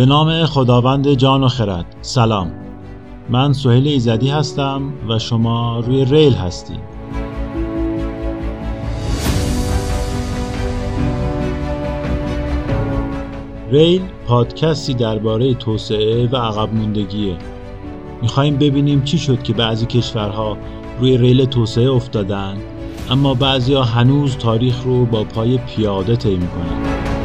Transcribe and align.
به 0.00 0.06
نام 0.06 0.46
خداوند 0.46 1.14
جان 1.14 1.44
و 1.44 1.48
خرد. 1.48 1.96
سلام. 2.02 2.50
من 3.30 3.52
سهیل 3.52 3.88
ایزدی 3.88 4.30
هستم 4.30 4.92
و 5.08 5.18
شما 5.18 5.80
روی 5.80 6.04
ریل 6.04 6.32
هستید. 6.32 6.80
ریل 13.70 14.02
پادکستی 14.26 14.94
درباره 14.94 15.54
توسعه 15.54 16.26
و 16.26 16.36
عقب 16.36 16.74
موندگیه. 16.74 17.36
می‌خوایم 18.22 18.56
ببینیم 18.56 19.02
چی 19.02 19.18
شد 19.18 19.42
که 19.42 19.52
بعضی 19.52 19.86
کشورها 19.86 20.56
روی 21.00 21.18
ریل 21.18 21.44
توسعه 21.44 21.90
افتادن 21.90 22.56
اما 23.10 23.34
بعضی 23.34 23.74
هنوز 23.74 24.36
تاریخ 24.36 24.82
رو 24.84 25.06
با 25.06 25.24
پای 25.24 25.58
پیاده 25.58 26.16
طی 26.16 26.36
می‌کنن. 26.36 27.19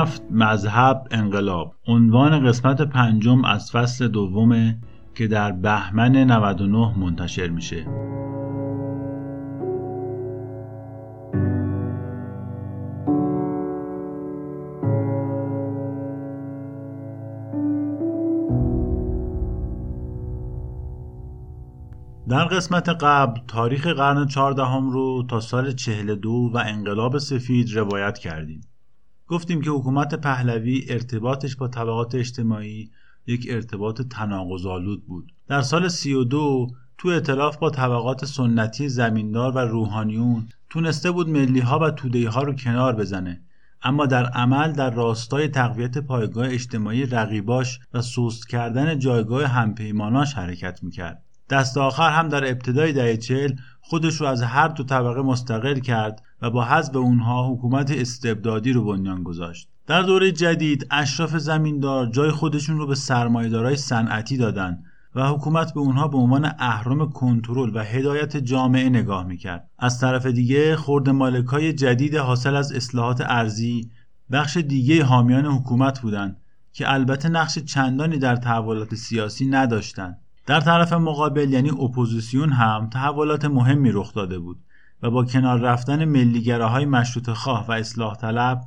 نفت 0.00 0.22
مذهب 0.30 1.06
انقلاب 1.10 1.74
عنوان 1.86 2.48
قسمت 2.48 2.82
پنجم 2.82 3.44
از 3.44 3.70
فصل 3.70 4.08
دومه 4.08 4.78
که 5.14 5.26
در 5.26 5.52
بهمن 5.52 6.16
99 6.16 6.98
منتشر 6.98 7.48
میشه 7.48 7.86
در 22.28 22.44
قسمت 22.44 22.88
قبل 22.88 23.40
تاریخ 23.48 23.86
قرن 23.86 24.26
چهاردهم 24.26 24.90
رو 24.90 25.22
تا 25.28 25.40
سال 25.40 25.72
42 25.72 26.50
و 26.54 26.58
انقلاب 26.66 27.18
سفید 27.18 27.76
روایت 27.76 28.18
کردیم. 28.18 28.69
گفتیم 29.30 29.60
که 29.60 29.70
حکومت 29.70 30.14
پهلوی 30.14 30.86
ارتباطش 30.88 31.56
با 31.56 31.68
طبقات 31.68 32.14
اجتماعی 32.14 32.90
یک 33.26 33.46
ارتباط 33.50 34.02
تناقض‌آلود 34.02 35.06
بود. 35.06 35.32
در 35.46 35.62
سال 35.62 35.88
32 35.88 36.68
تو 36.98 37.08
اطلاف 37.08 37.56
با 37.56 37.70
طبقات 37.70 38.24
سنتی 38.24 38.88
زمیندار 38.88 39.56
و 39.56 39.58
روحانیون 39.58 40.48
تونسته 40.70 41.10
بود 41.10 41.28
ملی 41.28 41.60
ها 41.60 41.78
و 41.78 41.90
تودهی 41.90 42.24
ها 42.24 42.42
رو 42.42 42.52
کنار 42.52 42.96
بزنه 42.96 43.40
اما 43.82 44.06
در 44.06 44.26
عمل 44.26 44.72
در 44.72 44.90
راستای 44.90 45.48
تقویت 45.48 45.98
پایگاه 45.98 46.48
اجتماعی 46.48 47.06
رقیباش 47.06 47.80
و 47.94 48.02
سوست 48.02 48.48
کردن 48.48 48.98
جایگاه 48.98 49.44
همپیماناش 49.44 50.34
حرکت 50.34 50.82
می‌کرد. 50.82 51.24
دست 51.50 51.78
آخر 51.78 52.10
هم 52.10 52.28
در 52.28 52.50
ابتدای 52.50 52.92
دهه 52.92 53.16
چهل 53.16 53.52
خودش 53.80 54.20
رو 54.20 54.26
از 54.26 54.42
هر 54.42 54.68
دو 54.68 54.84
طبقه 54.84 55.22
مستقل 55.22 55.78
کرد 55.78 56.22
و 56.42 56.50
با 56.50 56.64
حذف 56.64 56.96
اونها 56.96 57.52
حکومت 57.52 57.90
استبدادی 57.90 58.72
رو 58.72 58.84
بنیان 58.84 59.22
گذاشت. 59.22 59.68
در 59.86 60.02
دوره 60.02 60.32
جدید 60.32 60.86
اشراف 60.90 61.36
زمیندار 61.36 62.06
جای 62.06 62.30
خودشون 62.30 62.78
رو 62.78 62.86
به 62.86 62.94
سرمایه‌دارای 62.94 63.76
صنعتی 63.76 64.36
دادن 64.36 64.82
و 65.14 65.28
حکومت 65.28 65.74
به 65.74 65.80
اونها 65.80 66.08
به 66.08 66.18
عنوان 66.18 66.52
اهرم 66.58 67.10
کنترل 67.10 67.76
و 67.76 67.84
هدایت 67.84 68.36
جامعه 68.36 68.88
نگاه 68.88 69.26
می‌کرد. 69.26 69.70
از 69.78 70.00
طرف 70.00 70.26
دیگه 70.26 70.76
خرده 70.76 71.10
مالکای 71.10 71.72
جدید 71.72 72.16
حاصل 72.16 72.56
از 72.56 72.72
اصلاحات 72.72 73.20
ارضی 73.26 73.90
بخش 74.32 74.56
دیگه 74.56 75.04
حامیان 75.04 75.46
حکومت 75.46 76.00
بودند 76.00 76.36
که 76.72 76.92
البته 76.92 77.28
نقش 77.28 77.58
چندانی 77.58 78.18
در 78.18 78.36
تحولات 78.36 78.94
سیاسی 78.94 79.46
نداشتند. 79.46 80.18
در 80.50 80.60
طرف 80.60 80.92
مقابل 80.92 81.52
یعنی 81.52 81.70
اپوزیسیون 81.70 82.52
هم 82.52 82.88
تحولات 82.92 83.44
مهمی 83.44 83.90
رخ 83.92 84.14
داده 84.14 84.38
بود 84.38 84.58
و 85.02 85.10
با 85.10 85.24
کنار 85.24 85.60
رفتن 85.60 86.04
ملیگراهای 86.04 86.84
مشروط 86.84 87.30
خواه 87.30 87.66
و 87.68 87.72
اصلاح 87.72 88.16
طلب 88.16 88.60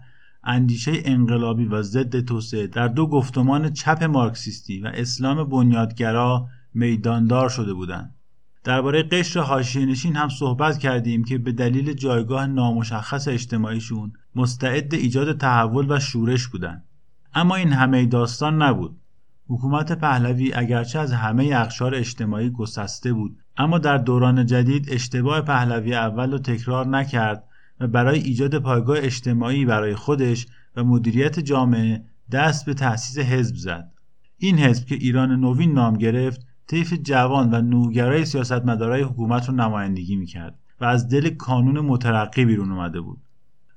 اندیشه 0.43 0.91
انقلابی 1.05 1.65
و 1.65 1.81
ضد 1.81 2.19
توسعه 2.19 2.67
در 2.67 2.87
دو 2.87 3.07
گفتمان 3.07 3.73
چپ 3.73 4.03
مارکسیستی 4.03 4.79
و 4.79 4.87
اسلام 4.93 5.43
بنیادگرا 5.43 6.47
میداندار 6.73 7.49
شده 7.49 7.73
بودند. 7.73 8.15
درباره 8.63 9.03
قشر 9.03 9.39
حاشیه‌نشین 9.39 10.15
هم 10.15 10.29
صحبت 10.29 10.77
کردیم 10.77 11.23
که 11.23 11.37
به 11.37 11.51
دلیل 11.51 11.93
جایگاه 11.93 12.47
نامشخص 12.47 13.27
اجتماعیشون 13.27 14.13
مستعد 14.35 14.93
ایجاد 14.93 15.37
تحول 15.37 15.91
و 15.91 15.99
شورش 15.99 16.47
بودند. 16.47 16.85
اما 17.33 17.55
این 17.55 17.73
همه 17.73 18.05
داستان 18.05 18.61
نبود. 18.61 19.02
حکومت 19.47 19.91
پهلوی 19.91 20.53
اگرچه 20.53 20.99
از 20.99 21.13
همه 21.13 21.49
اقشار 21.53 21.95
اجتماعی 21.95 22.49
گسسته 22.49 23.13
بود 23.13 23.37
اما 23.57 23.77
در 23.77 23.97
دوران 23.97 24.45
جدید 24.45 24.87
اشتباه 24.91 25.41
پهلوی 25.41 25.95
اول 25.95 26.31
رو 26.31 26.37
تکرار 26.37 26.87
نکرد 26.87 27.43
و 27.79 27.87
برای 27.87 28.19
ایجاد 28.19 28.59
پایگاه 28.59 28.97
اجتماعی 28.99 29.65
برای 29.65 29.95
خودش 29.95 30.47
و 30.75 30.83
مدیریت 30.83 31.39
جامعه 31.39 32.03
دست 32.31 32.65
به 32.65 32.73
تأسیس 32.73 33.17
حزب 33.17 33.55
زد. 33.55 33.91
این 34.37 34.59
حزب 34.59 34.85
که 34.85 34.95
ایران 34.95 35.31
نوین 35.31 35.73
نام 35.73 35.97
گرفت 35.97 36.45
طیف 36.67 36.93
جوان 36.93 37.53
و 37.53 37.61
نوگرای 37.61 38.25
سیاستمدارای 38.25 39.01
حکومت 39.01 39.49
رو 39.49 39.55
نمایندگی 39.55 40.15
می‌کرد 40.15 40.59
و 40.81 40.85
از 40.85 41.09
دل 41.09 41.29
کانون 41.29 41.79
مترقی 41.79 42.45
بیرون 42.45 42.71
اومده 42.71 43.01
بود. 43.01 43.21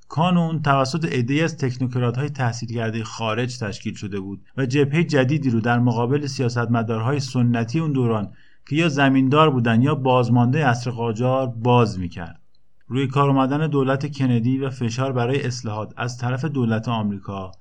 کانون 0.08 0.62
توسط 0.62 1.04
عدهای 1.04 1.42
از 1.42 1.56
تکنوکرات 1.56 2.18
های 2.18 2.28
تحصیل 2.28 2.74
کرده 2.74 3.04
خارج 3.04 3.58
تشکیل 3.58 3.94
شده 3.94 4.20
بود 4.20 4.44
و 4.56 4.66
جبهه 4.66 5.04
جدیدی 5.04 5.50
رو 5.50 5.60
در 5.60 5.78
مقابل 5.78 6.26
سیاستمدارهای 6.26 7.20
سنتی 7.20 7.80
اون 7.80 7.92
دوران 7.92 8.32
که 8.68 8.76
یا 8.76 8.88
زمیندار 8.88 9.50
بودن 9.50 9.82
یا 9.82 9.94
بازمانده 9.94 10.68
اصر 10.68 10.90
قاجار 10.90 11.46
باز 11.46 11.98
می‌کرد. 11.98 12.40
روی 12.88 13.06
کار 13.06 13.30
آمدن 13.30 13.66
دولت 13.66 14.18
کندی 14.18 14.58
و 14.58 14.70
فشار 14.70 15.12
برای 15.12 15.46
اصلاحات 15.46 15.92
از 15.96 16.18
طرف 16.18 16.44
دولت 16.44 16.88
آمریکا 16.88 17.52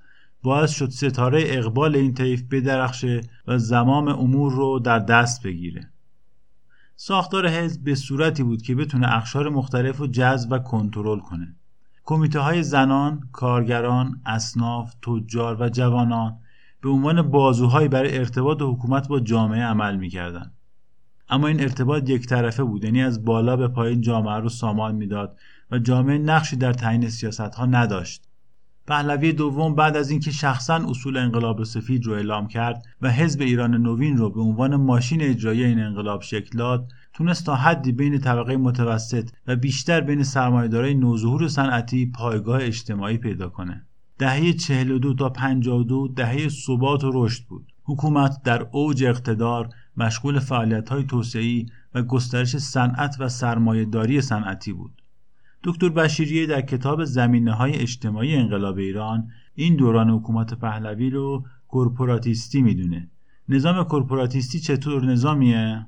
باعث 0.44 0.72
شد 0.72 0.90
ستاره 0.90 1.44
اقبال 1.46 1.96
این 1.96 2.14
طیف 2.14 2.44
بدرخشه 2.52 3.22
و 3.48 3.58
زمام 3.58 4.08
امور 4.08 4.54
رو 4.54 4.80
در 4.80 5.00
دست 5.00 5.44
بگیره. 5.44 5.90
ساختار 6.96 7.50
حزب 7.50 7.84
به 7.84 7.96
صورتی 7.96 8.44
بود 8.44 8.62
که 8.62 8.76
بتونه 8.76 9.16
اقشار 9.16 9.50
مختلف 9.50 9.98
رو 9.98 10.08
جذب 10.08 10.52
و 10.52 10.60
کنترل 10.60 11.20
کنه. 11.20 11.56
کمیته 12.06 12.40
های 12.40 12.64
زنان، 12.64 13.30
کارگران، 13.32 14.22
اصناف، 14.26 14.94
تجار 15.02 15.62
و 15.62 15.70
جوانان 15.70 16.38
به 16.82 16.90
عنوان 16.90 17.22
بازوهایی 17.22 17.88
برای 17.88 18.18
ارتباط 18.18 18.62
حکومت 18.62 19.08
با 19.08 19.20
جامعه 19.20 19.64
عمل 19.64 19.96
می‌کردند. 19.96 20.54
اما 21.30 21.48
این 21.48 21.62
ارتباط 21.62 22.10
یک 22.10 22.28
طرفه 22.28 22.64
بود 22.64 22.84
یعنی 22.84 23.02
از 23.02 23.26
بالا 23.26 23.56
به 23.58 23.68
پایین 23.68 24.02
جامعه 24.02 24.36
رو 24.36 24.50
سامان 24.50 24.96
می‌داد 24.96 25.38
و 25.72 25.80
جامعه 25.80 26.18
نقشی 26.18 26.56
در 26.56 26.74
تعیین 26.74 27.10
سیاست 27.10 27.56
ها 27.56 27.66
نداشت. 27.66 28.28
پهلوی 28.88 29.34
دوم 29.34 29.76
بعد 29.76 29.98
از 29.98 30.10
اینکه 30.10 30.32
شخصا 30.32 30.76
اصول 30.76 31.18
انقلاب 31.18 31.64
سفید 31.64 32.06
رو 32.06 32.14
اعلام 32.14 32.48
کرد 32.48 32.86
و 33.02 33.12
حزب 33.12 33.42
ایران 33.42 33.76
نوین 33.76 34.18
رو 34.18 34.30
به 34.30 34.42
عنوان 34.42 34.76
ماشین 34.76 35.22
اجرایی 35.22 35.64
این 35.64 35.80
انقلاب 35.80 36.22
شکل 36.22 36.58
داد 36.58 36.92
تونست 37.16 37.46
تا 37.46 37.56
حدی 37.56 37.92
بین 37.92 38.18
طبقه 38.18 38.58
متوسط 38.58 39.30
و 39.48 39.56
بیشتر 39.56 40.02
بین 40.02 40.24
سرمایه‌دارای 40.24 40.94
نوظهور 40.94 41.48
صنعتی 41.48 42.06
پایگاه 42.06 42.64
اجتماعی 42.64 43.18
پیدا 43.18 43.50
کنه. 43.50 43.86
دهه 44.18 44.54
42 44.54 45.14
تا 45.14 45.30
52 45.30 46.08
دهه 46.08 46.50
ثبات 46.50 47.04
و 47.04 47.12
رشد 47.14 47.46
بود. 47.46 47.74
حکومت 47.84 48.42
در 48.44 48.68
اوج 48.72 49.04
اقتدار 49.04 49.70
مشغول 49.98 50.40
فعالیت‌های 50.40 51.04
توسعه‌ای 51.04 51.66
و 51.94 52.04
گسترش 52.04 52.58
صنعت 52.58 53.16
و 53.20 53.30
سرمایه‌داری 53.30 54.22
صنعتی 54.22 54.74
بود. 54.74 55.02
دکتر 55.64 55.90
بشیریه 55.90 56.46
در 56.46 56.62
کتاب 56.62 57.04
زمینه 57.04 57.54
های 57.54 57.74
اجتماعی 57.76 58.36
انقلاب 58.36 58.78
ایران 58.78 59.28
این 59.54 59.76
دوران 59.76 60.10
حکومت 60.10 60.54
پهلوی 60.54 61.10
رو 61.10 61.46
کورپوراتیستی 61.68 62.62
می‌دونه. 62.62 63.10
نظام 63.50 63.84
کورپوراتیستی 63.84 64.60
چطور 64.60 65.06
نظامیه؟ 65.06 65.86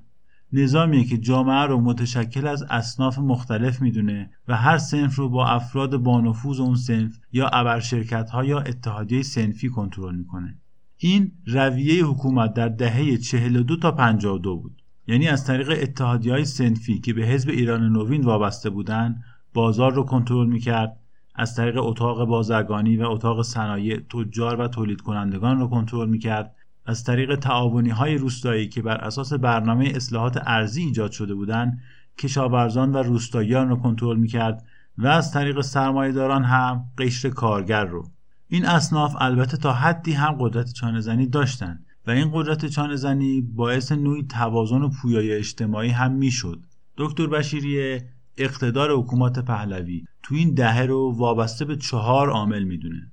نظامیه 0.54 1.04
که 1.04 1.18
جامعه 1.18 1.66
رو 1.66 1.82
متشکل 1.82 2.48
از 2.48 2.64
اصناف 2.70 3.20
مختلف 3.20 3.82
می‌دونه 3.82 4.30
و 4.48 4.56
هر 4.56 4.78
سنف 4.78 5.16
رو 5.16 5.30
با 5.30 5.48
افراد 5.48 5.98
با 5.98 6.22
نفوذ 6.22 6.60
اون 6.60 6.76
سنف 6.76 7.20
یا 7.32 7.48
ابرشرکت 7.48 8.30
ها 8.30 8.44
یا 8.44 8.60
اتحادیه 8.60 9.22
سنفی 9.22 9.70
کنترل 9.70 10.16
می‌کنه. 10.16 10.58
این 10.98 11.32
رویه 11.46 12.06
حکومت 12.06 12.54
در 12.54 12.70
دهه 12.70 13.18
42 13.18 13.76
تا 13.76 13.92
52 13.92 14.56
بود. 14.56 14.82
یعنی 15.08 15.28
از 15.28 15.46
طریق 15.46 15.70
اتحادی 15.82 16.30
های 16.30 16.46
سنفی 16.46 17.00
که 17.00 17.14
به 17.14 17.22
حزب 17.22 17.50
ایران 17.50 17.90
نوین 17.90 18.22
وابسته 18.22 18.70
بودند 18.70 19.24
بازار 19.54 19.94
رو 19.94 20.04
کنترل 20.04 20.48
می‌کرد 20.48 21.00
از 21.36 21.56
طریق 21.56 21.78
اتاق 21.78 22.26
بازرگانی 22.26 22.98
و 22.98 23.10
اتاق 23.10 23.42
صنایع 23.42 24.00
تجار 24.00 24.62
و 24.62 24.68
تولید 24.68 25.02
کنندگان 25.02 25.60
رو 25.60 25.68
کنترل 25.68 26.10
می‌کرد 26.10 26.56
از 26.88 27.04
طریق 27.04 27.36
تعاونی 27.36 27.90
های 27.90 28.18
روستایی 28.18 28.68
که 28.68 28.82
بر 28.82 28.96
اساس 28.96 29.34
برنامه 29.34 29.92
اصلاحات 29.96 30.42
ارزی 30.46 30.82
ایجاد 30.82 31.12
شده 31.12 31.36
بودند 31.36 31.80
کشاورزان 32.18 32.92
و 32.92 32.98
روستاییان 32.98 33.70
را 33.70 33.76
کنترل 33.76 34.18
می‌کرد 34.18 34.66
و 34.98 35.08
از 35.08 35.34
طریق 35.34 35.62
سرمایهداران 35.62 36.44
هم 36.44 36.86
قشر 36.98 37.30
کارگر 37.30 37.86
رو. 37.86 38.08
این 38.48 38.66
اصناف 38.66 39.16
البته 39.20 39.58
تا 39.58 39.74
حدی 39.74 40.12
هم 40.12 40.36
قدرت 40.40 40.74
چانهزنی 40.74 41.28
داشتند 41.28 41.86
و 42.08 42.12
این 42.12 42.30
قدرت 42.34 42.66
چانه 42.66 42.96
زنی 42.96 43.42
باعث 43.42 43.92
نوعی 43.92 44.24
توازن 44.24 44.82
و 44.82 44.90
پویای 44.90 45.34
اجتماعی 45.34 45.90
هم 45.90 46.12
می‌شد. 46.12 46.66
دکتر 46.98 47.28
بشیریه 47.28 48.10
اقتدار 48.38 48.92
حکومت 48.92 49.40
پهلوی 49.40 50.06
تو 50.24 50.36
این 50.36 50.54
دهه 50.54 50.82
رو 50.82 51.16
وابسته 51.18 51.66
به 51.66 51.76
چهار 51.76 52.30
عامل 52.30 52.64
می‌دونه. 52.64 53.12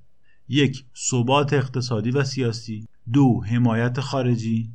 یک 0.48 0.84
ثبات 1.10 1.52
اقتصادی 1.52 2.10
و 2.10 2.24
سیاسی. 2.24 2.86
دو 3.12 3.44
حمایت 3.44 4.00
خارجی. 4.00 4.72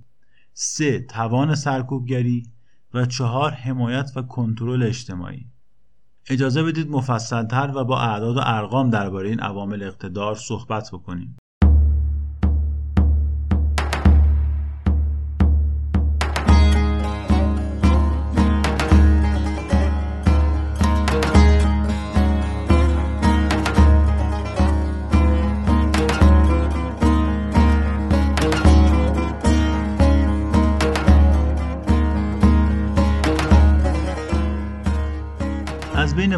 سه 0.54 1.00
توان 1.00 1.56
سرکوبگری. 1.56 2.44
و 2.94 3.06
چهار 3.06 3.52
حمایت 3.52 4.12
و 4.16 4.22
کنترل 4.22 4.84
اجتماعی. 4.84 5.46
اجازه 6.30 6.64
بدید 6.64 6.90
مفصلتر 6.90 7.72
و 7.76 7.84
با 7.84 8.00
اعداد 8.00 8.38
و 8.38 8.42
ارقام 8.44 8.90
درباره 8.90 9.30
این 9.30 9.40
عوامل 9.40 9.84
اقتدار 9.84 10.36
صحبت 10.36 10.90
بکنیم. 10.94 11.38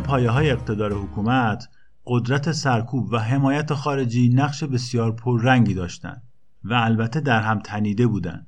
پایه 0.02 0.30
های 0.30 0.52
اقتدار 0.52 0.94
حکومت 0.94 1.70
قدرت 2.06 2.52
سرکوب 2.52 3.14
و 3.14 3.18
حمایت 3.18 3.74
خارجی 3.74 4.30
نقش 4.30 4.64
بسیار 4.64 5.12
پررنگی 5.12 5.74
داشتند 5.74 6.24
و 6.64 6.74
البته 6.74 7.20
در 7.20 7.42
هم 7.42 7.60
تنیده 7.60 8.08
بودند. 8.08 8.48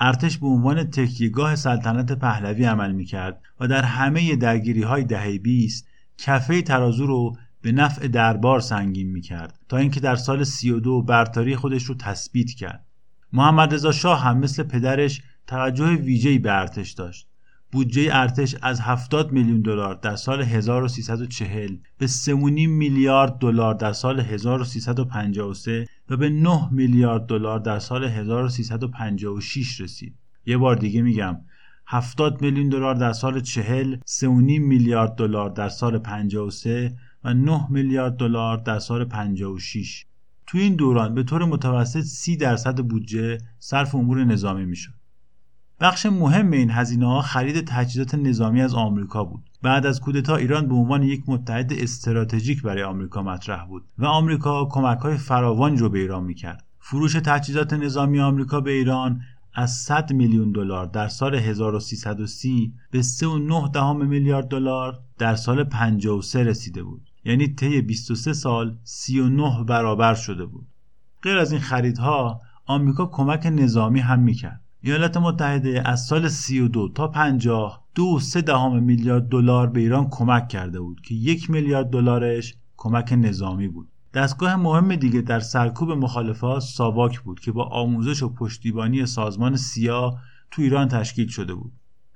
ارتش 0.00 0.38
به 0.38 0.46
عنوان 0.46 0.84
تکیهگاه 0.84 1.56
سلطنت 1.56 2.12
پهلوی 2.12 2.64
عمل 2.64 2.92
می‌کرد 2.92 3.40
و 3.60 3.68
در 3.68 3.82
همه 3.82 4.36
درگیری 4.36 4.82
های 4.82 5.04
دهه 5.04 5.38
20 5.38 5.88
کفه 6.18 6.62
ترازو 6.62 7.06
رو 7.06 7.36
به 7.62 7.72
نفع 7.72 8.08
دربار 8.08 8.60
سنگین 8.60 9.10
می‌کرد 9.10 9.58
تا 9.68 9.76
اینکه 9.76 10.00
در 10.00 10.16
سال 10.16 10.44
32 10.44 11.02
برتری 11.02 11.56
خودش 11.56 11.84
رو 11.84 11.94
تثبیت 11.94 12.50
کرد. 12.50 12.84
محمد 13.32 13.74
رضا 13.74 13.92
شاه 13.92 14.22
هم 14.22 14.38
مثل 14.38 14.62
پدرش 14.62 15.22
توجه 15.46 15.86
ویژه‌ای 15.86 16.38
به 16.38 16.52
ارتش 16.52 16.90
داشت 16.90 17.28
بودجه 17.72 18.08
ارتش 18.12 18.56
از 18.62 18.80
70 18.80 19.32
میلیون 19.32 19.60
دلار 19.60 19.94
در 19.94 20.16
سال 20.16 20.42
1340 20.42 21.76
به 21.98 22.06
3.5 22.06 22.32
میلیارد 22.68 23.38
دلار 23.38 23.74
در 23.74 23.92
سال 23.92 24.20
1353 24.20 25.86
و 26.08 26.16
به 26.16 26.30
9 26.30 26.68
میلیارد 26.72 27.26
دلار 27.26 27.58
در 27.58 27.78
سال 27.78 28.04
1356 28.04 29.80
رسید. 29.80 30.14
یه 30.46 30.56
بار 30.56 30.76
دیگه 30.76 31.02
میگم 31.02 31.36
70 31.86 32.42
میلیون 32.42 32.68
دلار 32.68 32.94
در 32.94 33.12
سال 33.12 33.40
40 33.40 33.96
3.5 33.96 34.26
میلیارد 34.60 35.14
دلار 35.14 35.50
در 35.50 35.68
سال 35.68 35.98
53 35.98 36.96
و 37.24 37.34
9 37.34 37.66
میلیارد 37.70 38.16
دلار 38.16 38.56
در 38.56 38.78
سال 38.78 39.04
56 39.04 40.06
تو 40.46 40.58
این 40.58 40.74
دوران 40.74 41.14
به 41.14 41.22
طور 41.22 41.44
متوسط 41.44 42.00
30 42.00 42.36
درصد 42.36 42.78
بودجه 42.78 43.38
صرف 43.58 43.94
امور 43.94 44.24
نظامی 44.24 44.64
می‌شد 44.64 45.01
بخش 45.82 46.06
مهم 46.06 46.50
این 46.50 46.70
هزینه 46.70 47.06
ها 47.06 47.20
خرید 47.20 47.64
تجهیزات 47.66 48.14
نظامی 48.14 48.62
از 48.62 48.74
آمریکا 48.74 49.24
بود. 49.24 49.50
بعد 49.62 49.86
از 49.86 50.00
کودتا 50.00 50.36
ایران 50.36 50.68
به 50.68 50.74
عنوان 50.74 51.02
یک 51.02 51.22
متحد 51.26 51.72
استراتژیک 51.72 52.62
برای 52.62 52.82
آمریکا 52.82 53.22
مطرح 53.22 53.66
بود 53.66 53.84
و 53.98 54.06
آمریکا 54.06 54.64
کمک 54.64 54.98
های 54.98 55.16
فراوانی 55.16 55.76
رو 55.76 55.88
به 55.88 55.98
ایران 55.98 56.24
می‌کرد. 56.24 56.64
فروش 56.78 57.12
تجهیزات 57.12 57.72
نظامی 57.72 58.20
آمریکا 58.20 58.60
به 58.60 58.70
ایران 58.70 59.20
از 59.54 59.72
100 59.72 60.12
میلیون 60.12 60.52
دلار 60.52 60.86
در 60.86 61.08
سال 61.08 61.34
1330 61.34 62.74
به 62.90 63.02
3.9 63.02 64.06
میلیارد 64.06 64.48
دلار 64.48 64.98
در 65.18 65.34
سال 65.34 65.64
53 65.64 66.44
رسیده 66.44 66.82
بود. 66.82 67.10
یعنی 67.24 67.48
طی 67.48 67.82
23 67.82 68.32
سال 68.32 68.76
39 68.82 69.64
برابر 69.64 70.14
شده 70.14 70.46
بود. 70.46 70.66
غیر 71.22 71.38
از 71.38 71.52
این 71.52 71.60
خریدها 71.60 72.40
آمریکا 72.66 73.06
کمک 73.06 73.46
نظامی 73.46 74.00
هم 74.00 74.20
می‌کرد. 74.20 74.62
ایالات 74.84 75.16
متحده 75.16 75.82
از 75.88 76.04
سال 76.04 76.28
32 76.28 76.88
تا 76.88 77.08
50 77.08 77.84
دو 77.94 78.18
سه 78.20 78.40
دهم 78.40 78.82
میلیارد 78.82 79.28
دلار 79.28 79.66
به 79.66 79.80
ایران 79.80 80.08
کمک 80.10 80.48
کرده 80.48 80.80
بود 80.80 81.00
که 81.00 81.14
یک 81.14 81.50
میلیارد 81.50 81.90
دلارش 81.90 82.54
کمک 82.76 83.12
نظامی 83.12 83.68
بود. 83.68 83.88
دستگاه 84.14 84.56
مهم 84.56 84.96
دیگه 84.96 85.20
در 85.20 85.40
سرکوب 85.40 85.90
مخالفات 85.90 86.62
ساواک 86.62 87.20
بود 87.20 87.40
که 87.40 87.52
با 87.52 87.64
آموزش 87.64 88.22
و 88.22 88.28
پشتیبانی 88.28 89.06
سازمان 89.06 89.56
سیا 89.56 90.14
تو 90.50 90.62
ایران 90.62 90.88
تشکیل 90.88 91.28
شده 91.28 91.54
بود. 91.54 91.72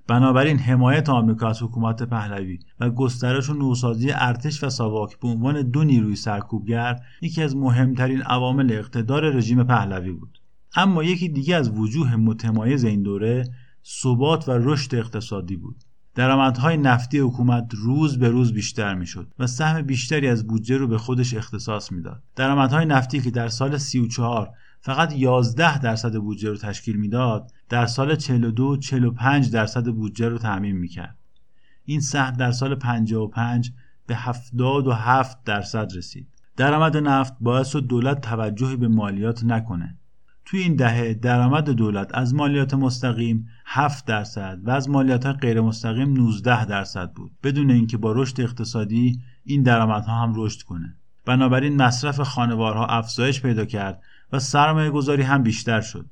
بنابراین 0.09 0.59
حمایت 0.59 1.09
آمریکا 1.09 1.49
از 1.49 1.63
حکومت 1.63 2.03
پهلوی 2.03 2.59
و 2.81 2.91
گسترش 2.91 3.51
و 3.51 3.55
نوسازی 3.55 4.11
ارتش 4.11 4.65
و 4.65 4.71
ساواک 4.71 5.19
به 5.21 5.29
عنوان 5.29 5.63
دو 5.63 5.85
نیروی 5.85 6.17
سرکوبگر 6.17 7.01
یکی 7.23 7.43
از 7.43 7.57
مهمترین 7.57 8.23
عوامل 8.23 8.73
اقتدار 8.73 9.31
رژیم 9.31 9.65
پهلوی 9.65 10.13
بود. 10.13 10.39
اما 10.77 11.05
یکی 11.05 11.29
دیگه 11.29 11.57
از 11.57 11.71
وجوه 11.71 12.17
متمایز 12.17 12.85
این 12.85 13.03
دوره 13.03 13.45
ثبات 14.03 14.49
و 14.49 14.53
رشد 14.53 14.95
اقتصادی 14.95 15.57
بود. 15.57 15.77
درآمدهای 16.15 16.77
نفتی 16.77 17.19
حکومت 17.19 17.75
روز 17.75 18.19
به 18.19 18.29
روز 18.29 18.53
بیشتر 18.53 18.95
می‌شد 18.95 19.33
و 19.39 19.47
سهم 19.47 19.83
بیشتری 19.83 20.29
از 20.29 20.47
بودجه 20.47 20.77
رو 20.77 20.89
به 20.89 20.99
خودش 20.99 21.35
اختصاص 21.35 21.93
می‌داد. 21.93 22.23
درآمدهای 22.37 22.85
نفتی 22.85 23.21
که 23.21 23.31
در 23.31 23.49
سال 23.49 23.77
34 23.77 24.51
فقط 24.81 25.13
11 25.17 25.79
درصد 25.79 26.17
بودجه 26.17 26.51
رو 26.51 26.57
تشکیل 26.57 26.97
می‌داد 26.97 27.53
در 27.69 27.87
سال 27.87 28.17
42 28.17 28.77
45 28.77 29.51
درصد 29.51 29.89
بودجه 29.89 30.29
رو 30.29 30.39
تعمین 30.39 30.77
می‌کرد. 30.77 31.19
این 31.85 32.01
سهم 32.01 32.33
در 32.33 32.51
سال 32.51 32.75
55 32.75 33.73
به 34.07 34.17
77 34.17 35.45
درصد 35.45 35.93
رسید. 35.97 36.29
درآمد 36.57 36.97
نفت 36.97 37.35
باعث 37.41 37.69
شد 37.69 37.87
دولت 37.87 38.21
توجهی 38.21 38.77
به 38.77 38.89
مالیات 38.89 39.45
نکنه. 39.45 39.99
توی 40.47 40.61
این 40.61 40.77
دهه 40.77 41.15
درآمد 41.15 41.71
دولت 41.71 42.11
از 42.15 42.35
مالیات 42.35 42.75
مستقیم 42.75 43.49
7 43.65 44.07
درصد 44.07 44.59
و 44.65 44.71
از 44.71 44.91
مالیات 44.91 45.27
غیر 45.27 45.61
مستقیم 45.61 46.13
19 46.13 46.65
درصد 46.65 47.13
بود. 47.13 47.33
بدون 47.43 47.71
اینکه 47.71 47.97
با 47.97 48.13
رشد 48.13 48.41
اقتصادی 48.41 49.21
این 49.45 49.63
درآمدها 49.63 50.23
هم 50.23 50.33
رشد 50.37 50.63
کنه. 50.63 50.97
بنابراین 51.25 51.77
مصرف 51.77 52.21
خانوارها 52.21 52.87
افزایش 52.87 53.43
پیدا 53.43 53.65
کرد 53.65 54.03
و 54.33 54.39
سرمایه 54.39 54.91
گذاری 54.91 55.23
هم 55.23 55.43
بیشتر 55.43 55.81
شد. 55.81 56.07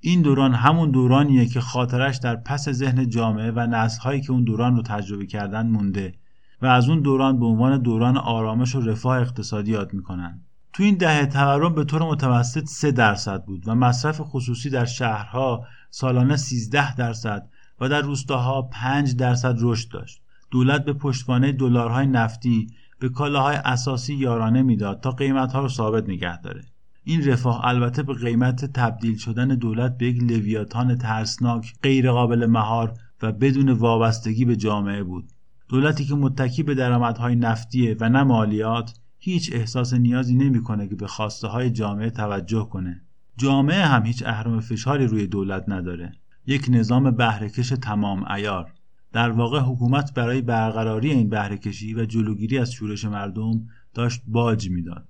این 0.00 0.22
دوران 0.22 0.54
همون 0.54 0.90
دورانیه 0.90 1.46
که 1.46 1.60
خاطرش 1.60 2.16
در 2.16 2.36
پس 2.36 2.68
ذهن 2.68 3.08
جامعه 3.08 3.50
و 3.50 3.66
نسلهایی 3.66 4.20
که 4.20 4.32
اون 4.32 4.44
دوران 4.44 4.76
رو 4.76 4.82
تجربه 4.82 5.26
کردن 5.26 5.66
مونده 5.66 6.14
و 6.62 6.66
از 6.66 6.88
اون 6.88 7.00
دوران 7.00 7.40
به 7.40 7.46
عنوان 7.46 7.82
دوران 7.82 8.16
آرامش 8.16 8.74
و 8.74 8.80
رفاه 8.80 9.20
اقتصادی 9.20 9.70
یاد 9.70 9.94
می‌کنن. 9.94 10.40
تو 10.72 10.82
این 10.82 10.94
دهه 10.94 11.26
تورم 11.26 11.74
به 11.74 11.84
طور 11.84 12.02
متوسط 12.02 12.64
3 12.64 12.92
درصد 12.92 13.44
بود 13.44 13.62
و 13.66 13.74
مصرف 13.74 14.20
خصوصی 14.20 14.70
در 14.70 14.84
شهرها 14.84 15.66
سالانه 15.90 16.36
13 16.36 16.94
درصد 16.94 17.48
و 17.80 17.88
در 17.88 18.00
روستاها 18.00 18.62
5 18.62 19.16
درصد 19.16 19.56
رشد 19.60 19.88
داشت. 19.88 20.22
دولت 20.50 20.84
به 20.84 20.92
پشتوانه 20.92 21.52
دلارهای 21.52 22.06
نفتی 22.06 22.66
به 22.98 23.08
کالاهای 23.08 23.56
اساسی 23.56 24.14
یارانه 24.14 24.62
می‌داد 24.62 25.00
تا 25.00 25.10
قیمتها 25.10 25.60
رو 25.60 25.68
ثابت 25.68 26.08
نگه 26.08 26.40
داره. 26.40 26.64
این 27.04 27.26
رفاه 27.26 27.64
البته 27.64 28.02
به 28.02 28.14
قیمت 28.14 28.64
تبدیل 28.64 29.16
شدن 29.16 29.48
دولت 29.48 29.98
به 29.98 30.06
یک 30.06 30.22
لویاتان 30.22 30.98
ترسناک 30.98 31.74
غیرقابل 31.82 32.46
مهار 32.46 32.94
و 33.22 33.32
بدون 33.32 33.68
وابستگی 33.68 34.44
به 34.44 34.56
جامعه 34.56 35.02
بود. 35.02 35.24
دولتی 35.68 36.04
که 36.04 36.14
متکی 36.14 36.62
به 36.62 36.74
درآمدهای 36.74 37.36
نفتیه 37.36 37.96
و 38.00 38.08
نه 38.08 38.22
مالیات 38.22 38.94
هیچ 39.24 39.50
احساس 39.52 39.94
نیازی 39.94 40.34
نمی‌کنه 40.34 40.88
که 40.88 40.94
به 40.94 41.06
خواسته 41.06 41.48
های 41.48 41.70
جامعه 41.70 42.10
توجه 42.10 42.68
کنه. 42.70 43.02
جامعه 43.36 43.84
هم 43.84 44.06
هیچ 44.06 44.22
اهرم 44.26 44.60
فشاری 44.60 45.06
روی 45.06 45.26
دولت 45.26 45.64
نداره. 45.68 46.12
یک 46.46 46.66
نظام 46.70 47.10
بهرهکش 47.10 47.68
تمام 47.68 48.32
ایار 48.32 48.72
در 49.12 49.30
واقع 49.30 49.60
حکومت 49.60 50.14
برای 50.14 50.40
برقراری 50.40 51.10
این 51.10 51.28
بهرهکشی 51.28 51.94
و 51.94 52.04
جلوگیری 52.04 52.58
از 52.58 52.72
شورش 52.72 53.04
مردم 53.04 53.68
داشت 53.94 54.22
باج 54.26 54.70
می‌داد. 54.70 55.08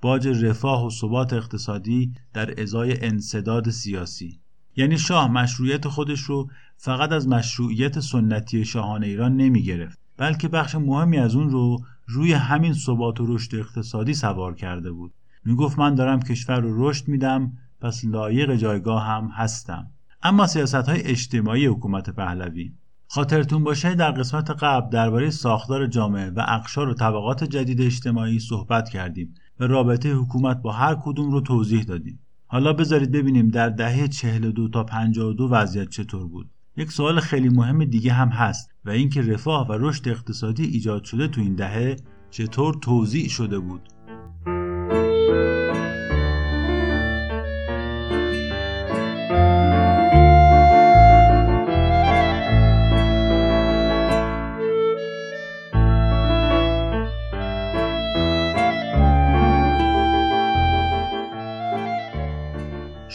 باج 0.00 0.44
رفاه 0.44 0.86
و 0.86 0.90
ثبات 0.90 1.32
اقتصادی 1.32 2.12
در 2.32 2.60
ازای 2.62 3.04
انصداد 3.04 3.70
سیاسی. 3.70 4.40
یعنی 4.76 4.98
شاه 4.98 5.30
مشروعیت 5.30 5.88
خودش 5.88 6.20
رو 6.20 6.50
فقط 6.76 7.12
از 7.12 7.28
مشروعیت 7.28 8.00
سنتی 8.00 8.64
شاهان 8.64 9.04
ایران 9.04 9.36
نمی 9.36 9.62
گرفت 9.62 9.98
بلکه 10.16 10.48
بخش 10.48 10.74
مهمی 10.74 11.18
از 11.18 11.34
اون 11.34 11.50
رو 11.50 11.78
روی 12.06 12.32
همین 12.32 12.72
ثبات 12.72 13.20
و 13.20 13.26
رشد 13.34 13.54
اقتصادی 13.54 14.14
سوار 14.14 14.54
کرده 14.54 14.92
بود. 14.92 15.12
می‌گفت 15.44 15.78
من 15.78 15.94
دارم 15.94 16.20
کشور 16.20 16.60
رو 16.60 16.88
رشد 16.88 17.08
میدم 17.08 17.52
پس 17.80 18.04
لایق 18.04 18.54
جایگاه 18.54 19.06
هم 19.06 19.28
هستم. 19.34 19.90
اما 20.22 20.46
سیاست 20.46 20.74
های 20.74 21.02
اجتماعی 21.02 21.66
حکومت 21.66 22.10
پهلوی. 22.10 22.72
خاطرتون 23.06 23.64
باشه 23.64 23.94
در 23.94 24.10
قسمت 24.10 24.50
قبل 24.50 24.90
درباره 24.90 25.30
ساختار 25.30 25.86
جامعه 25.86 26.30
و 26.30 26.44
اقشار 26.48 26.88
و 26.88 26.94
طبقات 26.94 27.44
جدید 27.44 27.80
اجتماعی 27.80 28.38
صحبت 28.38 28.88
کردیم 28.88 29.34
و 29.60 29.64
رابطه 29.64 30.12
حکومت 30.12 30.62
با 30.62 30.72
هر 30.72 30.96
کدوم 31.02 31.30
رو 31.30 31.40
توضیح 31.40 31.82
دادیم. 31.82 32.18
حالا 32.46 32.72
بذارید 32.72 33.12
ببینیم 33.12 33.48
در 33.48 33.68
دهه 33.68 34.08
42 34.08 34.68
تا 34.68 34.84
52 34.84 35.48
وضعیت 35.48 35.88
چطور 35.88 36.26
بود. 36.26 36.50
یک 36.76 36.92
سوال 36.92 37.20
خیلی 37.20 37.48
مهم 37.48 37.84
دیگه 37.84 38.12
هم 38.12 38.28
هست 38.28 38.70
و 38.84 38.90
اینکه 38.90 39.22
رفاه 39.22 39.68
و 39.68 39.72
رشد 39.72 40.08
اقتصادی 40.08 40.64
ایجاد 40.64 41.04
شده 41.04 41.28
تو 41.28 41.40
این 41.40 41.54
دهه 41.54 41.96
چطور 42.30 42.74
توضیع 42.74 43.28
شده 43.28 43.58
بود؟ 43.58 43.93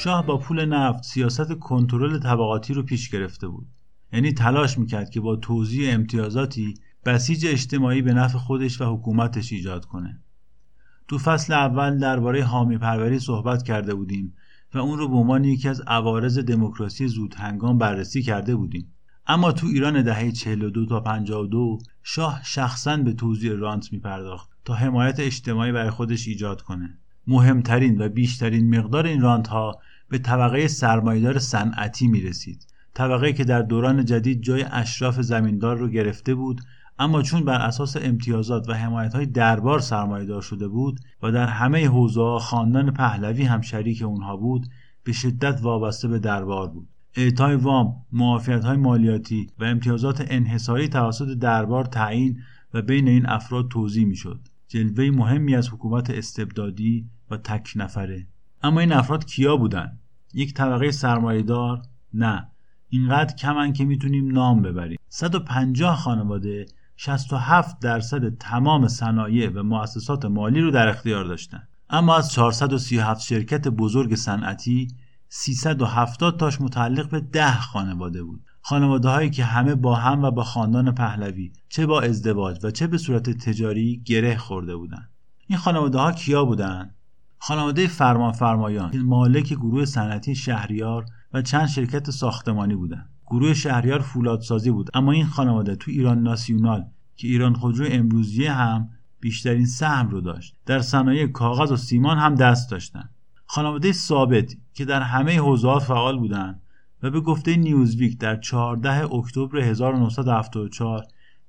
شاه 0.03 0.25
با 0.25 0.37
پول 0.37 0.65
نفت 0.65 1.03
سیاست 1.03 1.53
کنترل 1.53 2.19
طبقاتی 2.19 2.73
رو 2.73 2.83
پیش 2.83 3.09
گرفته 3.09 3.47
بود. 3.47 3.67
یعنی 4.13 4.33
تلاش 4.33 4.77
می‌کرد 4.77 5.09
که 5.09 5.21
با 5.21 5.35
توزیع 5.35 5.93
امتیازاتی 5.93 6.73
بسیج 7.05 7.45
اجتماعی 7.45 8.01
به 8.01 8.13
نفع 8.13 8.37
خودش 8.37 8.81
و 8.81 8.95
حکومتش 8.95 9.51
ایجاد 9.51 9.85
کنه. 9.85 10.19
تو 11.07 11.17
فصل 11.17 11.53
اول 11.53 11.97
درباره 11.97 12.43
حامی 12.43 12.77
پروری 12.77 13.19
صحبت 13.19 13.63
کرده 13.63 13.95
بودیم 13.95 14.33
و 14.73 14.77
اون 14.77 14.97
رو 14.97 15.07
به 15.07 15.15
عنوان 15.15 15.43
یکی 15.43 15.69
از 15.69 15.81
عوارض 15.81 16.39
دموکراسی 16.39 17.07
زود 17.07 17.33
هنگام 17.33 17.77
بررسی 17.77 18.21
کرده 18.21 18.55
بودیم. 18.55 18.93
اما 19.27 19.51
تو 19.51 19.67
ایران 19.67 20.01
دهه 20.01 20.31
42 20.31 20.85
تا 20.85 20.99
52 20.99 21.79
شاه 22.03 22.41
شخصا 22.43 22.97
به 22.97 23.13
توزیع 23.13 23.53
رانت 23.53 23.93
میپرداخت 23.93 24.49
تا 24.65 24.73
حمایت 24.73 25.19
اجتماعی 25.19 25.71
برای 25.71 25.89
خودش 25.89 26.27
ایجاد 26.27 26.61
کنه. 26.61 26.99
مهمترین 27.29 28.01
و 28.01 28.09
بیشترین 28.09 28.77
مقدار 28.77 29.05
این 29.05 29.21
رانت 29.21 29.47
ها 29.47 29.79
به 30.09 30.17
طبقه 30.17 30.67
سرمایدار 30.67 31.39
صنعتی 31.39 32.07
می 32.07 32.21
رسید. 32.21 32.65
طبقه 32.93 33.33
که 33.33 33.43
در 33.43 33.61
دوران 33.61 34.05
جدید 34.05 34.41
جای 34.41 34.65
اشراف 34.71 35.21
زمیندار 35.21 35.77
رو 35.77 35.87
گرفته 35.87 36.35
بود 36.35 36.61
اما 36.99 37.21
چون 37.21 37.45
بر 37.45 37.61
اساس 37.61 37.97
امتیازات 37.97 38.69
و 38.69 38.73
حمایت 38.73 39.15
های 39.15 39.25
دربار 39.25 39.79
سرمایهدار 39.79 40.41
شده 40.41 40.67
بود 40.67 40.99
و 41.23 41.31
در 41.31 41.47
همه 41.47 41.87
حوزه 41.87 42.39
خاندان 42.39 42.91
پهلوی 42.91 43.43
هم 43.43 43.61
شریک 43.61 44.01
اونها 44.01 44.37
بود 44.37 44.67
به 45.03 45.11
شدت 45.11 45.59
وابسته 45.61 46.07
به 46.07 46.19
دربار 46.19 46.67
بود 46.67 46.87
اعطای 47.15 47.55
وام 47.55 47.95
معافیت 48.11 48.63
های 48.63 48.77
مالیاتی 48.77 49.47
و 49.59 49.63
امتیازات 49.63 50.25
انحصاری 50.27 50.87
توسط 50.87 51.37
دربار 51.37 51.85
تعیین 51.85 52.39
و 52.73 52.81
بین 52.81 53.07
این 53.07 53.25
افراد 53.25 53.67
توضیح 53.67 54.05
می‌شد 54.05 54.39
جلوه 54.67 55.09
مهمی 55.09 55.55
از 55.55 55.69
حکومت 55.69 56.09
استبدادی 56.09 57.09
و 57.31 57.37
تک 57.37 57.71
نفره. 57.75 58.27
اما 58.63 58.79
این 58.79 58.91
افراد 58.91 59.25
کیا 59.25 59.57
بودن؟ 59.57 59.99
یک 60.33 60.53
طبقه 60.53 60.91
سرمایهدار؟ 60.91 61.81
نه. 62.13 62.51
اینقدر 62.89 63.35
کمن 63.35 63.73
که 63.73 63.85
می‌تونیم 63.85 64.31
نام 64.31 64.61
ببریم. 64.61 64.99
150 65.09 65.95
خانواده 65.95 66.65
67 66.95 67.79
درصد 67.79 68.37
تمام 68.37 68.87
صنایع 68.87 69.49
و 69.49 69.63
مؤسسات 69.63 70.25
مالی 70.25 70.61
رو 70.61 70.71
در 70.71 70.87
اختیار 70.87 71.25
داشتن. 71.25 71.67
اما 71.89 72.17
از 72.17 72.31
437 72.31 73.21
شرکت 73.21 73.67
بزرگ 73.67 74.15
صنعتی 74.15 74.87
370 75.29 76.39
تاش 76.39 76.61
متعلق 76.61 77.09
به 77.09 77.19
10 77.19 77.59
خانواده 77.59 78.23
بود. 78.23 78.41
خانواده 78.61 79.09
هایی 79.09 79.29
که 79.29 79.43
همه 79.43 79.75
با 79.75 79.95
هم 79.95 80.23
و 80.23 80.31
با 80.31 80.43
خاندان 80.43 80.95
پهلوی 80.95 81.51
چه 81.69 81.85
با 81.85 82.01
ازدواج 82.01 82.59
و 82.63 82.71
چه 82.71 82.87
به 82.87 82.97
صورت 82.97 83.29
تجاری 83.29 84.01
گره 84.05 84.37
خورده 84.37 84.75
بودند 84.75 85.09
این 85.47 85.59
خانواده 85.59 85.99
ها 85.99 86.11
کیا 86.11 86.45
بودند 86.45 86.95
خانواده 87.39 87.87
فرمان 87.87 88.31
فرمایان 88.31 88.91
که 88.91 88.97
مالک 88.97 89.53
گروه 89.53 89.85
صنعتی 89.85 90.35
شهریار 90.35 91.05
و 91.33 91.41
چند 91.41 91.67
شرکت 91.67 92.11
ساختمانی 92.11 92.75
بودند. 92.75 93.09
گروه 93.27 93.53
شهریار 93.53 93.99
فولادسازی 93.99 94.71
بود 94.71 94.89
اما 94.93 95.11
این 95.11 95.25
خانواده 95.25 95.75
تو 95.75 95.91
ایران 95.91 96.23
ناسیونال 96.23 96.85
که 97.15 97.27
ایران 97.27 97.53
خودرو 97.53 97.85
امروزیه 97.89 98.51
هم 98.51 98.89
بیشترین 99.19 99.65
سهم 99.65 100.09
رو 100.09 100.21
داشت. 100.21 100.55
در 100.65 100.79
صنایع 100.79 101.27
کاغذ 101.27 101.71
و 101.71 101.77
سیمان 101.77 102.17
هم 102.17 102.35
دست 102.35 102.71
داشتند 102.71 103.09
خانواده 103.45 103.91
ثابت 103.91 104.55
که 104.73 104.85
در 104.85 105.01
همه 105.01 105.39
حوزه‌ها 105.39 105.79
فعال 105.79 106.19
بودند 106.19 106.61
و 107.03 107.09
به 107.09 107.21
گفته 107.21 107.55
نیوزویک 107.55 108.19
در 108.19 108.35
14 108.35 109.13
اکتبر 109.13 109.59
1974 109.59 111.03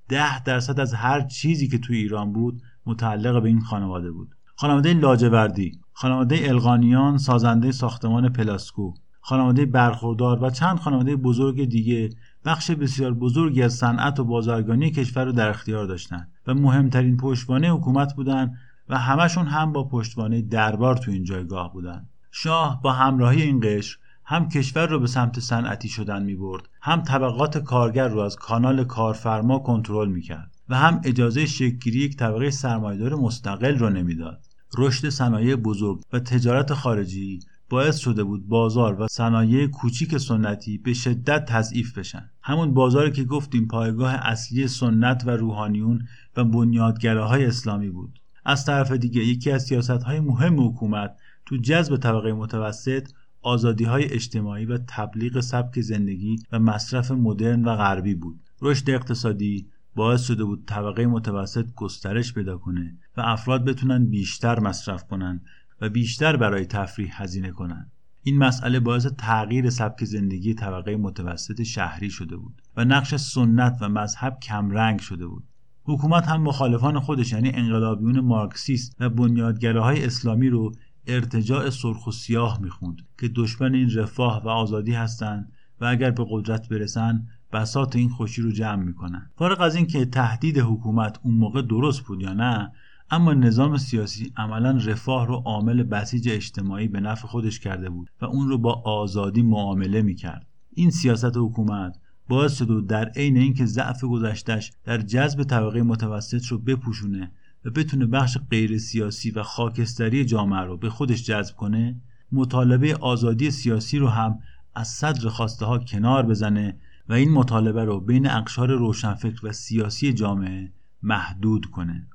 ده 0.08 0.42
درصد 0.42 0.80
از 0.80 0.94
هر 0.94 1.20
چیزی 1.20 1.68
که 1.68 1.78
تو 1.78 1.92
ایران 1.92 2.32
بود 2.32 2.62
متعلق 2.86 3.42
به 3.42 3.48
این 3.48 3.60
خانواده 3.60 4.10
بود. 4.10 4.34
خانواده 4.60 4.94
لاجوردی 4.94 5.80
خانواده 5.92 6.48
القانیان 6.48 7.18
سازنده 7.18 7.72
ساختمان 7.72 8.28
پلاسکو 8.28 8.94
خانواده 9.20 9.66
برخوردار 9.66 10.44
و 10.44 10.50
چند 10.50 10.78
خانواده 10.78 11.16
بزرگ 11.16 11.64
دیگه 11.64 12.10
بخش 12.44 12.70
بسیار 12.70 13.14
بزرگی 13.14 13.62
از 13.62 13.74
صنعت 13.74 14.20
و 14.20 14.24
بازرگانی 14.24 14.90
کشور 14.90 15.24
رو 15.24 15.32
در 15.32 15.48
اختیار 15.48 15.86
داشتند 15.86 16.32
و 16.46 16.54
مهمترین 16.54 17.16
پشتوانه 17.16 17.70
حکومت 17.70 18.14
بودند 18.14 18.58
و 18.88 18.98
همشون 18.98 19.46
هم 19.46 19.72
با 19.72 19.84
پشتوانه 19.84 20.42
دربار 20.42 20.96
تو 20.96 21.10
این 21.10 21.24
جایگاه 21.24 21.72
بودند 21.72 22.08
شاه 22.30 22.82
با 22.82 22.92
همراهی 22.92 23.42
این 23.42 23.60
قشر 23.62 23.98
هم 24.24 24.48
کشور 24.48 24.86
رو 24.86 24.98
به 24.98 25.06
سمت 25.06 25.40
صنعتی 25.40 25.88
شدن 25.88 26.22
می 26.22 26.34
برد 26.34 26.68
هم 26.82 27.02
طبقات 27.02 27.58
کارگر 27.58 28.08
رو 28.08 28.20
از 28.20 28.36
کانال 28.36 28.84
کارفرما 28.84 29.58
کنترل 29.58 30.08
می 30.08 30.22
کرد 30.22 30.50
و 30.68 30.74
هم 30.74 31.00
اجازه 31.04 31.46
شکلگیری 31.46 31.98
یک 31.98 32.16
طبقه 32.16 32.50
سرمایدار 32.50 33.14
مستقل 33.14 33.78
رو 33.78 33.90
نمی‌داد. 33.90 34.49
رشد 34.78 35.08
صنایع 35.08 35.56
بزرگ 35.56 36.00
و 36.12 36.20
تجارت 36.20 36.74
خارجی 36.74 37.40
باعث 37.70 37.98
شده 37.98 38.24
بود 38.24 38.48
بازار 38.48 39.00
و 39.00 39.06
صنایع 39.08 39.66
کوچیک 39.66 40.18
سنتی 40.18 40.78
به 40.78 40.94
شدت 40.94 41.44
تضعیف 41.44 41.98
بشن. 41.98 42.30
همون 42.42 42.74
بازاری 42.74 43.12
که 43.12 43.24
گفتیم 43.24 43.66
پایگاه 43.66 44.14
اصلی 44.14 44.68
سنت 44.68 45.22
و 45.26 45.30
روحانیون 45.30 46.06
و 46.36 46.44
بنیادگراهای 46.44 47.44
اسلامی 47.44 47.90
بود. 47.90 48.20
از 48.44 48.64
طرف 48.64 48.92
دیگه 48.92 49.24
یکی 49.24 49.50
از 49.50 49.62
سیاست 49.64 49.90
های 49.90 50.20
مهم 50.20 50.68
حکومت 50.68 51.16
تو 51.46 51.56
جذب 51.56 51.96
طبقه 51.96 52.32
متوسط 52.32 53.08
آزادی 53.42 53.84
های 53.84 54.04
اجتماعی 54.04 54.64
و 54.64 54.78
تبلیغ 54.78 55.40
سبک 55.40 55.80
زندگی 55.80 56.36
و 56.52 56.58
مصرف 56.58 57.10
مدرن 57.10 57.64
و 57.64 57.76
غربی 57.76 58.14
بود. 58.14 58.40
رشد 58.62 58.90
اقتصادی 58.90 59.66
باعث 59.94 60.22
شده 60.22 60.44
بود 60.44 60.64
طبقه 60.66 61.06
متوسط 61.06 61.66
گسترش 61.74 62.34
پیدا 62.34 62.58
کنه 62.58 62.98
و 63.16 63.20
افراد 63.20 63.64
بتونن 63.64 64.06
بیشتر 64.06 64.60
مصرف 64.60 65.04
کنن 65.04 65.40
و 65.80 65.88
بیشتر 65.88 66.36
برای 66.36 66.66
تفریح 66.66 67.22
هزینه 67.22 67.50
کنن. 67.50 67.90
این 68.22 68.38
مسئله 68.38 68.80
باعث 68.80 69.06
تغییر 69.06 69.70
سبک 69.70 70.04
زندگی 70.04 70.54
طبقه 70.54 70.96
متوسط 70.96 71.62
شهری 71.62 72.10
شده 72.10 72.36
بود 72.36 72.62
و 72.76 72.84
نقش 72.84 73.14
سنت 73.14 73.78
و 73.80 73.88
مذهب 73.88 74.38
کمرنگ 74.42 75.00
شده 75.00 75.26
بود. 75.26 75.44
حکومت 75.84 76.28
هم 76.28 76.42
مخالفان 76.42 77.00
خودش 77.00 77.32
یعنی 77.32 77.50
انقلابیون 77.54 78.20
مارکسیست 78.20 78.96
و 79.00 79.08
بنیادگراهای 79.08 80.04
اسلامی 80.04 80.48
رو 80.48 80.72
ارتجاع 81.06 81.70
سرخ 81.70 82.06
و 82.06 82.12
سیاه 82.12 82.60
می‌خوند 82.62 82.96
که 83.18 83.28
دشمن 83.28 83.74
این 83.74 83.90
رفاه 83.94 84.42
و 84.44 84.48
آزادی 84.48 84.92
هستند 84.92 85.52
و 85.80 85.84
اگر 85.84 86.10
به 86.10 86.26
قدرت 86.30 86.68
برسن 86.68 87.26
بسات 87.52 87.96
این 87.96 88.08
خوشی 88.08 88.42
رو 88.42 88.52
جمع 88.52 88.84
می‌کنن. 88.84 89.30
فارغ 89.36 89.60
از 89.60 89.74
اینکه 89.74 90.04
تهدید 90.04 90.58
حکومت 90.58 91.18
اون 91.22 91.34
موقع 91.34 91.62
درست 91.62 92.00
بود 92.00 92.22
یا 92.22 92.32
نه 92.32 92.72
اما 93.10 93.34
نظام 93.34 93.76
سیاسی 93.76 94.32
عملا 94.36 94.70
رفاه 94.84 95.26
رو 95.26 95.34
عامل 95.34 95.82
بسیج 95.82 96.28
اجتماعی 96.28 96.88
به 96.88 97.00
نفع 97.00 97.26
خودش 97.26 97.60
کرده 97.60 97.90
بود 97.90 98.10
و 98.20 98.24
اون 98.24 98.48
رو 98.48 98.58
با 98.58 98.72
آزادی 98.72 99.42
معامله 99.42 100.02
می‌کرد. 100.02 100.46
این 100.74 100.90
سیاست 100.90 101.36
حکومت 101.36 101.96
باعث 102.28 102.58
شد 102.58 102.86
در 102.86 103.08
عین 103.08 103.36
اینکه 103.36 103.66
ضعف 103.66 104.04
گذشتش 104.04 104.72
در 104.84 104.98
جذب 104.98 105.42
طبقه 105.42 105.82
متوسط 105.82 106.46
رو 106.46 106.58
بپوشونه 106.58 107.32
و 107.64 107.70
بتونه 107.70 108.06
بخش 108.06 108.38
غیر 108.50 108.78
سیاسی 108.78 109.30
و 109.30 109.42
خاکستری 109.42 110.24
جامعه 110.24 110.60
رو 110.60 110.76
به 110.76 110.90
خودش 110.90 111.22
جذب 111.24 111.56
کنه 111.56 112.00
مطالبه 112.32 112.94
آزادی 112.94 113.50
سیاسی 113.50 113.98
رو 113.98 114.08
هم 114.08 114.38
از 114.74 114.88
صدر 114.88 115.28
خواسته 115.28 115.66
ها 115.66 115.78
کنار 115.78 116.26
بزنه 116.26 116.76
و 117.10 117.12
این 117.12 117.30
مطالبه 117.30 117.84
رو 117.84 118.00
بین 118.00 118.30
اقشار 118.30 118.72
روشنفکر 118.72 119.46
و 119.46 119.52
سیاسی 119.52 120.12
جامعه 120.12 120.72
محدود 121.02 121.66
کنه. 121.66 122.08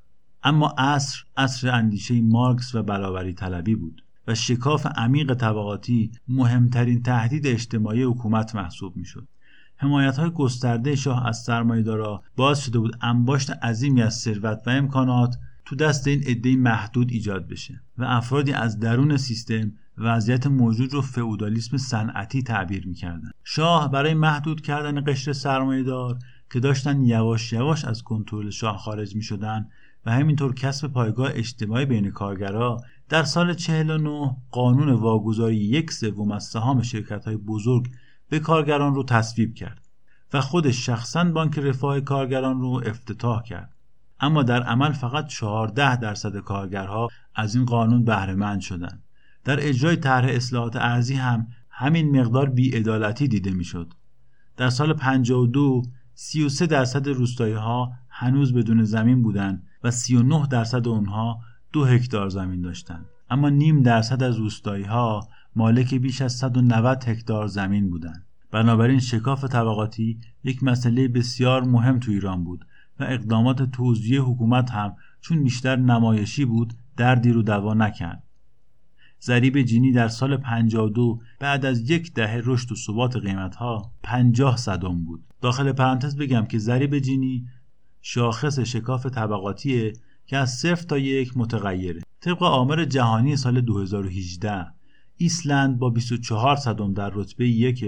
اما 0.43 0.67
عصر 0.77 1.23
عصر 1.37 1.69
اندیشه 1.69 2.21
مارکس 2.21 2.75
و 2.75 2.83
برابری 2.83 3.33
طلبی 3.33 3.75
بود 3.75 4.03
و 4.27 4.35
شکاف 4.35 4.85
عمیق 4.85 5.33
طبقاتی 5.33 6.11
مهمترین 6.27 7.03
تهدید 7.03 7.47
اجتماعی 7.47 8.03
حکومت 8.03 8.55
محسوب 8.55 8.97
می‌شد. 8.97 9.27
حمایت 9.77 10.17
های 10.17 10.29
گسترده 10.29 10.95
شاه 10.95 11.27
از 11.27 11.43
سرمایهدارا 11.43 12.23
باعث 12.35 12.65
شده 12.65 12.79
بود 12.79 12.97
انباشت 13.01 13.51
عظیمی 13.51 14.01
از 14.01 14.15
ثروت 14.15 14.61
و 14.65 14.69
امکانات 14.69 15.37
تو 15.65 15.75
دست 15.75 16.07
این 16.07 16.23
عده 16.23 16.55
محدود 16.55 17.11
ایجاد 17.11 17.47
بشه 17.47 17.81
و 17.97 18.03
افرادی 18.03 18.51
از 18.53 18.79
درون 18.79 19.17
سیستم 19.17 19.71
وضعیت 19.97 20.47
موجود 20.47 20.93
رو 20.93 21.01
فئودالیسم 21.01 21.77
صنعتی 21.77 22.43
تعبیر 22.43 22.87
می‌کردن. 22.87 23.31
شاه 23.43 23.91
برای 23.91 24.13
محدود 24.13 24.61
کردن 24.61 25.03
قشر 25.07 25.33
سرمایهدار 25.33 26.17
که 26.51 26.59
داشتن 26.59 27.03
یواش 27.03 27.53
یواش 27.53 27.85
از 27.85 28.03
کنترل 28.03 28.49
شاه 28.49 28.77
خارج 28.77 29.15
می 29.15 29.23
شدن 29.23 29.69
و 30.05 30.11
همینطور 30.11 30.53
کسب 30.53 30.87
پایگاه 30.87 31.29
اجتماعی 31.33 31.85
بین 31.85 32.11
کارگرها 32.11 32.83
در 33.09 33.23
سال 33.23 33.53
49 33.53 34.37
قانون 34.51 34.89
واگذاری 34.89 35.55
یک 35.55 35.91
سوم 35.91 36.31
از 36.31 36.43
سهام 36.43 36.81
شرکت 36.81 37.25
های 37.25 37.37
بزرگ 37.37 37.91
به 38.29 38.39
کارگران 38.39 38.95
رو 38.95 39.03
تصویب 39.03 39.53
کرد 39.53 39.87
و 40.33 40.41
خودش 40.41 40.85
شخصا 40.85 41.23
بانک 41.23 41.59
رفاه 41.59 42.01
کارگران 42.01 42.61
رو 42.61 42.81
افتتاح 42.85 43.43
کرد. 43.43 43.75
اما 44.19 44.43
در 44.43 44.63
عمل 44.63 44.91
فقط 44.91 45.27
14 45.27 45.97
درصد 45.97 46.37
کارگرها 46.37 47.07
از 47.35 47.55
این 47.55 47.65
قانون 47.65 48.05
بهره 48.05 48.59
شدند 48.59 49.04
در 49.45 49.67
اجرای 49.67 49.95
طرح 49.95 50.27
اصلاحات 50.29 50.75
ارزی 50.75 51.15
هم 51.15 51.47
همین 51.69 52.19
مقدار 52.19 52.49
بیعدالتی 52.49 53.27
دیده 53.27 53.51
می‌شد. 53.51 53.93
در 54.57 54.69
سال 54.69 54.93
52 54.93 55.83
33 56.13 56.67
درصد 56.67 57.07
روستایی 57.07 57.53
ها 57.53 57.91
هنوز 58.09 58.53
بدون 58.53 58.83
زمین 58.83 59.21
بودند 59.21 59.63
و 59.83 59.91
39 59.91 60.47
درصد 60.47 60.87
اونها 60.87 61.39
دو 61.73 61.85
هکتار 61.85 62.29
زمین 62.29 62.61
داشتند. 62.61 63.05
اما 63.29 63.49
نیم 63.49 63.81
درصد 63.81 64.23
از 64.23 64.37
روستایی 64.37 64.83
ها 64.83 65.27
مالک 65.55 65.95
بیش 65.95 66.21
از 66.21 66.33
190 66.33 67.03
هکتار 67.07 67.47
زمین 67.47 67.89
بودند. 67.89 68.25
بنابراین 68.51 68.99
شکاف 68.99 69.43
طبقاتی 69.43 70.19
یک 70.43 70.63
مسئله 70.63 71.07
بسیار 71.07 71.63
مهم 71.63 71.99
تو 71.99 72.11
ایران 72.11 72.43
بود 72.43 72.65
و 72.99 73.03
اقدامات 73.03 73.71
توزیع 73.71 74.21
حکومت 74.21 74.71
هم 74.71 74.95
چون 75.21 75.43
بیشتر 75.43 75.75
نمایشی 75.75 76.45
بود 76.45 76.73
دردی 76.97 77.31
رو 77.31 77.41
دوا 77.41 77.73
نکرد. 77.73 78.23
ضریب 79.25 79.61
جینی 79.61 79.91
در 79.91 80.07
سال 80.07 80.37
52 80.37 81.19
بعد 81.39 81.65
از 81.65 81.89
یک 81.89 82.13
دهه 82.13 82.41
رشد 82.45 82.71
و 82.71 82.75
ثبات 82.75 83.17
قیمتها 83.17 83.91
50 84.03 84.57
صدم 84.57 85.05
بود. 85.05 85.23
داخل 85.41 85.71
پرانتز 85.71 86.17
بگم 86.17 86.45
که 86.45 86.57
ضریب 86.57 86.99
جینی 86.99 87.47
شاخص 88.01 88.59
شکاف 88.59 89.05
طبقاتیه 89.05 89.93
که 90.25 90.37
از 90.37 90.53
صفر 90.53 90.83
تا 90.83 90.97
یک 90.97 91.37
متغیره. 91.37 92.01
طبق 92.21 92.43
آمار 92.43 92.85
جهانی 92.85 93.35
سال 93.35 93.61
2018 93.61 94.65
ایسلند 95.17 95.79
با 95.79 95.89
24 95.89 96.55
صدم 96.55 96.93
در 96.93 97.09
رتبه 97.09 97.47
یک 97.47 97.85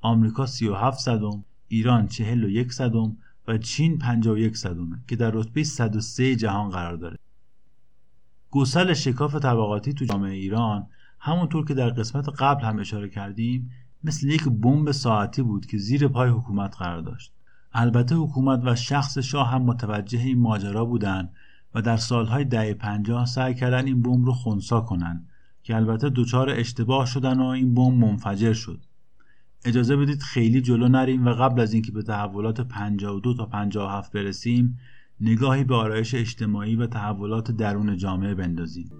آمریکا 0.00 0.46
37 0.46 0.98
صدم 1.00 1.44
ایران 1.68 2.06
41 2.06 2.72
صدم 2.72 3.16
و 3.48 3.58
چین 3.58 3.98
51 3.98 4.56
صدمه 4.56 5.02
که 5.08 5.16
در 5.16 5.30
رتبه 5.30 5.64
103 5.64 6.36
جهان 6.36 6.70
قرار 6.70 6.96
داره. 6.96 7.18
گسل 8.54 8.94
شکاف 8.94 9.34
طبقاتی 9.34 9.92
تو 9.92 10.04
جامعه 10.04 10.32
ایران 10.32 10.86
همونطور 11.18 11.64
که 11.64 11.74
در 11.74 11.90
قسمت 11.90 12.28
قبل 12.28 12.64
هم 12.64 12.78
اشاره 12.78 13.08
کردیم 13.08 13.70
مثل 14.04 14.28
یک 14.28 14.44
بمب 14.48 14.90
ساعتی 14.90 15.42
بود 15.42 15.66
که 15.66 15.78
زیر 15.78 16.08
پای 16.08 16.30
حکومت 16.30 16.76
قرار 16.76 17.00
داشت. 17.00 17.32
البته 17.72 18.14
حکومت 18.14 18.60
و 18.64 18.74
شخص 18.74 19.18
شاه 19.18 19.50
هم 19.50 19.62
متوجه 19.62 20.18
این 20.18 20.38
ماجرا 20.38 20.84
بودند 20.84 21.32
و 21.74 21.82
در 21.82 21.96
سالهای 21.96 22.44
دهه 22.44 22.74
پنجاه 22.74 23.26
سعی 23.26 23.54
کردن 23.54 23.86
این 23.86 24.02
بمب 24.02 24.26
رو 24.26 24.32
خونسا 24.32 24.80
کنن 24.80 25.26
که 25.62 25.76
البته 25.76 26.10
دچار 26.10 26.50
اشتباه 26.50 27.06
شدن 27.06 27.40
و 27.40 27.44
این 27.44 27.74
بمب 27.74 28.04
منفجر 28.04 28.52
شد. 28.52 28.80
اجازه 29.64 29.96
بدید 29.96 30.22
خیلی 30.22 30.60
جلو 30.60 30.88
نریم 30.88 31.26
و 31.26 31.30
قبل 31.30 31.60
از 31.60 31.72
اینکه 31.72 31.92
به 31.92 32.02
تحولات 32.02 32.60
52 32.60 33.34
تا 33.34 33.46
57 33.46 34.12
برسیم 34.12 34.78
نگاهی 35.20 35.64
به 35.64 35.74
آرایش 35.74 36.14
اجتماعی 36.14 36.76
و 36.76 36.86
تحولات 36.86 37.50
درون 37.50 37.96
جامعه 37.96 38.34
بندازیم. 38.34 38.90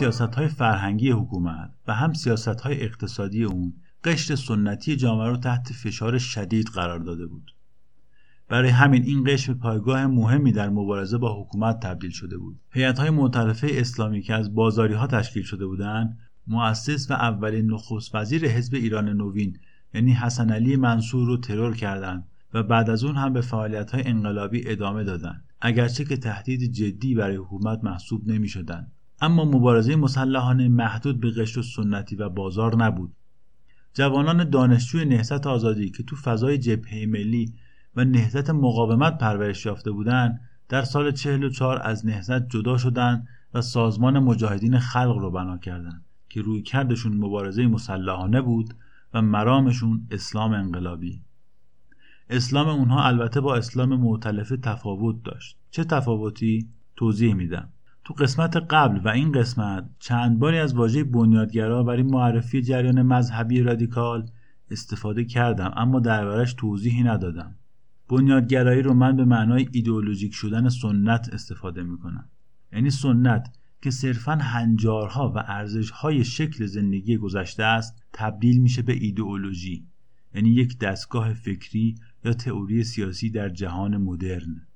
سیاست 0.00 0.34
های 0.34 0.48
فرهنگی 0.48 1.10
حکومت 1.10 1.70
و 1.86 1.94
هم 1.94 2.12
سیاست 2.12 2.60
های 2.60 2.84
اقتصادی 2.84 3.44
اون 3.44 3.72
قشر 4.04 4.34
سنتی 4.34 4.96
جامعه 4.96 5.28
رو 5.28 5.36
تحت 5.36 5.72
فشار 5.72 6.18
شدید 6.18 6.66
قرار 6.66 6.98
داده 6.98 7.26
بود. 7.26 7.54
برای 8.48 8.68
همین 8.68 9.02
این 9.02 9.24
قشر 9.24 9.54
پایگاه 9.54 10.06
مهمی 10.06 10.52
در 10.52 10.68
مبارزه 10.68 11.18
با 11.18 11.42
حکومت 11.42 11.80
تبدیل 11.80 12.10
شده 12.10 12.38
بود. 12.38 12.60
هیئت 12.70 12.98
های 12.98 13.10
معترفه 13.10 13.68
اسلامی 13.70 14.22
که 14.22 14.34
از 14.34 14.54
بازاری 14.54 14.94
ها 14.94 15.06
تشکیل 15.06 15.42
شده 15.42 15.66
بودند 15.66 16.18
مؤسس 16.46 17.10
و 17.10 17.14
اولین 17.14 17.72
نخست 17.72 18.14
وزیر 18.14 18.46
حزب 18.46 18.74
ایران 18.74 19.08
نوین 19.08 19.58
یعنی 19.94 20.12
حسن 20.12 20.50
علی 20.50 20.76
منصور 20.76 21.26
رو 21.26 21.36
ترور 21.36 21.76
کردند 21.76 22.26
و 22.54 22.62
بعد 22.62 22.90
از 22.90 23.04
اون 23.04 23.16
هم 23.16 23.32
به 23.32 23.40
فعالیت 23.40 23.90
های 23.90 24.06
انقلابی 24.06 24.68
ادامه 24.68 25.04
دادند. 25.04 25.44
اگرچه 25.60 26.04
که 26.04 26.16
تهدید 26.16 26.72
جدی 26.72 27.14
برای 27.14 27.36
حکومت 27.36 27.84
محسوب 27.84 28.28
نمی 28.28 28.48
شدند 28.48 28.92
اما 29.20 29.44
مبارزه 29.44 29.96
مسلحانه 29.96 30.68
محدود 30.68 31.20
به 31.20 31.30
قشر 31.30 31.62
سنتی 31.62 32.16
و 32.16 32.28
بازار 32.28 32.76
نبود. 32.76 33.12
جوانان 33.94 34.50
دانشجوی 34.50 35.04
نهضت 35.04 35.46
آزادی 35.46 35.90
که 35.90 36.02
تو 36.02 36.16
فضای 36.16 36.58
جبهه 36.58 37.06
ملی 37.06 37.54
و 37.96 38.04
نهضت 38.04 38.50
مقاومت 38.50 39.18
پرورش 39.18 39.66
یافته 39.66 39.90
بودند 39.90 40.40
در 40.68 40.82
سال 40.82 41.12
44 41.12 41.80
از 41.82 42.06
نهضت 42.06 42.48
جدا 42.48 42.78
شدند 42.78 43.28
و 43.54 43.60
سازمان 43.60 44.18
مجاهدین 44.18 44.78
خلق 44.78 45.16
رو 45.16 45.30
بنا 45.30 45.58
کردند 45.58 46.04
که 46.28 46.42
روی 46.42 46.62
کردشون 46.62 47.16
مبارزه 47.16 47.66
مسلحانه 47.66 48.40
بود 48.40 48.74
و 49.14 49.22
مرامشون 49.22 50.06
اسلام 50.10 50.52
انقلابی. 50.52 51.22
اسلام 52.30 52.68
اونها 52.68 53.04
البته 53.04 53.40
با 53.40 53.56
اسلام 53.56 53.96
معتلفه 53.96 54.56
تفاوت 54.56 55.22
داشت. 55.24 55.56
چه 55.70 55.84
تفاوتی؟ 55.84 56.68
توضیح 56.96 57.34
میدم. 57.34 57.68
تو 58.10 58.14
قسمت 58.14 58.56
قبل 58.56 59.00
و 59.04 59.08
این 59.08 59.32
قسمت 59.32 59.90
چند 59.98 60.38
باری 60.38 60.58
از 60.58 60.74
واژه 60.74 61.04
بنیادگرا 61.04 61.82
برای 61.82 62.02
معرفی 62.02 62.62
جریان 62.62 63.02
مذهبی 63.02 63.62
رادیکال 63.62 64.30
استفاده 64.70 65.24
کردم 65.24 65.72
اما 65.76 66.00
دربارش 66.00 66.54
توضیحی 66.54 67.02
ندادم. 67.02 67.54
بنیادگرایی 68.08 68.82
رو 68.82 68.94
من 68.94 69.16
به 69.16 69.24
معنای 69.24 69.68
ایدئولوژیک 69.72 70.34
شدن 70.34 70.68
سنت 70.68 71.28
استفاده 71.32 71.82
می‌کنم. 71.82 72.28
یعنی 72.72 72.90
سنت 72.90 73.56
که 73.82 73.90
صرفا 73.90 74.32
هنجارها 74.32 75.32
و 75.36 75.38
ارزشهای 75.38 76.24
شکل 76.24 76.66
زندگی 76.66 77.16
گذشته 77.16 77.62
است 77.62 78.02
تبدیل 78.12 78.60
میشه 78.60 78.82
به 78.82 78.92
ایدئولوژی. 78.92 79.86
یعنی 80.34 80.48
یک 80.48 80.78
دستگاه 80.78 81.34
فکری 81.34 81.94
یا 82.24 82.32
تئوری 82.32 82.84
سیاسی 82.84 83.30
در 83.30 83.48
جهان 83.48 83.96
مدرن. 83.96 84.66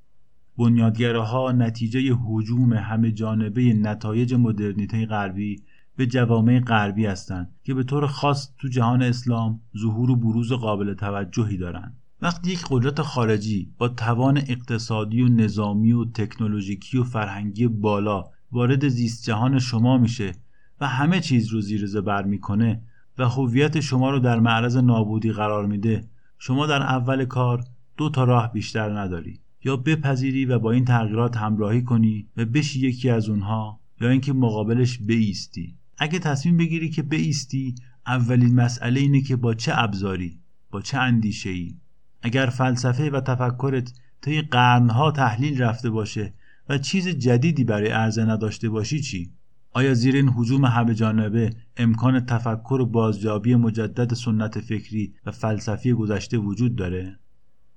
بنیادگراها 0.59 1.53
نتیجه 1.53 2.01
هجوم 2.01 2.73
همه 2.73 3.13
جانبه 3.13 3.63
نتایج 3.63 4.35
مدرنیته 4.35 5.07
غربی 5.07 5.63
به 5.97 6.07
جوامع 6.07 6.61
غربی 6.61 7.07
هستند 7.07 7.55
که 7.65 7.75
به 7.75 7.83
طور 7.83 8.07
خاص 8.07 8.51
تو 8.59 8.69
جهان 8.69 9.03
اسلام 9.03 9.61
ظهور 9.79 10.11
و 10.11 10.17
بروز 10.17 10.53
قابل 10.53 10.95
توجهی 10.95 11.57
دارند. 11.57 11.97
وقتی 12.23 12.51
یک 12.51 12.65
قدرت 12.71 13.03
خارجی 13.03 13.73
با 13.79 13.89
توان 13.89 14.37
اقتصادی 14.37 15.23
و 15.23 15.29
نظامی 15.29 15.93
و 15.93 16.05
تکنولوژیکی 16.05 16.99
و 16.99 17.05
فرهنگی 17.05 17.67
بالا 17.67 18.25
وارد 18.53 18.89
زیست 18.89 19.25
جهان 19.25 19.59
شما 19.59 19.99
میشه 19.99 20.33
و 20.81 20.89
همه 20.89 21.21
چیز 21.21 21.49
رو 21.49 21.61
زیر 21.61 21.87
زبر 21.87 22.23
می‌کنه 22.23 22.83
و 23.19 23.29
هویت 23.29 23.81
شما 23.81 24.11
رو 24.11 24.19
در 24.19 24.41
معرض 24.41 24.77
نابودی 24.77 25.33
قرار 25.33 25.67
میده 25.67 26.05
شما 26.39 26.67
در 26.67 26.83
اول 26.83 27.25
کار 27.25 27.65
دو 27.97 28.11
تا 28.11 28.25
راه 28.25 28.53
بیشتر 28.53 28.99
نداری. 28.99 29.41
یا 29.65 29.77
بپذیری 29.77 30.45
و 30.45 30.59
با 30.59 30.73
این 30.73 30.85
تغییرات 30.85 31.37
همراهی 31.37 31.83
کنی 31.83 32.29
و 32.37 32.45
بشی 32.45 32.81
یکی 32.81 33.11
از 33.11 33.29
اونها 33.29 33.81
یا 34.01 34.09
اینکه 34.09 34.33
مقابلش 34.33 34.99
بیستی 34.99 35.75
اگه 35.99 36.19
تصمیم 36.19 36.57
بگیری 36.57 36.91
که 36.91 37.03
بیستی 37.03 37.75
اولین 38.07 38.55
مسئله 38.55 39.01
اینه 39.01 39.21
که 39.21 39.37
با 39.37 39.55
چه 39.55 39.73
ابزاری 39.75 40.41
با 40.71 40.81
چه 40.81 40.99
اندیشه 40.99 41.51
ای 41.51 41.75
اگر 42.23 42.47
فلسفه 42.47 43.11
و 43.11 43.21
تفکرت 43.21 43.93
طی 44.21 44.43
قرنها 44.43 45.11
تحلیل 45.11 45.63
رفته 45.63 45.91
باشه 45.91 46.35
و 46.69 46.79
چیز 46.79 47.09
جدیدی 47.09 47.65
برای 47.65 47.89
عرضه 47.89 48.25
نداشته 48.25 48.69
باشی 48.69 49.01
چی؟ 49.01 49.33
آیا 49.73 49.95
زیر 49.95 50.17
این 50.17 50.29
حجوم 50.29 50.65
همه 50.65 50.95
جانبه 50.95 51.51
امکان 51.77 52.27
تفکر 52.27 52.79
و 52.81 52.87
بازجابی 52.87 53.55
مجدد 53.55 54.15
سنت 54.15 54.61
فکری 54.61 55.15
و 55.27 55.31
فلسفی 55.31 55.93
گذشته 55.93 56.39
وجود 56.39 56.77
داره؟ 56.77 57.19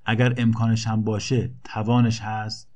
اگر 0.09 0.33
امکانش 0.37 0.87
هم 0.87 1.03
باشه 1.03 1.51
توانش 1.63 2.21
هست. 2.21 2.69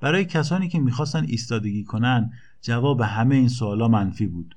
برای 0.00 0.24
کسانی 0.24 0.68
که 0.68 0.78
می‌خواستن 0.78 1.24
ایستادگی 1.24 1.84
کنن 1.84 2.32
جواب 2.60 3.00
همه 3.00 3.34
این 3.34 3.48
سوالا 3.48 3.88
منفی 3.88 4.26
بود. 4.26 4.54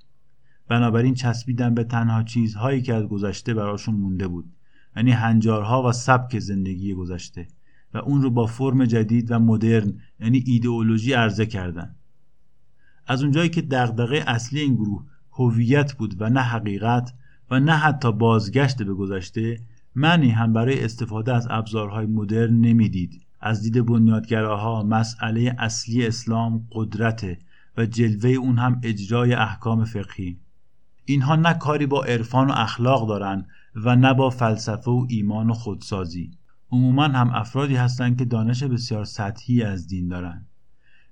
بنابراین 0.68 1.14
چسبیدن 1.14 1.74
به 1.74 1.84
تنها 1.84 2.24
چیزهایی 2.24 2.82
که 2.82 2.94
از 2.94 3.04
گذشته 3.04 3.54
براشون 3.54 3.96
مونده 3.96 4.28
بود 4.28 4.54
یعنی 4.96 5.12
هنجارها 5.12 5.84
و 5.84 5.92
سبک 5.92 6.40
زندگی 6.40 6.94
گذشته 6.94 7.48
و 7.94 7.98
اون 7.98 8.22
رو 8.22 8.30
با 8.30 8.46
فرم 8.46 8.86
جدید 8.86 9.32
و 9.32 9.40
مدرن 9.40 9.94
یعنی 10.20 10.44
ایدئولوژی 10.46 11.14
عرضه 11.14 11.46
کردن. 11.46 11.96
از 13.08 13.24
اونجایی 13.24 13.50
که 13.50 13.62
دغدغه 13.62 14.24
اصلی 14.28 14.60
این 14.60 14.76
گروه 14.76 15.06
هویت 15.32 15.94
بود 15.94 16.22
و 16.22 16.30
نه 16.30 16.42
حقیقت 16.42 17.14
و 17.52 17.60
نه 17.60 17.74
حتی 17.74 18.12
بازگشت 18.12 18.84
به 18.84 18.94
گذشته 18.94 19.60
معنی 19.96 20.30
هم 20.30 20.54
برای 20.54 20.84
استفاده 20.84 21.34
از 21.34 21.48
ابزارهای 21.50 22.06
مدرن 22.06 22.54
نمی‌دید. 22.54 23.22
از 23.42 23.62
دید 23.62 23.86
بنیادگراها 23.86 24.84
مسئله 24.84 25.56
اصلی 25.60 26.08
اسلام 26.08 26.68
قدرته 26.72 27.40
و 27.78 27.86
جلوه 27.86 28.30
اون 28.30 28.58
هم 28.58 28.80
اجرای 28.84 29.34
احکام 29.34 29.86
فقهی. 29.86 30.40
اینها 31.06 31.36
نه 31.36 31.54
کاری 31.54 31.86
با 31.86 32.04
عرفان 32.04 32.48
و 32.48 32.54
اخلاق 32.56 33.08
دارن 33.08 33.46
و 33.76 33.96
نه 33.96 34.14
با 34.14 34.30
فلسفه 34.30 34.92
و 34.92 35.06
ایمان 35.10 35.50
و 35.50 35.54
خودسازی. 35.54 36.32
عموما 36.72 37.04
هم 37.04 37.30
افرادی 37.34 37.76
هستند 37.76 38.18
که 38.18 38.26
دانش 38.26 38.64
بسیار 38.64 39.06
سطحی 39.06 39.64
از 39.64 39.88
دین 39.88 40.08
دارن. 40.08 40.46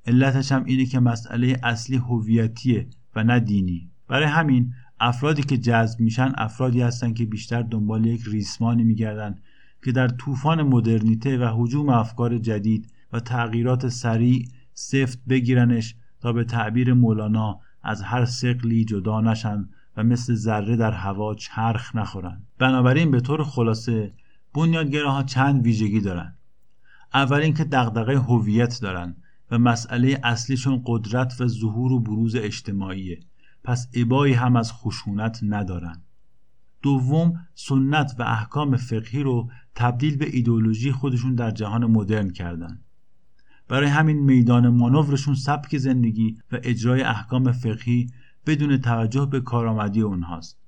علتش 0.06 0.52
هم 0.52 0.64
اینه 0.66 0.86
که 0.86 1.00
مسئله 1.00 1.60
اصلی 1.64 1.98
هویتیه 1.98 2.88
و 3.16 3.24
نه 3.24 3.40
دینی. 3.40 3.90
برای 4.08 4.28
همین 4.28 4.74
افرادی 5.04 5.44
که 5.44 5.58
جذب 5.58 6.00
میشن 6.00 6.32
افرادی 6.38 6.82
هستند 6.82 7.16
که 7.16 7.26
بیشتر 7.26 7.62
دنبال 7.62 8.06
یک 8.06 8.22
ریسمانی 8.28 8.84
میگردن 8.84 9.36
که 9.84 9.92
در 9.92 10.08
طوفان 10.08 10.62
مدرنیته 10.62 11.38
و 11.38 11.64
حجوم 11.64 11.90
افکار 11.90 12.38
جدید 12.38 12.92
و 13.14 13.20
تغییرات 13.20 13.88
سریع 13.88 14.48
سفت 14.74 15.20
بگیرنش 15.30 15.96
تا 16.22 16.34
به 16.34 16.44
تعبیر 16.44 16.94
مولانا 16.94 17.60
از 17.84 18.02
هر 18.02 18.26
سقلی 18.26 18.86
جدا 18.86 19.22
نشن 19.22 19.70
و 19.98 20.04
مثل 20.04 20.34
ذره 20.34 20.76
در 20.76 20.92
هوا 20.92 21.36
چرخ 21.36 21.96
نخورن. 21.96 22.44
بنابراین 22.60 23.12
به 23.12 23.20
طور 23.20 23.44
خلاصه 23.44 24.14
بنیادگراها 24.54 25.24
چند 25.24 25.64
ویژگی 25.64 26.00
دارن. 26.00 26.36
اول 27.14 27.40
اینکه 27.40 27.64
دغدغه 27.64 28.20
هویت 28.20 28.80
دارن 28.82 29.16
و 29.52 29.58
مسئله 29.58 30.20
اصلیشون 30.24 30.82
قدرت 30.86 31.42
و 31.42 31.48
ظهور 31.48 31.92
و 31.92 32.00
بروز 32.00 32.36
اجتماعیه. 32.36 33.20
پس 33.64 33.88
ابایی 33.94 34.34
هم 34.34 34.56
از 34.56 34.74
خشونت 34.74 35.40
ندارن. 35.44 36.02
دوم 36.82 37.34
سنت 37.56 38.16
و 38.20 38.24
احکام 38.24 38.78
فقهی 38.78 39.24
رو 39.24 39.50
تبدیل 39.76 40.18
به 40.18 40.36
ایدولوژی 40.36 40.92
خودشون 40.92 41.36
در 41.36 41.52
جهان 41.52 41.86
مدرن 41.86 42.30
کردن. 42.30 42.82
برای 43.68 43.90
همین 43.90 44.20
میدان 44.20 44.70
مانورشون 44.70 45.36
سبک 45.36 45.78
زندگی 45.78 46.38
و 46.52 46.60
اجرای 46.64 47.02
احکام 47.02 47.52
فقهی 47.52 48.08
بدون 48.46 48.78
توجه 48.78 49.26
به 49.26 49.40
کارآمدی 49.40 50.02
اونهاست. 50.02 50.62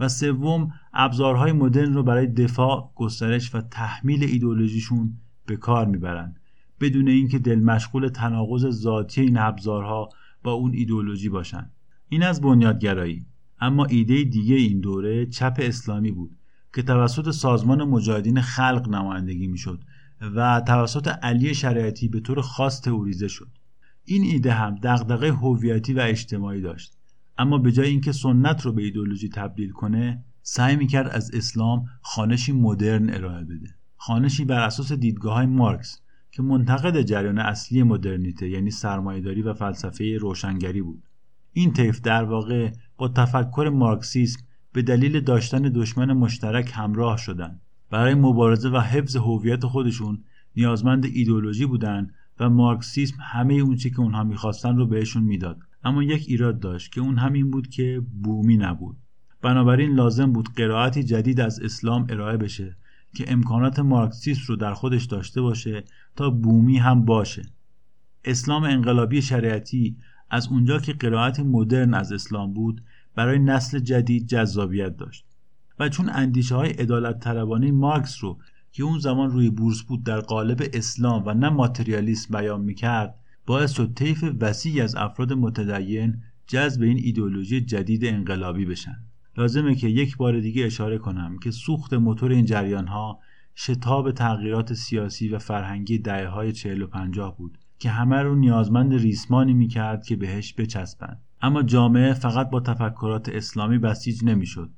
و 0.00 0.08
سوم 0.08 0.72
ابزارهای 0.92 1.52
مدرن 1.52 1.94
رو 1.94 2.02
برای 2.02 2.26
دفاع 2.26 2.92
گسترش 2.94 3.54
و 3.54 3.60
تحمیل 3.60 4.24
ایدولوژیشون 4.24 5.18
به 5.46 5.56
کار 5.56 5.86
می‌برند 5.86 6.40
بدون 6.80 7.08
اینکه 7.08 7.38
دل 7.38 7.60
مشغول 7.60 8.08
تناقض 8.08 8.68
ذاتی 8.68 9.20
این 9.20 9.38
ابزارها 9.38 10.08
با 10.42 10.52
اون 10.52 10.72
ایدولوژی 10.74 11.28
باشن. 11.28 11.70
این 12.12 12.22
از 12.22 12.40
بنیادگرایی. 12.40 13.26
اما 13.60 13.84
ایده 13.84 14.24
دیگه 14.24 14.54
این 14.54 14.80
دوره 14.80 15.26
چپ 15.26 15.56
اسلامی 15.58 16.10
بود 16.10 16.36
که 16.74 16.82
توسط 16.82 17.30
سازمان 17.30 17.84
مجاهدین 17.84 18.40
خلق 18.40 18.88
نمایندگی 18.88 19.46
می‌شد 19.46 19.80
و 20.20 20.62
توسط 20.66 21.08
علی 21.08 21.54
شریعتی 21.54 22.08
به 22.08 22.20
طور 22.20 22.40
خاص 22.40 22.80
تئوریزه 22.80 23.28
شد. 23.28 23.48
این 24.04 24.22
ایده 24.22 24.52
هم 24.52 24.74
دغدغه 24.82 25.32
هویتی 25.32 25.94
و 25.94 26.00
اجتماعی 26.00 26.60
داشت. 26.60 26.96
اما 27.38 27.58
به 27.58 27.72
جای 27.72 27.88
اینکه 27.88 28.12
سنت 28.12 28.62
رو 28.62 28.72
به 28.72 28.82
ایدولوژی 28.82 29.28
تبدیل 29.28 29.70
کنه 29.70 30.24
سعی 30.42 30.76
می‌کرد 30.76 31.08
از 31.08 31.34
اسلام 31.34 31.84
خانشی 32.02 32.52
مدرن 32.52 33.14
ارائه 33.14 33.44
بده. 33.44 33.68
خانشی 33.96 34.44
بر 34.44 34.60
اساس 34.60 34.92
دیدگاه 34.92 35.34
های 35.34 35.46
مارکس 35.46 36.00
که 36.30 36.42
منتقد 36.42 37.02
جریان 37.02 37.38
اصلی 37.38 37.82
مدرنیته 37.82 38.48
یعنی 38.48 38.70
سرمایهداری 38.70 39.42
و 39.42 39.54
فلسفه 39.54 40.16
روشنگری 40.20 40.82
بود. 40.82 41.02
این 41.52 41.72
طیف 41.72 42.00
در 42.00 42.24
واقع 42.24 42.70
با 42.96 43.08
تفکر 43.08 43.70
مارکسیسم 43.74 44.40
به 44.72 44.82
دلیل 44.82 45.20
داشتن 45.20 45.62
دشمن 45.62 46.12
مشترک 46.12 46.72
همراه 46.74 47.16
شدند 47.16 47.60
برای 47.90 48.14
مبارزه 48.14 48.68
و 48.68 48.78
حفظ 48.78 49.16
هویت 49.16 49.66
خودشون 49.66 50.24
نیازمند 50.56 51.04
ایدولوژی 51.04 51.66
بودند 51.66 52.14
و 52.40 52.50
مارکسیسم 52.50 53.16
همه 53.20 53.54
اونچه 53.54 53.90
که 53.90 54.00
اونها 54.00 54.24
می‌خواستن 54.24 54.76
رو 54.76 54.86
بهشون 54.86 55.22
می‌داد. 55.22 55.58
اما 55.84 56.02
یک 56.02 56.24
ایراد 56.28 56.60
داشت 56.60 56.92
که 56.92 57.00
اون 57.00 57.18
همین 57.18 57.50
بود 57.50 57.68
که 57.68 58.02
بومی 58.22 58.56
نبود. 58.56 58.96
بنابراین 59.42 59.94
لازم 59.94 60.32
بود 60.32 60.48
قرائتی 60.56 61.02
جدید 61.02 61.40
از 61.40 61.60
اسلام 61.60 62.06
ارائه 62.08 62.36
بشه 62.36 62.76
که 63.14 63.32
امکانات 63.32 63.78
مارکسیست 63.78 64.50
رو 64.50 64.56
در 64.56 64.74
خودش 64.74 65.04
داشته 65.04 65.40
باشه 65.40 65.84
تا 66.16 66.30
بومی 66.30 66.78
هم 66.78 67.04
باشه. 67.04 67.42
اسلام 68.24 68.64
انقلابی 68.64 69.22
شریعتی 69.22 69.96
از 70.32 70.48
اونجا 70.48 70.78
که 70.78 70.92
قرائت 70.92 71.40
مدرن 71.40 71.94
از 71.94 72.12
اسلام 72.12 72.52
بود 72.52 72.82
برای 73.14 73.38
نسل 73.38 73.78
جدید 73.78 74.26
جذابیت 74.26 74.96
داشت. 74.96 75.24
و 75.78 75.88
چون 75.88 76.10
اندیشه 76.12 76.54
های 76.54 76.74
ادالت 76.78 77.20
طلبانه 77.20 77.72
مارکس 77.72 78.24
رو 78.24 78.38
که 78.72 78.82
اون 78.82 78.98
زمان 78.98 79.30
روی 79.30 79.50
بورس 79.50 79.82
بود 79.82 80.04
در 80.04 80.20
قالب 80.20 80.62
اسلام 80.72 81.22
و 81.26 81.34
نه 81.34 81.48
ماتریالیسم 81.48 82.38
بیان 82.38 82.60
می‌کرد 82.60 83.14
باعث 83.46 83.72
شد 83.72 83.94
طیف 83.94 84.24
وسیعی 84.40 84.80
از 84.80 84.94
افراد 84.94 85.32
متدین 85.32 86.22
جذب 86.46 86.82
این 86.82 86.98
ایدولوژی 86.98 87.60
جدید 87.60 88.04
انقلابی 88.04 88.64
بشن. 88.64 88.96
لازمه 89.36 89.74
که 89.74 89.88
یک 89.88 90.16
بار 90.16 90.40
دیگه 90.40 90.66
اشاره 90.66 90.98
کنم 90.98 91.38
که 91.38 91.50
سوخت 91.50 91.94
موتور 91.94 92.30
این 92.30 92.44
جریان 92.44 92.86
ها 92.86 93.20
شتاب 93.54 94.12
تغییرات 94.12 94.74
سیاسی 94.74 95.28
و 95.28 95.38
فرهنگی 95.38 95.98
دهه 95.98 96.26
های 96.26 96.52
40 96.52 96.82
و 96.82 96.86
50 96.86 97.36
بود. 97.36 97.58
که 97.82 97.90
همه 97.90 98.16
رو 98.16 98.34
نیازمند 98.34 98.94
ریسمانی 98.94 99.54
می‌کرد 99.54 100.04
که 100.04 100.16
بهش 100.16 100.54
بچسبند. 100.54 101.20
اما 101.40 101.62
جامعه 101.62 102.12
فقط 102.12 102.50
با 102.50 102.60
تفکرات 102.60 103.28
اسلامی 103.28 103.78
بسیج 103.78 104.24
نمی‌شد. 104.24 104.70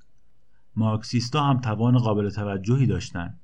مارکسیستا 0.77 1.45
هم 1.45 1.61
توان 1.61 1.99
قابل 1.99 2.31
توجهی 2.31 2.87
داشتند 2.87 3.41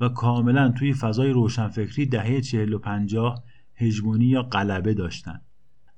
و 0.00 0.08
کاملا 0.08 0.68
توی 0.68 0.94
فضای 0.94 1.30
روشنفکری 1.30 2.06
دهه 2.06 2.40
40 2.40 2.72
و 2.72 2.78
50 2.78 3.44
هژمونی 3.74 4.24
یا 4.24 4.42
غلبه 4.42 4.94
داشتند. 4.94 5.44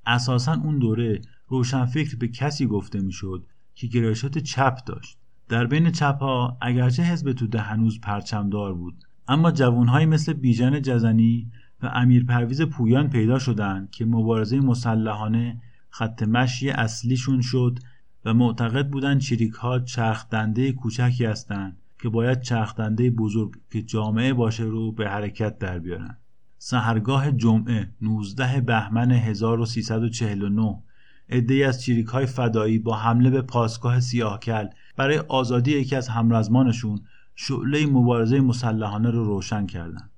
اساسا 0.05 0.53
اون 0.53 0.79
دوره 0.79 1.21
روشنفکر 1.47 2.15
به 2.15 2.27
کسی 2.27 2.65
گفته 2.65 3.01
می‌شد 3.01 3.45
که 3.75 3.87
گرایشات 3.87 4.37
چپ 4.37 4.77
داشت. 4.85 5.17
در 5.47 5.65
بین 5.65 5.91
چپ 5.91 6.17
ها 6.19 6.57
اگرچه 6.61 7.03
حزب 7.03 7.33
توده 7.33 7.59
هنوز 7.59 8.01
پرچمدار 8.01 8.73
بود 8.73 9.03
اما 9.27 9.51
جوانهایی 9.51 10.05
مثل 10.05 10.33
بیژن 10.33 10.81
جزنی 10.81 11.51
و 11.81 11.91
امیر 11.93 12.25
پرویز 12.25 12.61
پویان 12.61 13.09
پیدا 13.09 13.39
شدند 13.39 13.91
که 13.91 14.05
مبارزه 14.05 14.59
مسلحانه 14.59 15.61
خط 15.89 16.23
مشی 16.23 16.69
اصلیشون 16.69 17.41
شد 17.41 17.79
و 18.25 18.33
معتقد 18.33 18.89
بودند 18.89 19.19
چریک 19.19 19.53
ها 19.53 19.79
چرخدنده 19.79 20.71
کوچکی 20.71 21.25
هستند 21.25 21.77
که 22.01 22.09
باید 22.09 22.41
چرخدنده 22.41 23.09
بزرگ 23.09 23.51
که 23.71 23.81
جامعه 23.81 24.33
باشه 24.33 24.63
رو 24.63 24.91
به 24.91 25.09
حرکت 25.09 25.57
در 25.57 25.79
بیارن 25.79 26.17
سهرگاه 26.57 27.31
جمعه 27.31 27.89
19 28.01 28.61
بهمن 28.61 29.11
1349 29.11 30.83
عدهای 31.29 31.63
از 31.63 31.81
چریک 31.81 32.07
های 32.07 32.25
فدایی 32.25 32.79
با 32.79 32.95
حمله 32.95 33.29
به 33.29 33.41
پاسگاه 33.41 33.99
سیاهکل 33.99 34.67
برای 34.95 35.17
آزادی 35.17 35.71
یکی 35.71 35.95
از 35.95 36.07
همرزمانشون 36.07 36.99
شعله 37.35 37.85
مبارزه 37.85 38.41
مسلحانه 38.41 39.11
رو 39.11 39.23
روشن 39.23 39.65
کردند. 39.65 40.11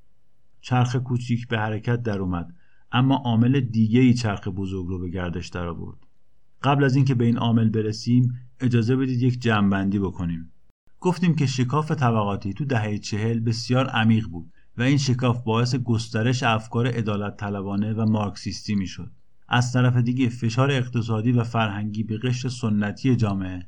چرخ 0.62 0.96
کوچیک 0.96 1.48
به 1.48 1.60
حرکت 1.60 2.04
در 2.04 2.20
اومد 2.20 2.54
اما 2.92 3.16
عامل 3.16 3.60
دیگه 3.60 4.00
ای 4.00 4.14
چرخ 4.14 4.48
بزرگ 4.48 4.88
رو 4.88 5.00
به 5.00 5.10
گردش 5.10 5.48
در 5.48 5.68
آورد. 5.68 5.98
قبل 6.64 6.84
از 6.84 6.96
اینکه 6.96 7.16
به 7.16 7.26
این 7.26 7.38
عامل 7.38 7.70
برسیم 7.70 8.34
اجازه 8.60 8.96
بدید 8.96 9.22
یک 9.22 9.42
جمعبندی 9.42 10.00
بکنیم. 10.00 10.52
گفتیم 11.00 11.36
که 11.36 11.46
شکاف 11.46 11.92
طبقاتی 11.92 12.54
تو 12.54 12.66
دهه 12.66 12.98
چهل 12.98 13.40
بسیار 13.40 13.88
عمیق 13.88 14.28
بود 14.28 14.52
و 14.78 14.82
این 14.82 14.98
شکاف 14.98 15.44
باعث 15.44 15.76
گسترش 15.76 16.44
افکار 16.44 16.88
عدالت 16.88 17.38
طلبانه 17.38 17.94
و 17.94 18.06
مارکسیستی 18.06 18.76
می‌شد. 18.76 19.12
از 19.48 19.74
طرف 19.74 19.98
دیگه 19.98 20.30
فشار 20.30 20.72
اقتصادی 20.72 21.32
و 21.32 21.44
فرهنگی 21.44 22.04
به 22.04 22.18
قشر 22.18 22.50
سنتی 22.50 23.16
جامعه 23.16 23.68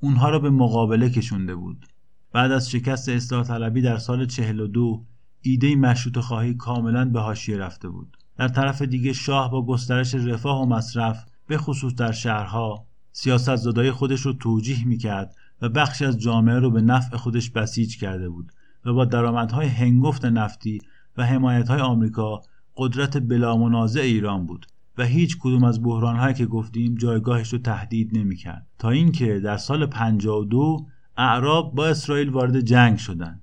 اونها 0.00 0.30
را 0.30 0.38
به 0.38 0.50
مقابله 0.50 1.10
کشونده 1.10 1.54
بود. 1.54 1.86
بعد 2.32 2.52
از 2.52 2.70
شکست 2.70 3.08
اصلاح 3.08 3.44
طلبی 3.44 3.82
در 3.82 3.96
سال 3.96 4.26
42 4.26 5.04
ایده 5.42 5.76
مشروط 5.76 6.18
خواهی 6.18 6.54
کاملا 6.54 7.04
به 7.04 7.20
حاشیه 7.20 7.56
رفته 7.56 7.88
بود. 7.88 8.16
در 8.36 8.48
طرف 8.48 8.82
دیگه 8.82 9.12
شاه 9.12 9.50
با 9.50 9.66
گسترش 9.66 10.14
رفاه 10.14 10.62
و 10.62 10.66
مصرف 10.66 11.24
به 11.46 11.58
خصوص 11.58 11.94
در 11.94 12.12
شهرها 12.12 12.86
سیاست 13.12 13.56
زدای 13.56 13.90
خودش 13.90 14.20
رو 14.20 14.32
توجیه 14.32 14.84
می‌کرد 14.84 15.34
و 15.62 15.68
بخشی 15.68 16.04
از 16.04 16.18
جامعه 16.18 16.58
رو 16.58 16.70
به 16.70 16.80
نفع 16.80 17.16
خودش 17.16 17.50
بسیج 17.50 17.98
کرده 17.98 18.28
بود 18.28 18.52
و 18.84 18.92
با 18.92 19.04
درآمدهای 19.04 19.66
هنگفت 19.66 20.24
نفتی 20.24 20.78
و 21.16 21.26
حمایتهای 21.26 21.80
آمریکا 21.80 22.42
قدرت 22.76 23.16
بلامنازع 23.16 24.00
ایران 24.00 24.46
بود 24.46 24.66
و 24.98 25.04
هیچ 25.04 25.38
کدوم 25.40 25.64
از 25.64 25.82
بحرانهایی 25.82 26.34
که 26.34 26.46
گفتیم 26.46 26.94
جایگاهش 26.94 27.52
رو 27.52 27.58
تهدید 27.58 28.18
نمی‌کرد 28.18 28.66
تا 28.78 28.90
اینکه 28.90 29.40
در 29.40 29.56
سال 29.56 29.86
52 29.86 30.86
اعراب 31.16 31.74
با 31.74 31.86
اسرائیل 31.86 32.28
وارد 32.28 32.60
جنگ 32.60 32.98
شدند 32.98 33.42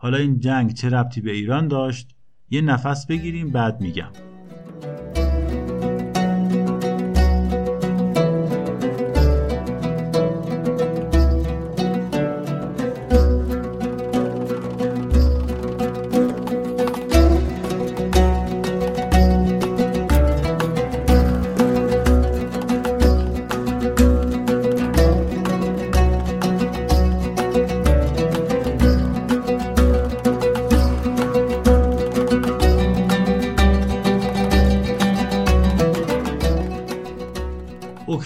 حالا 0.00 0.18
این 0.18 0.40
جنگ 0.40 0.72
چه 0.72 0.88
ربطی 0.88 1.20
به 1.20 1.30
ایران 1.30 1.68
داشت؟ 1.68 2.14
یه 2.50 2.60
نفس 2.60 3.06
بگیریم 3.06 3.50
بعد 3.50 3.80
میگم. 3.80 4.27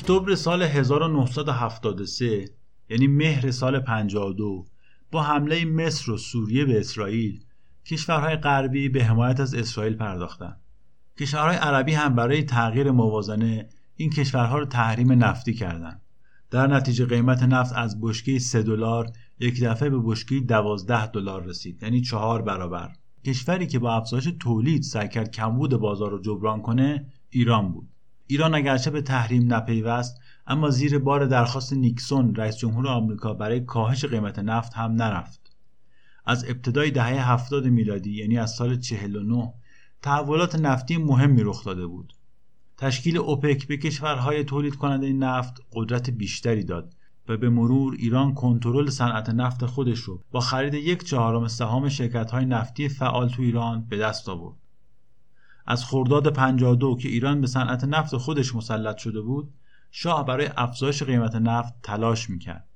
اکتبر 0.02 0.34
سال 0.34 0.62
1973 0.62 2.50
یعنی 2.90 3.06
مهر 3.06 3.50
سال 3.50 3.80
52 3.80 4.66
با 5.10 5.22
حمله 5.22 5.64
مصر 5.64 6.10
و 6.10 6.16
سوریه 6.16 6.64
به 6.64 6.80
اسرائیل 6.80 7.44
کشورهای 7.86 8.36
غربی 8.36 8.88
به 8.88 9.04
حمایت 9.04 9.40
از 9.40 9.54
اسرائیل 9.54 9.96
پرداختند. 9.96 10.60
کشورهای 11.18 11.56
عربی 11.56 11.92
هم 11.92 12.14
برای 12.14 12.42
تغییر 12.42 12.90
موازنه 12.90 13.68
این 13.96 14.10
کشورها 14.10 14.58
رو 14.58 14.64
تحریم 14.64 15.12
نفتی 15.12 15.54
کردند. 15.54 16.02
در 16.50 16.66
نتیجه 16.66 17.06
قیمت 17.06 17.42
نفت 17.42 17.72
از 17.76 18.00
بشکه 18.00 18.38
3 18.38 18.62
دلار 18.62 19.12
یک 19.40 19.64
دفعه 19.64 19.90
به 19.90 19.98
بشکه 20.04 20.40
12 20.40 21.06
دلار 21.06 21.44
رسید 21.44 21.82
یعنی 21.82 22.00
چهار 22.00 22.42
برابر 22.42 22.92
کشوری 23.26 23.66
که 23.66 23.78
با 23.78 23.94
افزایش 23.94 24.28
تولید 24.40 24.82
سعی 24.82 25.08
کرد 25.08 25.30
کمبود 25.30 25.76
بازار 25.76 26.10
رو 26.10 26.20
جبران 26.20 26.62
کنه 26.62 27.06
ایران 27.30 27.72
بود 27.72 27.91
ایران 28.32 28.54
اگرچه 28.54 28.90
به 28.90 29.02
تحریم 29.02 29.54
نپیوست 29.54 30.20
اما 30.46 30.70
زیر 30.70 30.98
بار 30.98 31.26
درخواست 31.26 31.72
نیکسون 31.72 32.34
رئیس 32.34 32.56
جمهور 32.56 32.88
آمریکا 32.88 33.34
برای 33.34 33.60
کاهش 33.60 34.04
قیمت 34.04 34.38
نفت 34.38 34.74
هم 34.74 34.92
نرفت 34.92 35.40
از 36.24 36.44
ابتدای 36.48 36.90
دهه 36.90 37.30
70 37.30 37.66
میلادی 37.66 38.12
یعنی 38.12 38.38
از 38.38 38.50
سال 38.50 38.76
49 38.76 39.52
تحولات 40.02 40.54
نفتی 40.54 40.96
مهمی 40.96 41.42
رخ 41.42 41.64
داده 41.64 41.86
بود 41.86 42.12
تشکیل 42.76 43.16
اوپک 43.18 43.66
به 43.66 43.76
کشورهای 43.76 44.44
تولید 44.44 44.74
کننده 44.74 45.12
نفت 45.12 45.62
قدرت 45.72 46.10
بیشتری 46.10 46.64
داد 46.64 46.94
و 47.28 47.36
به 47.36 47.50
مرور 47.50 47.94
ایران 47.98 48.34
کنترل 48.34 48.90
صنعت 48.90 49.30
نفت 49.30 49.66
خودش 49.66 49.98
رو 49.98 50.22
با 50.30 50.40
خرید 50.40 50.74
یک 50.74 51.04
چهارم 51.04 51.48
سهام 51.48 51.88
های 52.32 52.44
نفتی 52.44 52.88
فعال 52.88 53.28
تو 53.28 53.42
ایران 53.42 53.86
به 53.88 53.98
دست 53.98 54.28
آورد. 54.28 54.61
از 55.66 55.84
خرداد 55.84 56.32
52 56.32 56.96
که 56.96 57.08
ایران 57.08 57.40
به 57.40 57.46
صنعت 57.46 57.84
نفت 57.84 58.16
خودش 58.16 58.54
مسلط 58.54 58.96
شده 58.96 59.20
بود، 59.20 59.52
شاه 59.90 60.26
برای 60.26 60.50
افزایش 60.56 61.02
قیمت 61.02 61.34
نفت 61.34 61.74
تلاش 61.82 62.30
می‌کرد. 62.30 62.68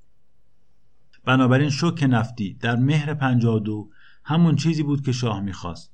بنابراین 1.25 1.71
شوک 1.71 2.07
نفتی 2.11 2.55
در 2.55 2.77
مهر 2.77 3.15
52 3.15 3.89
همون 4.25 4.57
چیزی 4.57 4.83
بود 4.83 5.05
که 5.05 5.13
شاه 5.13 5.41
می‌خواست. 5.41 5.93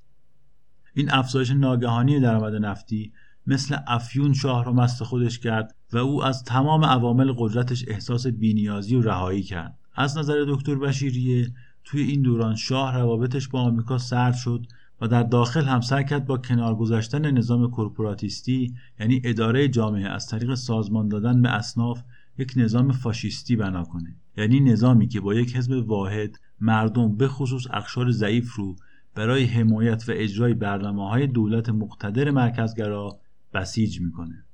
این 0.95 1.13
افزایش 1.13 1.51
ناگهانی 1.51 2.21
درآمد 2.21 2.55
نفتی 2.55 3.13
مثل 3.47 3.77
افیون 3.87 4.33
شاه 4.33 4.65
را 4.65 4.73
مست 4.73 5.05
خودش 5.05 5.39
کرد 5.39 5.75
و 5.93 5.99
او 5.99 6.25
از 6.25 6.45
تمام 6.45 6.85
عوامل 6.85 7.33
قدرتش 7.37 7.85
احساس 7.89 8.27
بینیازی 8.27 8.97
و 8.97 9.03
رهایی 9.03 9.43
کرد 9.43 9.79
از 9.95 10.19
نظر 10.19 10.45
دکتر 10.49 10.75
بشیریه 10.75 11.55
توی 11.85 12.03
این 12.03 12.23
دوران 12.23 12.57
شاه 12.57 12.95
روابطش 12.95 13.49
با 13.49 13.61
آمریکا 13.61 13.99
سرد 13.99 14.35
شد 14.35 14.67
و 15.03 15.09
در 15.09 15.23
داخل 15.23 15.65
هم 15.65 15.81
سعی 15.81 16.05
کرد 16.05 16.27
با 16.27 16.39
کنار 16.39 16.75
گذاشتن 16.75 17.31
نظام 17.31 17.71
کورپوراتیستی 17.71 18.75
یعنی 19.01 19.21
اداره 19.25 19.69
جامعه 19.69 20.09
از 20.09 20.27
طریق 20.27 20.55
سازمان 20.55 21.09
دادن 21.09 21.43
به 21.43 21.49
اصناف 21.49 22.03
یک 22.39 22.53
نظام 22.57 22.93
فاشیستی 22.93 23.57
بنا 23.57 23.85
کنه. 23.85 24.17
یعنی 24.37 24.61
نظامی 24.61 25.09
که 25.09 25.21
با 25.21 25.35
یک 25.35 25.57
حزب 25.57 25.89
واحد 25.89 26.39
مردم 26.61 27.17
به 27.17 27.29
خصوص 27.29 27.67
اقشار 27.71 28.11
ضعیف 28.11 28.55
رو 28.55 28.77
برای 29.15 29.45
حمایت 29.45 30.09
و 30.09 30.13
اجرای 30.15 30.55
برنامه 30.55 31.09
های 31.09 31.27
دولت 31.27 31.69
مقتدر 31.69 32.31
مرکزگرا 32.31 33.19
بسیج 33.55 34.01
می‌کنه. 34.01 34.45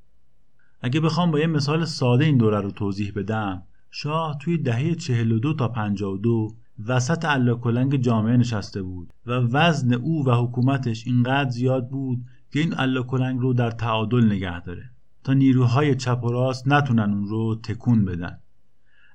اگه 0.81 1.01
بخوام 1.01 1.31
با 1.31 1.39
یه 1.39 1.47
مثال 1.47 1.85
ساده 1.85 2.25
این 2.25 2.39
دوره 2.39 2.61
رو 2.61 2.71
توضیح 2.71 3.13
بدم 3.17 3.63
شاه 3.91 4.39
توی 4.41 4.59
دهه 4.59 4.95
42 4.95 5.55
تا 5.55 5.69
52 5.69 6.55
وسط 6.87 7.25
کلنگ 7.63 7.97
جامعه 7.97 8.37
نشسته 8.37 8.83
بود 8.83 9.13
و 9.27 9.33
وزن 9.33 9.93
او 9.95 10.27
و 10.27 10.31
حکومتش 10.31 11.07
اینقدر 11.07 11.51
زیاد 11.51 11.89
بود 11.89 12.25
که 12.53 12.61
این 12.61 13.03
کلنگ 13.03 13.41
رو 13.41 13.53
در 13.53 13.71
تعادل 13.71 14.25
نگه 14.25 14.61
داره 14.61 14.91
تا 15.25 15.33
نیروهای 15.33 15.95
چپ 15.95 16.25
و 16.25 16.33
راست 16.33 16.69
نتونن 16.69 17.13
اون 17.13 17.27
رو 17.27 17.57
تکون 17.63 18.05
بدن. 18.05 18.39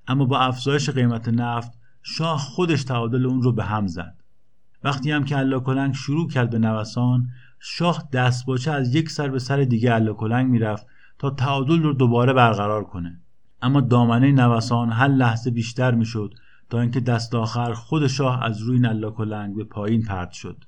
اما 0.07 0.25
با 0.25 0.39
افزایش 0.39 0.89
قیمت 0.89 1.29
نفت 1.29 1.79
شاه 2.01 2.39
خودش 2.39 2.83
تعادل 2.83 3.25
اون 3.25 3.41
رو 3.41 3.51
به 3.51 3.63
هم 3.63 3.87
زد. 3.87 4.15
وقتی 4.83 5.11
هم 5.11 5.23
که 5.23 5.35
کلنگ 5.65 5.93
شروع 5.93 6.29
کرد 6.29 6.49
به 6.49 6.59
نوسان 6.59 7.27
شاه 7.59 8.09
دستباچه 8.13 8.71
از 8.71 8.95
یک 8.95 9.09
سر 9.09 9.27
به 9.27 9.39
سر 9.39 9.63
دیگه 9.63 9.93
اله 9.93 10.13
کلنگ 10.13 10.51
می‌رفت 10.51 10.87
تا 11.19 11.29
تعادل 11.29 11.81
رو 11.81 11.93
دوباره 11.93 12.33
برقرار 12.33 12.83
کنه. 12.83 13.21
اما 13.61 13.81
دامنه 13.81 14.31
نوسان 14.31 14.91
هر 14.91 15.07
لحظه 15.07 15.51
بیشتر 15.51 15.95
می‌شد 15.95 16.33
تا 16.69 16.81
اینکه 16.81 16.99
دست 16.99 17.35
آخر 17.35 17.73
خود 17.73 18.07
شاه 18.07 18.43
از 18.43 18.61
روی 18.61 18.87
این 18.87 19.09
کلنگ 19.09 19.55
به 19.55 19.63
پایین 19.63 20.01
پرت 20.01 20.31
شد. 20.31 20.63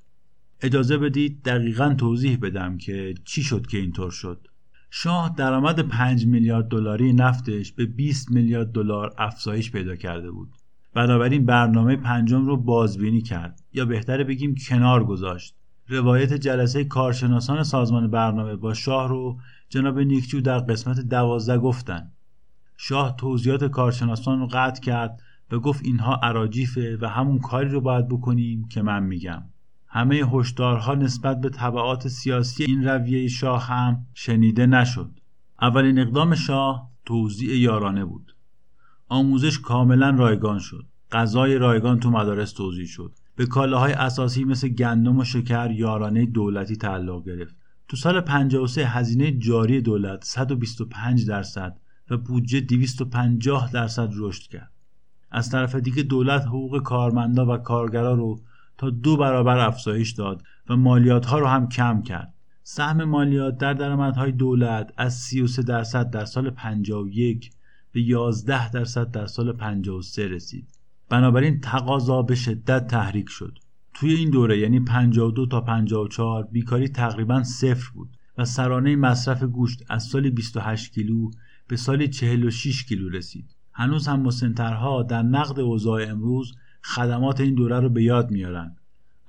اجازه 0.62 0.98
بدید 0.98 1.44
دقیقا 1.44 1.94
توضیح 1.94 2.38
بدم 2.42 2.78
که 2.78 3.14
چی 3.24 3.44
شد 3.44 3.68
که 3.68 3.78
اینطور 3.78 4.12
شد. 4.12 4.48
شاه 4.90 5.34
درآمد 5.38 5.80
5 5.80 6.26
میلیارد 6.26 6.68
دلاری 6.68 7.14
نفتش 7.14 7.72
به 7.72 7.86
20 7.86 8.32
میلیارد 8.32 8.72
دلار 8.72 9.14
افزایش 9.18 9.72
پیدا 9.72 9.96
کرده 9.96 10.32
بود. 10.32 10.50
بنابراین 10.94 11.46
برنامه 11.46 11.96
پنجم 11.96 12.46
رو 12.46 12.58
بازبینی 12.58 13.22
کرد. 13.22 13.64
یا 13.74 13.86
بهتره 13.86 14.24
بگیم 14.24 14.56
کنار 14.68 15.04
گذاشت. 15.04 15.56
روایت 15.88 16.34
جلسه 16.34 16.84
کارشناسان 16.84 17.64
سازمان 17.64 18.12
برنامه 18.12 18.56
با 18.56 18.74
شاه 18.74 19.10
رو 19.10 19.40
جناب 19.70 20.00
نیکچو 20.00 20.42
در 20.42 20.60
قسمت 20.60 21.00
دوازده 21.00 21.58
گفتن. 21.58 22.12
شاه 22.78 23.16
توضیحات 23.16 23.64
کارشناسان 23.64 24.40
رو 24.40 24.48
قطع 24.48 24.82
کرد 24.82 25.22
و 25.52 25.60
گفت 25.60 25.86
اینها 25.86 26.20
عراجیفه 26.24 26.98
و 27.02 27.10
همون 27.10 27.40
کاری 27.40 27.70
رو 27.70 27.82
باید 27.82 28.08
بکنیم 28.08 28.68
که 28.68 28.82
من 28.82 29.04
میگم. 29.04 29.44
همه 29.88 30.16
هشدارها 30.16 30.96
نسبت 30.96 31.42
به 31.42 31.50
طبعات 31.50 32.08
سیاسی 32.08 32.64
این 32.64 32.84
رویه 32.84 33.28
شاه 33.28 33.68
هم 33.68 34.06
شنیده 34.14 34.66
نشد. 34.66 35.20
اولین 35.62 36.00
اقدام 36.00 36.36
شاه 36.36 36.92
توضیع 37.06 37.58
یارانه 37.58 38.06
بود. 38.06 38.36
آموزش 39.10 39.60
کاملا 39.60 40.10
رایگان 40.10 40.60
شد. 40.60 40.86
غذای 41.12 41.58
رایگان 41.58 42.00
تو 42.00 42.10
مدارس 42.10 42.54
توضیح 42.54 42.86
شد. 42.86 43.14
به 43.36 43.46
کالاهای 43.46 43.94
اساسی 43.94 44.44
مثل 44.44 44.68
گندم 44.68 45.20
و 45.20 45.24
شکر 45.24 45.72
یارانه 45.72 46.26
دولتی 46.26 46.76
تعلق 46.76 47.26
گرفت. 47.26 47.56
تو 47.88 47.98
سال 47.98 48.22
53 48.22 48.86
هزینه 48.86 49.32
جاری 49.32 49.82
دولت 49.82 50.24
125 50.24 51.28
درصد 51.28 51.80
و 52.10 52.18
بودجه 52.18 52.60
250 52.62 53.72
درصد 53.72 54.10
رشد 54.18 54.52
کرد. 54.52 54.75
از 55.36 55.50
طرف 55.50 55.76
دیگه 55.76 56.04
دولت 56.04 56.46
حقوق 56.46 56.84
کارمندا 56.84 57.54
و 57.54 57.58
کارگرا 57.58 58.14
رو 58.14 58.40
تا 58.78 58.90
دو 58.90 59.18
برابر 59.18 59.58
افزایش 59.58 60.12
داد 60.12 60.44
و 60.70 60.76
مالیات 60.76 61.26
ها 61.26 61.40
رو 61.40 61.48
هم 61.48 61.70
کم 61.70 62.02
کرد. 62.02 62.34
سهم 62.64 63.04
مالیات 63.04 63.58
در 63.58 63.74
درآمدهای 63.74 64.32
دولت 64.32 64.94
از 64.98 65.14
33 65.14 65.64
درصد 65.64 66.10
در 66.10 66.26
سال 66.26 66.50
51 66.50 67.52
به 67.92 68.02
11 68.02 68.72
درصد 68.72 69.12
در 69.12 69.26
سال 69.26 69.52
53 69.52 70.28
رسید. 70.28 70.68
بنابراین 71.10 71.60
تقاضا 71.60 72.22
به 72.22 72.36
شدت 72.36 72.88
تحریک 72.88 73.30
شد. 73.30 73.60
توی 73.94 74.14
این 74.14 74.30
دوره 74.30 74.60
یعنی 74.60 74.80
52 74.80 75.46
تا 75.46 75.62
54 75.62 76.44
بیکاری 76.52 76.88
تقریبا 76.88 77.44
صفر 77.44 77.92
بود 77.94 78.10
و 78.38 78.46
سرانه 78.46 78.96
مصرف 78.96 79.44
گوشت 79.44 79.84
از 79.90 80.04
سال 80.04 80.30
28 80.30 80.94
کیلو 80.94 81.32
به 81.68 81.76
سال 81.76 82.08
46 82.08 82.86
کیلو 82.86 83.10
رسید. 83.10 83.55
هنوز 83.78 84.08
هم 84.08 84.20
مسنترها 84.22 85.04
در 85.04 85.22
نقد 85.22 85.60
اوضاع 85.60 86.10
امروز 86.10 86.56
خدمات 86.84 87.42
این 87.42 87.56
دوره 87.56 87.80
رو 87.80 87.90
به 87.90 88.04
یاد 88.04 88.32
میارن. 88.32 88.76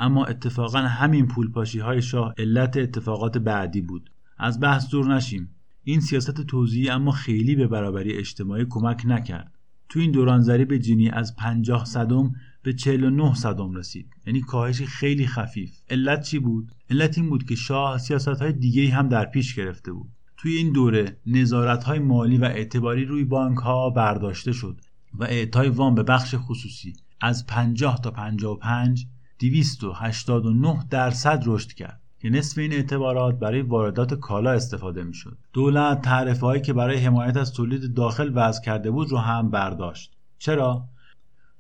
اما 0.01 0.25
اتفاقا 0.25 0.79
همین 0.79 1.27
پولپاشی 1.27 1.79
های 1.79 2.03
شاه 2.03 2.35
علت 2.39 2.77
اتفاقات 2.77 3.39
بعدی 3.39 3.81
بود. 3.81 4.11
از 4.39 4.61
بحث 4.61 4.91
دور 4.91 5.15
نشیم. 5.15 5.49
این 5.85 6.01
سیاست 6.01 6.41
توزیعی 6.41 6.91
اما 6.91 7.11
خیلی 7.11 7.57
به 7.57 7.67
برابری 7.67 8.13
اجتماعی 8.13 8.67
کمک 8.71 9.03
نکرد. 9.05 9.53
تو 9.89 10.01
این 10.01 10.11
دوران 10.11 10.41
ضریب 10.41 10.77
جینی 10.77 11.11
از 11.11 11.37
50 11.37 11.85
صدم 11.85 12.33
به 12.63 12.73
49 12.73 13.35
صدم 13.35 13.75
رسید. 13.75 14.07
یعنی 14.27 14.41
کاهشی 14.41 14.87
خیلی 14.87 15.27
خفیف. 15.27 15.81
علت 15.91 16.23
چی 16.23 16.39
بود؟ 16.39 16.73
علت 16.91 17.19
این 17.19 17.31
بود 17.31 17.45
که 17.45 17.55
شاه 17.55 17.99
سیاست 17.99 18.29
های 18.29 18.53
دیگه 18.53 18.91
هم 18.91 19.09
در 19.09 19.25
پیش 19.25 19.55
گرفته 19.55 19.93
بود. 19.93 20.11
توی 20.37 20.57
این 20.57 20.73
دوره 20.73 21.17
نظارت 21.27 21.85
های 21.85 21.99
مالی 21.99 22.39
و 22.39 22.45
اعتباری 22.45 23.05
روی 23.05 23.25
بانک 23.25 23.59
ها 23.59 23.91
برداشته 23.91 24.53
شد 24.53 24.81
و 25.15 25.25
اعطای 25.25 25.69
وام 25.69 25.95
به 25.95 26.03
بخش 26.03 26.35
خصوصی 26.39 26.93
از 27.21 27.47
50 27.47 28.01
تا 28.01 28.11
55 28.11 29.07
289 29.39 30.87
درصد 30.91 31.43
رشد 31.47 31.73
کرد 31.73 32.01
که 32.19 32.31
نصف 32.31 32.59
این 32.59 32.73
اعتبارات 32.73 33.39
برای 33.39 33.63
واردات 33.63 34.15
کالا 34.15 34.51
استفاده 34.51 35.05
می‌شد. 35.05 35.39
دولت 35.53 36.03
تعرفه 36.03 36.47
هایی 36.47 36.63
که 36.63 36.73
برای 36.73 36.97
حمایت 36.97 37.37
از 37.37 37.53
تولید 37.53 37.95
داخل 37.95 38.33
وضع 38.35 38.63
کرده 38.63 38.91
بود 38.91 39.11
رو 39.11 39.19
هم 39.19 39.51
برداشت. 39.51 40.17
چرا؟ 40.39 40.89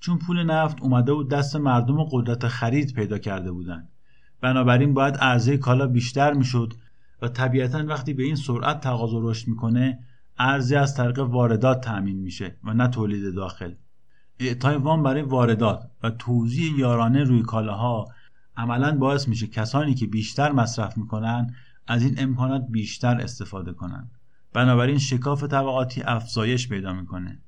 چون 0.00 0.18
پول 0.18 0.42
نفت 0.42 0.82
اومده 0.82 1.14
بود 1.14 1.30
دست 1.30 1.56
مردم 1.56 1.98
و 1.98 2.08
قدرت 2.10 2.48
خرید 2.48 2.94
پیدا 2.94 3.18
کرده 3.18 3.52
بودند. 3.52 3.88
بنابراین 4.40 4.94
باید 4.94 5.16
عرضه 5.16 5.56
کالا 5.56 5.86
بیشتر 5.86 6.32
می‌شد 6.32 6.72
و 7.22 7.28
طبیعتا 7.28 7.86
وقتی 7.86 8.14
به 8.14 8.22
این 8.22 8.36
سرعت 8.36 8.80
تقاضا 8.80 9.18
رشد 9.22 9.48
می‌کنه 9.48 9.98
ارزی 10.38 10.76
از 10.76 10.96
طریق 10.96 11.18
واردات 11.18 11.80
تأمین 11.80 12.16
میشه 12.16 12.56
و 12.64 12.74
نه 12.74 12.88
تولید 12.88 13.34
داخل. 13.34 13.74
اعطای 14.38 14.76
وام 14.76 15.02
برای 15.02 15.22
واردات 15.22 15.90
و 16.02 16.10
توزیع 16.10 16.78
یارانه 16.78 17.24
روی 17.24 17.42
کالاها 17.42 18.06
عملا 18.56 18.96
باعث 18.98 19.28
میشه 19.28 19.46
کسانی 19.46 19.94
که 19.94 20.06
بیشتر 20.06 20.52
مصرف 20.52 20.98
می‌کنن 20.98 21.54
از 21.86 22.02
این 22.02 22.14
امکانات 22.18 22.66
بیشتر 22.70 23.20
استفاده 23.20 23.72
کنن. 23.72 24.10
بنابراین 24.52 24.98
شکاف 24.98 25.44
طبقاتی 25.44 26.02
افزایش 26.02 26.68
پیدا 26.68 26.92
می‌کنه. 26.92 27.42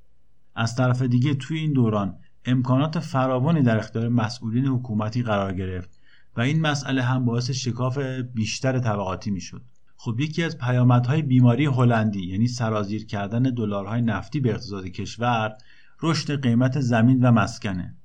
از 0.55 0.75
طرف 0.75 1.01
دیگه 1.01 1.35
توی 1.35 1.59
این 1.59 1.73
دوران 1.73 2.15
امکانات 2.45 2.99
فراوانی 2.99 3.61
در 3.61 3.77
اختیار 3.77 4.09
مسئولین 4.09 4.65
حکومتی 4.65 5.23
قرار 5.23 5.53
گرفت. 5.53 5.98
و 6.37 6.41
این 6.41 6.61
مسئله 6.61 7.03
هم 7.03 7.25
باعث 7.25 7.51
شکاف 7.51 7.97
بیشتر 8.33 8.79
طبقاتی 8.79 9.31
می‌شد. 9.31 9.61
خب 9.95 10.19
یکی 10.19 10.43
از 10.43 10.57
پیامدهای 10.57 11.21
بیماری 11.21 11.65
هلندی 11.65 12.25
یعنی 12.27 12.47
سرازیر 12.47 13.05
کردن 13.05 13.43
دلارهای 13.43 14.01
نفتی 14.01 14.39
به 14.39 14.49
اقتصاد 14.49 14.85
کشور 14.85 15.57
رشد 16.01 16.41
قیمت 16.41 16.79
زمین 16.79 17.25
و 17.25 17.31
مسکنه. 17.31 17.95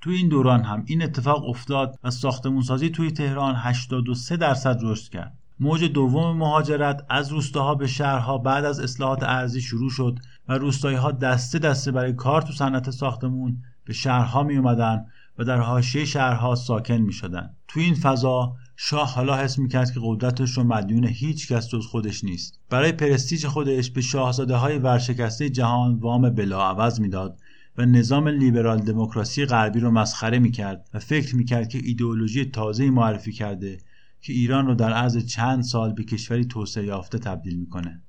توی 0.00 0.16
این 0.16 0.28
دوران 0.28 0.62
هم 0.62 0.82
این 0.86 1.02
اتفاق 1.02 1.48
افتاد 1.48 1.98
و 2.04 2.10
ساختمونسازی 2.10 2.90
توی 2.90 3.10
تهران 3.10 3.54
83 3.56 4.36
درصد 4.36 4.78
رشد 4.82 5.12
کرد. 5.12 5.38
موج 5.60 5.84
دوم 5.84 6.36
مهاجرت 6.36 7.06
از 7.08 7.32
روستاها 7.32 7.74
به 7.74 7.86
شهرها 7.86 8.38
بعد 8.38 8.64
از 8.64 8.80
اصلاحات 8.80 9.22
ارزی 9.22 9.60
شروع 9.60 9.90
شد 9.90 10.18
و 10.48 10.58
روستایی 10.58 10.96
ها 10.96 11.12
دسته 11.12 11.58
دسته 11.58 11.92
برای 11.92 12.12
کار 12.12 12.42
تو 12.42 12.52
صنعت 12.52 12.90
ساختمون 12.90 13.62
به 13.84 13.92
شهرها 13.92 14.42
می 14.42 14.56
اومدن 14.56 15.06
و 15.38 15.44
در 15.44 15.60
حاشیه 15.60 16.04
شهرها 16.04 16.54
ساکن 16.54 16.94
می 16.94 17.12
شدن. 17.12 17.50
تو 17.68 17.80
این 17.80 17.94
فضا 17.94 18.56
شاه 18.76 19.14
حالا 19.14 19.36
حس 19.36 19.58
می 19.58 19.68
کرد 19.68 19.90
که 19.90 20.00
قدرتش 20.02 20.50
رو 20.50 20.64
مدیون 20.64 21.04
هیچ 21.04 21.52
کس 21.52 21.68
جز 21.68 21.86
خودش 21.86 22.24
نیست. 22.24 22.60
برای 22.70 22.92
پرستیج 22.92 23.46
خودش 23.46 23.90
به 23.90 24.00
شاهزاده 24.00 24.56
های 24.56 24.78
ورشکسته 24.78 25.50
جهان 25.50 25.94
وام 25.94 26.30
بلاعوض 26.30 27.00
می‌داد 27.00 27.38
و 27.78 27.86
نظام 27.86 28.28
لیبرال 28.28 28.78
دموکراسی 28.78 29.44
غربی 29.44 29.80
رو 29.80 29.90
مسخره 29.90 30.38
می 30.38 30.50
کرد 30.50 30.88
و 30.94 30.98
فکر 30.98 31.36
می 31.36 31.44
کرد 31.44 31.68
که 31.68 31.80
ایدئولوژی 31.84 32.44
تازه 32.44 32.90
معرفی 32.90 33.32
کرده 33.32 33.78
که 34.20 34.32
ایران 34.32 34.66
رو 34.66 34.74
در 34.74 34.92
عرض 34.92 35.26
چند 35.26 35.62
سال 35.62 35.92
به 35.92 36.04
کشوری 36.04 36.44
توسعه 36.44 36.84
یافته 36.84 37.18
تبدیل 37.18 37.58
می‌کنه. 37.58 38.02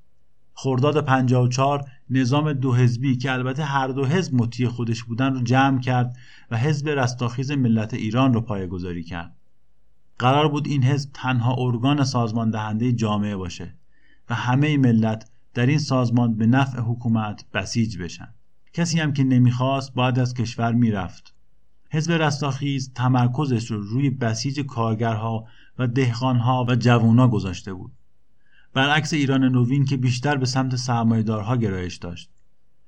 خرداد 0.59 1.05
54 1.05 1.85
نظام 2.09 2.53
دو 2.53 2.75
حزبی 2.75 3.17
که 3.17 3.31
البته 3.31 3.63
هر 3.63 3.87
دو 3.87 4.05
حزب 4.05 4.33
مطیع 4.35 4.67
خودش 4.67 5.03
بودن 5.03 5.33
رو 5.33 5.41
جمع 5.41 5.79
کرد 5.79 6.17
و 6.51 6.57
حزب 6.57 6.89
رستاخیز 6.89 7.51
ملت 7.51 7.93
ایران 7.93 8.33
رو 8.33 8.41
پایگذاری 8.41 9.03
کرد. 9.03 9.35
قرار 10.19 10.47
بود 10.47 10.67
این 10.67 10.83
حزب 10.83 11.09
تنها 11.13 11.55
ارگان 11.57 12.03
سازمان 12.03 12.49
دهنده 12.49 12.91
جامعه 12.91 13.35
باشه 13.35 13.73
و 14.29 14.35
همه 14.35 14.77
ملت 14.77 15.29
در 15.53 15.65
این 15.65 15.79
سازمان 15.79 16.37
به 16.37 16.45
نفع 16.45 16.79
حکومت 16.79 17.45
بسیج 17.53 17.97
بشن. 17.97 18.33
کسی 18.73 18.99
هم 18.99 19.13
که 19.13 19.23
نمی‌خواست 19.23 19.93
باید 19.93 20.19
از 20.19 20.33
کشور 20.33 20.73
می‌رفت. 20.73 21.33
حزب 21.91 22.11
رستاخیز 22.11 22.93
تمرکزش 22.93 23.71
رو 23.71 23.81
روی 23.81 24.09
بسیج 24.09 24.59
کارگرها 24.59 25.45
و 25.79 25.87
دهقانها 25.87 26.65
و 26.69 26.75
جوونا 26.75 27.27
گذاشته 27.27 27.73
بود. 27.73 27.91
برعکس 28.77 29.13
ایران 29.13 29.43
نوین 29.43 29.85
که 29.85 29.97
بیشتر 29.97 30.35
به 30.35 30.45
سمت 30.45 30.75
سرمایهدارها 30.75 31.55
گرایش 31.55 31.95
داشت. 31.95 32.29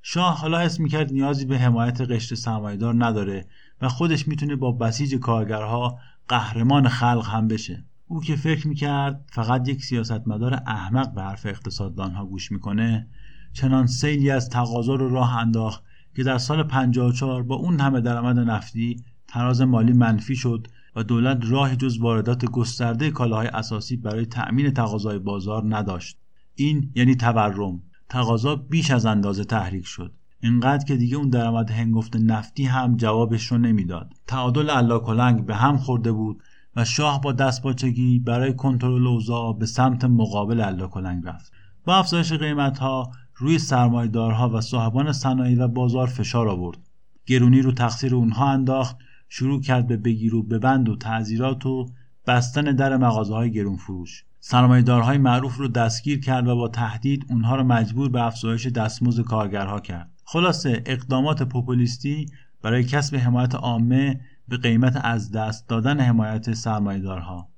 شاه 0.01 0.37
حالا 0.37 0.59
حس 0.59 0.79
می‌کرد 0.79 1.13
نیازی 1.13 1.45
به 1.45 1.57
حمایت 1.57 2.01
قشر 2.01 2.35
سرمایهدار 2.35 3.05
نداره 3.05 3.47
و 3.81 3.89
خودش 3.89 4.27
می‌تونه 4.27 4.55
با 4.55 4.71
بسیج 4.71 5.15
کارگرها 5.15 5.99
قهرمان 6.27 6.87
خلق 6.87 7.27
هم 7.27 7.47
بشه. 7.47 7.85
او 8.07 8.21
که 8.21 8.35
فکر 8.35 8.67
می‌کرد 8.67 9.25
فقط 9.31 9.69
یک 9.69 9.83
سیاستمدار 9.83 10.53
احمق 10.53 11.13
به 11.13 11.21
حرف 11.21 11.45
اقتصاددانها 11.45 12.25
گوش 12.25 12.51
می‌کنه 12.51 13.07
چنان 13.53 13.87
سیلی 13.87 14.31
از 14.31 14.49
تقاضا 14.49 14.95
رو 14.95 15.09
راه 15.09 15.37
انداخت 15.37 15.83
که 16.15 16.23
در 16.23 16.37
سال 16.37 16.63
54 16.63 17.43
با 17.43 17.55
اون 17.55 17.79
همه 17.79 18.01
درآمد 18.01 18.39
نفتی 18.39 19.03
تراز 19.27 19.61
مالی 19.61 19.93
منفی 19.93 20.35
شد 20.35 20.67
و 20.95 21.03
دولت 21.03 21.37
راهی 21.41 21.75
جز 21.75 21.97
واردات 21.97 22.45
گسترده 22.45 23.11
کالاهای 23.11 23.47
اساسی 23.47 23.97
برای 23.97 24.25
تأمین 24.25 24.73
تقاضای 24.73 25.19
بازار 25.19 25.75
نداشت. 25.75 26.17
این 26.55 26.91
یعنی 26.95 27.15
تورم. 27.15 27.81
تقاضا 28.09 28.55
بیش 28.55 28.91
از 28.91 29.05
اندازه 29.05 29.43
تحریک 29.43 29.85
شد. 29.85 30.13
اینقدر 30.41 30.85
که 30.85 30.95
دیگه 30.95 31.17
اون 31.17 31.29
درآمد 31.29 31.71
هنگفت 31.71 32.15
نفتی 32.15 32.63
هم 32.63 32.97
جوابش 32.97 33.45
رو 33.45 33.57
نمی‌داد. 33.57 34.13
تعادل 34.27 34.69
الله 34.69 35.41
به 35.41 35.55
هم 35.55 35.77
خورده 35.77 36.11
بود 36.11 36.43
و 36.75 36.85
شاه 36.85 37.21
با 37.21 37.31
دستپاچگی 37.31 38.19
برای 38.19 38.53
کنترل 38.53 39.07
اوضاع 39.07 39.57
به 39.57 39.65
سمت 39.65 40.05
مقابل 40.05 40.61
الله 40.61 40.89
رفت. 41.23 41.51
با 41.85 41.97
افزایش 41.97 42.33
قیمت 42.33 42.77
ها 42.77 43.11
روی 43.35 43.59
سرمایهدارها 43.59 44.49
و 44.49 44.61
صاحبان 44.61 45.11
صنایع 45.11 45.63
و 45.63 45.67
بازار 45.67 46.07
فشار 46.07 46.47
آورد. 46.47 46.77
گرونی 47.25 47.61
رو 47.61 47.71
تقصیر 47.71 48.15
اونها 48.15 48.49
انداخت 48.49 48.97
شروع 49.29 49.61
کرد 49.61 49.87
به 49.87 49.97
بگیر 49.97 50.35
و 50.35 50.43
ببند 50.43 50.89
و 50.89 50.95
تعذیرات 50.95 51.65
و 51.65 51.89
بستن 52.27 52.63
در 52.63 52.97
مغازه 52.97 53.33
های 53.33 53.51
گرون 53.51 53.77
فروش 53.77 54.23
سرمایه‌دارهای 54.39 55.17
معروف 55.17 55.57
رو 55.57 55.67
دستگیر 55.67 56.19
کرد 56.19 56.47
و 56.47 56.55
با 56.55 56.67
تهدید 56.67 57.25
اونها 57.29 57.55
رو 57.55 57.63
مجبور 57.63 58.09
به 58.09 58.21
افزایش 58.21 58.67
دستمزد 58.67 59.23
کارگرها 59.23 59.79
کرد. 59.79 60.11
خلاصه 60.25 60.83
اقدامات 60.85 61.43
پوپولیستی 61.43 62.25
برای 62.61 62.83
کسب 62.83 63.15
حمایت 63.15 63.55
عامه 63.55 64.21
به 64.47 64.57
قیمت 64.57 64.99
از 65.03 65.31
دست 65.31 65.67
دادن 65.67 65.99
حمایت 65.99 66.53
سرمایه‌دارها. 66.53 67.49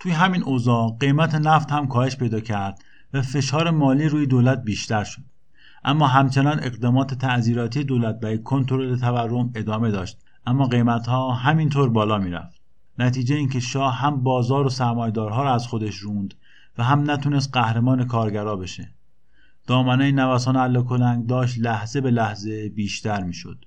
توی 0.00 0.12
همین 0.12 0.42
اوضاع 0.42 0.96
قیمت 1.00 1.34
نفت 1.34 1.72
هم 1.72 1.86
کاهش 1.86 2.16
پیدا 2.16 2.40
کرد 2.40 2.78
و 3.12 3.22
فشار 3.22 3.70
مالی 3.70 4.08
روی 4.08 4.26
دولت 4.26 4.62
بیشتر 4.62 5.04
شد. 5.04 5.22
اما 5.84 6.06
همچنان 6.06 6.58
اقدامات 6.62 7.14
تعذیراتی 7.14 7.84
دولت 7.84 8.20
برای 8.20 8.38
کنترل 8.38 8.98
تورم 8.98 9.52
ادامه 9.54 9.90
داشت. 9.90 10.23
اما 10.46 10.66
قیمت 10.66 11.06
ها 11.06 11.32
همینطور 11.32 11.90
بالا 11.90 12.18
می‌رفت. 12.18 12.60
نتیجه 12.98 13.36
اینکه 13.36 13.60
شاه 13.60 13.94
هم 13.94 14.22
بازار 14.22 14.66
و 14.66 14.68
سرمایدارها 14.68 15.42
را 15.42 15.54
از 15.54 15.66
خودش 15.66 15.96
روند 15.96 16.34
و 16.78 16.84
هم 16.84 17.10
نتونست 17.10 17.50
قهرمان 17.52 18.04
کارگرا 18.04 18.56
بشه. 18.56 18.94
دامنه 19.66 20.12
نوسان 20.12 20.56
علا 20.56 20.82
کلنگ 20.82 21.26
داشت 21.26 21.58
لحظه 21.58 22.00
به 22.00 22.10
لحظه 22.10 22.68
بیشتر 22.68 23.22
می‌شد. 23.22 23.64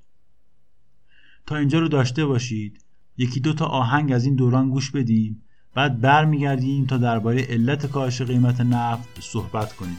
تا 1.45 1.55
اینجا 1.55 1.79
رو 1.79 1.87
داشته 1.87 2.25
باشید. 2.25 2.83
یکی 3.17 3.39
دو 3.39 3.53
تا 3.53 3.65
آهنگ 3.65 4.11
از 4.11 4.25
این 4.25 4.35
دوران 4.35 4.69
گوش 4.69 4.91
بدیم. 4.91 5.43
بعد 5.75 6.01
برمیگردیم 6.01 6.85
تا 6.85 6.97
درباره 6.97 7.41
علت 7.41 7.85
کاهش 7.85 8.21
قیمت 8.21 8.61
نفت 8.61 9.21
صحبت 9.21 9.73
کنیم. 9.73 9.97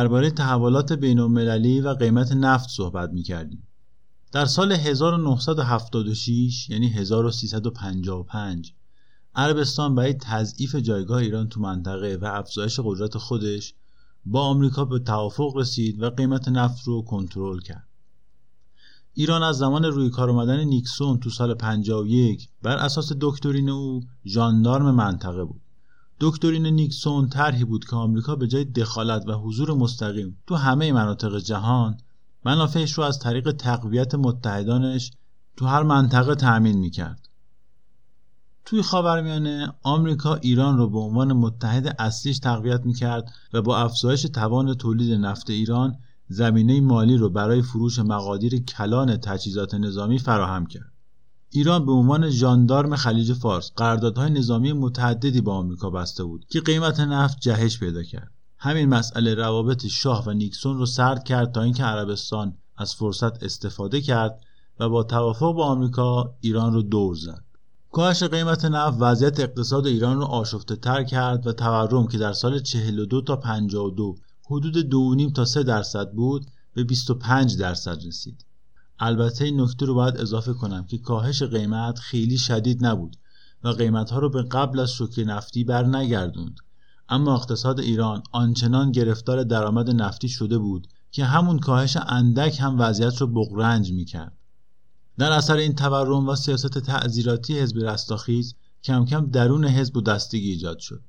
درباره 0.00 0.30
تحولات 0.30 0.92
بین 0.92 1.18
و 1.80 1.94
قیمت 1.94 2.32
نفت 2.32 2.68
صحبت 2.70 3.10
می 3.10 3.22
کردیم. 3.22 3.68
در 4.32 4.44
سال 4.44 4.72
1976 4.72 6.70
یعنی 6.70 6.88
1355 6.88 8.74
عربستان 9.34 9.94
برای 9.94 10.14
تضعیف 10.14 10.74
جایگاه 10.74 11.18
ایران 11.18 11.48
تو 11.48 11.60
منطقه 11.60 12.18
و 12.22 12.24
افزایش 12.24 12.80
قدرت 12.84 13.18
خودش 13.18 13.74
با 14.26 14.42
آمریکا 14.42 14.84
به 14.84 14.98
توافق 14.98 15.56
رسید 15.56 16.02
و 16.02 16.10
قیمت 16.10 16.48
نفت 16.48 16.84
رو 16.84 17.02
کنترل 17.02 17.60
کرد. 17.60 17.88
ایران 19.14 19.42
از 19.42 19.58
زمان 19.58 19.84
روی 19.84 20.10
کار 20.10 20.30
آمدن 20.30 20.64
نیکسون 20.64 21.20
تو 21.20 21.30
سال 21.30 21.54
51 21.54 22.48
بر 22.62 22.76
اساس 22.76 23.12
دکترین 23.20 23.70
او 23.70 24.02
ژاندارم 24.26 24.94
منطقه 24.94 25.44
بود. 25.44 25.60
دکترین 26.22 26.66
نیکسون 26.66 27.28
طرحی 27.28 27.64
بود 27.64 27.84
که 27.84 27.96
آمریکا 27.96 28.36
به 28.36 28.46
جای 28.46 28.64
دخالت 28.64 29.28
و 29.28 29.32
حضور 29.32 29.74
مستقیم 29.74 30.38
تو 30.46 30.54
همه 30.54 30.92
مناطق 30.92 31.38
جهان 31.38 31.96
منافعش 32.44 32.92
رو 32.92 33.04
از 33.04 33.18
طریق 33.18 33.52
تقویت 33.52 34.14
متحدانش 34.14 35.12
تو 35.56 35.66
هر 35.66 35.82
منطقه 35.82 36.34
تأمین 36.34 36.78
می‌کرد. 36.78 37.28
توی 38.64 38.82
خاورمیانه 38.82 39.72
آمریکا 39.82 40.34
ایران 40.34 40.78
رو 40.78 40.90
به 40.90 40.98
عنوان 40.98 41.32
متحد 41.32 41.96
اصلیش 41.98 42.38
تقویت 42.38 42.86
می‌کرد 42.86 43.32
و 43.52 43.62
با 43.62 43.78
افزایش 43.78 44.22
توان 44.22 44.74
تولید 44.74 45.12
نفت 45.12 45.50
ایران 45.50 45.96
زمینه 46.28 46.80
مالی 46.80 47.16
رو 47.16 47.30
برای 47.30 47.62
فروش 47.62 47.98
مقادیر 47.98 48.62
کلان 48.64 49.16
تجهیزات 49.16 49.74
نظامی 49.74 50.18
فراهم 50.18 50.66
کرد. 50.66 50.89
ایران 51.52 51.86
به 51.86 51.92
عنوان 51.92 52.30
ژاندارم 52.30 52.96
خلیج 52.96 53.32
فارس 53.32 53.72
قراردادهای 53.76 54.30
نظامی 54.30 54.72
متعددی 54.72 55.40
با 55.40 55.54
آمریکا 55.54 55.90
بسته 55.90 56.24
بود 56.24 56.44
که 56.50 56.60
قیمت 56.60 57.00
نفت 57.00 57.40
جهش 57.40 57.78
پیدا 57.78 58.02
کرد. 58.02 58.30
همین 58.58 58.88
مسئله 58.88 59.34
روابط 59.34 59.86
شاه 59.86 60.24
و 60.26 60.30
نیکسون 60.30 60.78
رو 60.78 60.86
سرد 60.86 61.24
کرد 61.24 61.52
تا 61.52 61.62
اینکه 61.62 61.84
عربستان 61.84 62.56
از 62.76 62.94
فرصت 62.94 63.42
استفاده 63.42 64.00
کرد 64.00 64.40
و 64.80 64.88
با 64.88 65.02
توافق 65.02 65.52
با 65.52 65.66
آمریکا 65.66 66.34
ایران 66.40 66.74
رو 66.74 66.82
دور 66.82 67.16
زد. 67.16 67.44
کاهش 67.92 68.22
قیمت 68.22 68.64
نفت 68.64 68.96
وضعیت 69.00 69.40
اقتصاد 69.40 69.86
ایران 69.86 70.16
رو 70.16 70.24
آشفته 70.24 70.76
تر 70.76 71.04
کرد 71.04 71.46
و 71.46 71.52
تورم 71.52 72.06
که 72.06 72.18
در 72.18 72.32
سال 72.32 72.58
42 72.58 73.20
تا 73.20 73.36
52 73.36 74.16
حدود 74.50 74.90
2.5 75.28 75.32
تا 75.32 75.44
3 75.44 75.62
درصد 75.62 76.12
بود 76.12 76.46
به 76.74 76.84
25 76.84 77.56
درصد 77.58 78.06
رسید. 78.06 78.44
البته 79.02 79.44
این 79.44 79.60
نکته 79.60 79.86
رو 79.86 79.94
باید 79.94 80.16
اضافه 80.16 80.52
کنم 80.52 80.84
که 80.84 80.98
کاهش 80.98 81.42
قیمت 81.42 81.98
خیلی 81.98 82.38
شدید 82.38 82.86
نبود 82.86 83.16
و 83.64 83.68
قیمت 83.68 84.10
ها 84.10 84.18
رو 84.18 84.30
به 84.30 84.42
قبل 84.42 84.78
از 84.78 84.92
شوک 84.92 85.24
نفتی 85.26 85.64
بر 85.64 85.86
نگردوند. 85.86 86.56
اما 87.08 87.34
اقتصاد 87.34 87.80
ایران 87.80 88.22
آنچنان 88.32 88.92
گرفتار 88.92 89.44
درآمد 89.44 89.90
نفتی 89.90 90.28
شده 90.28 90.58
بود 90.58 90.88
که 91.10 91.24
همون 91.24 91.58
کاهش 91.58 91.96
اندک 92.06 92.60
هم 92.60 92.80
وضعیت 92.80 93.20
رو 93.20 93.26
بغرنج 93.26 93.92
می‌کرد. 93.92 94.36
در 95.18 95.32
اثر 95.32 95.56
این 95.56 95.74
تورم 95.74 96.28
و 96.28 96.36
سیاست 96.36 96.78
تعذیراتی 96.78 97.58
حزب 97.58 97.78
رستاخیز 97.78 98.54
کم 98.84 99.04
کم 99.04 99.26
درون 99.26 99.64
حزب 99.64 99.96
و 99.96 100.00
دستگی 100.00 100.50
ایجاد 100.50 100.78
شد. 100.78 101.02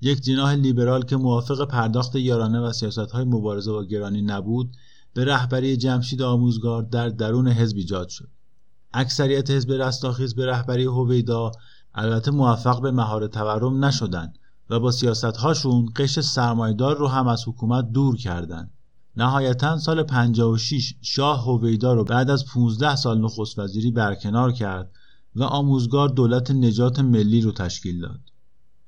یک 0.00 0.20
جناح 0.20 0.52
لیبرال 0.52 1.04
که 1.04 1.16
موافق 1.16 1.68
پرداخت 1.68 2.16
یارانه 2.16 2.60
و 2.60 2.72
سیاست 2.72 2.98
های 2.98 3.24
مبارزه 3.24 3.72
با 3.72 3.84
گرانی 3.84 4.22
نبود 4.22 4.76
به 5.16 5.24
رهبری 5.24 5.76
جمشید 5.76 6.22
آموزگار 6.22 6.82
در 6.82 7.08
درون 7.08 7.48
حزب 7.48 7.76
ایجاد 7.76 8.08
شد. 8.08 8.28
اکثریت 8.92 9.50
حزب 9.50 9.72
رستاخیز 9.72 10.34
به 10.34 10.46
رهبری 10.46 10.84
هویدا 10.84 11.52
البته 11.94 12.30
موفق 12.30 12.82
به 12.82 12.90
مهار 12.90 13.26
تورم 13.26 13.84
نشدند 13.84 14.38
و 14.70 14.80
با 14.80 14.90
سیاست 14.90 15.24
هاشون 15.24 15.92
قش 15.96 16.20
سرمایدار 16.20 16.96
رو 16.96 17.08
هم 17.08 17.26
از 17.28 17.48
حکومت 17.48 17.90
دور 17.92 18.16
کردند. 18.16 18.70
نهایتا 19.16 19.78
سال 19.78 20.02
56 20.02 20.94
شاه 21.00 21.44
هویدا 21.44 21.94
رو 21.94 22.04
بعد 22.04 22.30
از 22.30 22.44
15 22.44 22.96
سال 22.96 23.20
نخست 23.20 23.58
وزیری 23.58 23.90
برکنار 23.90 24.52
کرد 24.52 24.90
و 25.36 25.42
آموزگار 25.42 26.08
دولت 26.08 26.50
نجات 26.50 27.00
ملی 27.00 27.40
رو 27.40 27.52
تشکیل 27.52 28.00
داد. 28.00 28.20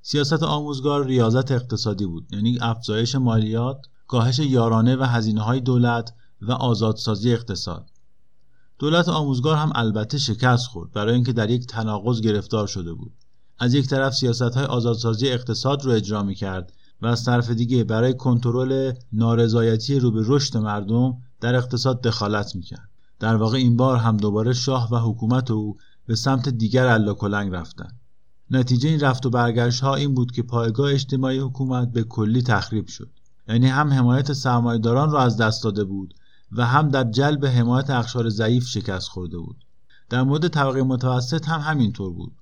سیاست 0.03 0.43
آموزگار 0.43 1.07
ریاضت 1.07 1.53
اقتصادی 1.53 2.07
بود 2.07 2.29
یعنی 2.33 2.59
افزایش 2.61 3.15
مالیات، 3.15 3.81
کاهش 4.07 4.39
یارانه 4.39 4.97
و 4.97 5.03
هزینه 5.03 5.41
های 5.41 5.61
دولت 5.61 6.13
و 6.41 6.53
آزادسازی 6.53 7.33
اقتصاد. 7.33 7.91
دولت 8.79 9.09
آموزگار 9.09 9.57
هم 9.57 9.73
البته 9.75 10.19
شکست 10.19 10.67
خورد 10.67 10.93
برای 10.93 11.15
اینکه 11.15 11.33
در 11.33 11.51
یک 11.51 11.67
تناقض 11.67 12.21
گرفتار 12.21 12.67
شده 12.67 12.93
بود. 12.93 13.13
از 13.59 13.75
یک 13.75 13.87
طرف 13.87 14.15
سیاست 14.15 14.43
های 14.43 14.65
آزادسازی 14.65 15.29
اقتصاد 15.29 15.85
رو 15.85 15.93
اجرا 15.93 16.23
می 16.23 16.35
کرد 16.35 16.73
و 17.03 17.07
از 17.07 17.25
طرف 17.25 17.51
دیگه 17.51 17.85
برای 17.85 18.15
کنترل 18.15 18.93
نارضایتی 19.13 20.01
رو 20.01 20.11
به 20.11 20.23
رشد 20.27 20.57
مردم 20.57 21.17
در 21.41 21.55
اقتصاد 21.55 22.03
دخالت 22.03 22.57
می‌کرد 22.57 22.89
در 23.19 23.37
واقع 23.37 23.59
این 23.59 23.77
بار 23.77 23.97
هم 23.97 24.17
دوباره 24.17 24.53
شاه 24.53 24.89
و 24.93 24.97
حکومت 24.97 25.51
او 25.51 25.77
به 26.07 26.15
سمت 26.15 26.49
دیگر 26.49 26.87
الا 26.87 27.15
کلنگ 27.15 27.53
رفتن 27.53 27.89
نتیجه 28.51 28.89
این 28.89 29.01
رفت 29.01 29.27
و 29.27 29.31
برگشت 29.31 29.81
ها 29.81 29.95
این 29.95 30.15
بود 30.15 30.33
که 30.33 30.43
پایگاه 30.43 30.93
اجتماعی 30.93 31.39
حکومت 31.39 31.93
به 31.93 32.03
کلی 32.03 32.43
تخریب 32.43 32.87
شد 32.87 33.11
یعنی 33.49 33.67
هم 33.67 33.93
حمایت 33.93 34.33
سرمایهداران 34.33 35.11
را 35.11 35.21
از 35.21 35.37
دست 35.37 35.65
داده 35.65 35.85
بود 35.85 36.15
و 36.53 36.67
هم 36.67 36.89
در 36.89 37.05
جلب 37.05 37.47
حمایت 37.47 37.91
اخشار 37.91 38.29
ضعیف 38.29 38.67
شکست 38.67 39.09
خورده 39.09 39.39
بود. 39.39 39.65
در 40.11 40.23
مورد 40.23 40.49
طبقه 40.49 40.83
متوسط 40.83 41.49
هم 41.49 41.61
همینطور 41.61 42.13
بود. 42.13 42.33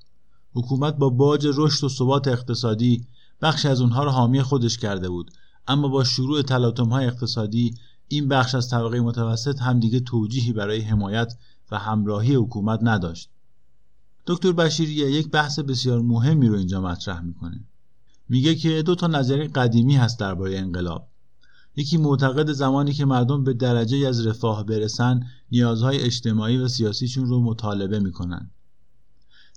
حکومت 0.55 0.97
با 0.97 1.11
باج 1.11 1.49
رشد 1.55 1.85
و 1.85 1.89
ثبات 1.89 2.29
اقتصادی 2.29 3.07
بخشی 3.43 3.69
از 3.69 3.81
اونها 3.81 4.05
رو 4.05 4.11
حامی 4.11 4.43
خودش 4.43 4.79
کرده 4.79 5.09
بود 5.09 5.31
اما 5.69 5.89
با 5.89 6.05
شروع 6.05 6.43
تلاطم 6.43 6.89
های 6.89 7.07
اقتصادی 7.07 7.75
این 8.09 8.29
بخش 8.29 8.55
از 8.55 8.71
طبقه 8.71 9.01
متوسط 9.01 9.61
هم 9.61 9.81
دیگه 9.81 10.01
توجیهی 10.01 10.53
برای 10.53 10.81
حمایت 10.81 11.35
و 11.71 11.79
همراهی 11.79 12.35
حکومت 12.35 12.81
نداشت. 12.83 13.31
دکتر 14.27 14.53
بشیریه 14.53 15.11
یک 15.11 15.31
بحث 15.31 15.59
بسیار 15.59 16.03
مهمی 16.03 16.49
رو 16.49 16.57
اینجا 16.57 16.81
مطرح 16.81 17.21
می‌کنه. 17.21 17.65
میگه 18.29 18.55
که 18.55 18.83
دو 18.83 18.95
تا 18.95 19.07
نظریه 19.07 19.49
قدیمی 19.49 19.97
هست 19.97 20.21
درباره 20.21 20.59
انقلاب. 20.59 21.09
یکی 21.77 21.97
معتقد 21.97 22.53
زمانی 22.53 22.93
که 22.93 23.05
مردم 23.05 23.45
به 23.45 23.53
درجه 23.53 24.09
از 24.09 24.27
رفاه 24.27 24.64
برسن 24.64 25.20
نیازهای 25.53 26.01
اجتماعی 26.01 26.57
و 26.57 26.68
سیاسیشون 26.68 27.27
رو 27.27 27.41
مطالبه 27.41 27.99
می‌کنن. 27.99 28.51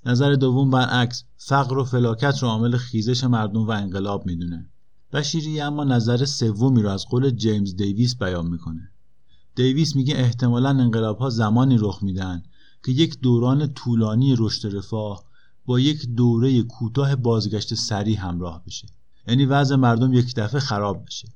نظر 0.06 0.34
دوم 0.34 0.70
برعکس 0.70 1.24
فقر 1.36 1.78
و 1.78 1.84
فلاکت 1.84 2.38
رو 2.42 2.48
عامل 2.48 2.76
خیزش 2.76 3.24
مردم 3.24 3.66
و 3.66 3.70
انقلاب 3.70 4.26
می‌دونه. 4.26 4.70
بشیری 5.12 5.60
اما 5.60 5.84
نظر 5.84 6.24
سومی 6.24 6.82
رو 6.82 6.88
از 6.88 7.04
قول 7.10 7.30
جیمز 7.30 7.76
دیویس 7.76 8.16
بیان 8.16 8.46
می‌کنه. 8.46 8.90
دیویس 9.54 9.96
میگه 9.96 10.16
احتمالا 10.16 10.68
انقلاب 10.68 11.18
ها 11.18 11.30
زمانی 11.30 11.76
رخ 11.78 12.02
میدن 12.02 12.42
که 12.84 12.92
یک 12.92 13.20
دوران 13.20 13.72
طولانی 13.72 14.34
رشد 14.38 14.76
رفاه 14.76 15.24
با 15.66 15.80
یک 15.80 16.08
دوره 16.08 16.62
کوتاه 16.62 17.16
بازگشت 17.16 17.74
سریع 17.74 18.18
همراه 18.18 18.64
بشه. 18.66 18.88
یعنی 19.28 19.44
وضع 19.44 19.76
مردم 19.76 20.12
یک 20.12 20.34
دفعه 20.34 20.60
خراب 20.60 21.04
بشه. 21.04 21.28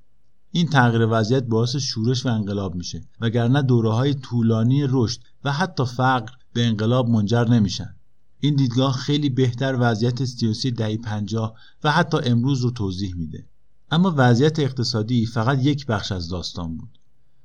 این 0.57 0.66
تغییر 0.66 1.07
وضعیت 1.11 1.44
باعث 1.44 1.76
شورش 1.76 2.26
و 2.26 2.28
انقلاب 2.28 2.74
میشه 2.74 3.00
وگرنه 3.20 3.62
دوره 3.62 3.90
های 3.90 4.14
طولانی 4.14 4.86
رشد 4.88 5.20
و 5.44 5.52
حتی 5.52 5.84
فقر 5.84 6.32
به 6.52 6.66
انقلاب 6.66 7.09
منجر 7.09 7.44
نمیشن. 7.44 7.94
این 8.40 8.55
دیدگاه 8.55 8.92
خیلی 8.92 9.30
بهتر 9.30 9.76
وضعیت 9.80 10.24
سیاسی 10.24 10.70
دهی 10.70 10.96
پنجاه 10.96 11.55
و 11.84 11.90
حتی 11.90 12.18
امروز 12.24 12.61
رو 12.61 12.70
توضیح 12.70 13.14
میده. 13.16 13.46
اما 13.90 14.14
وضعیت 14.16 14.59
اقتصادی 14.59 15.26
فقط 15.26 15.64
یک 15.64 15.86
بخش 15.86 16.12
از 16.12 16.28
داستان 16.28 16.76
بود. 16.76 16.98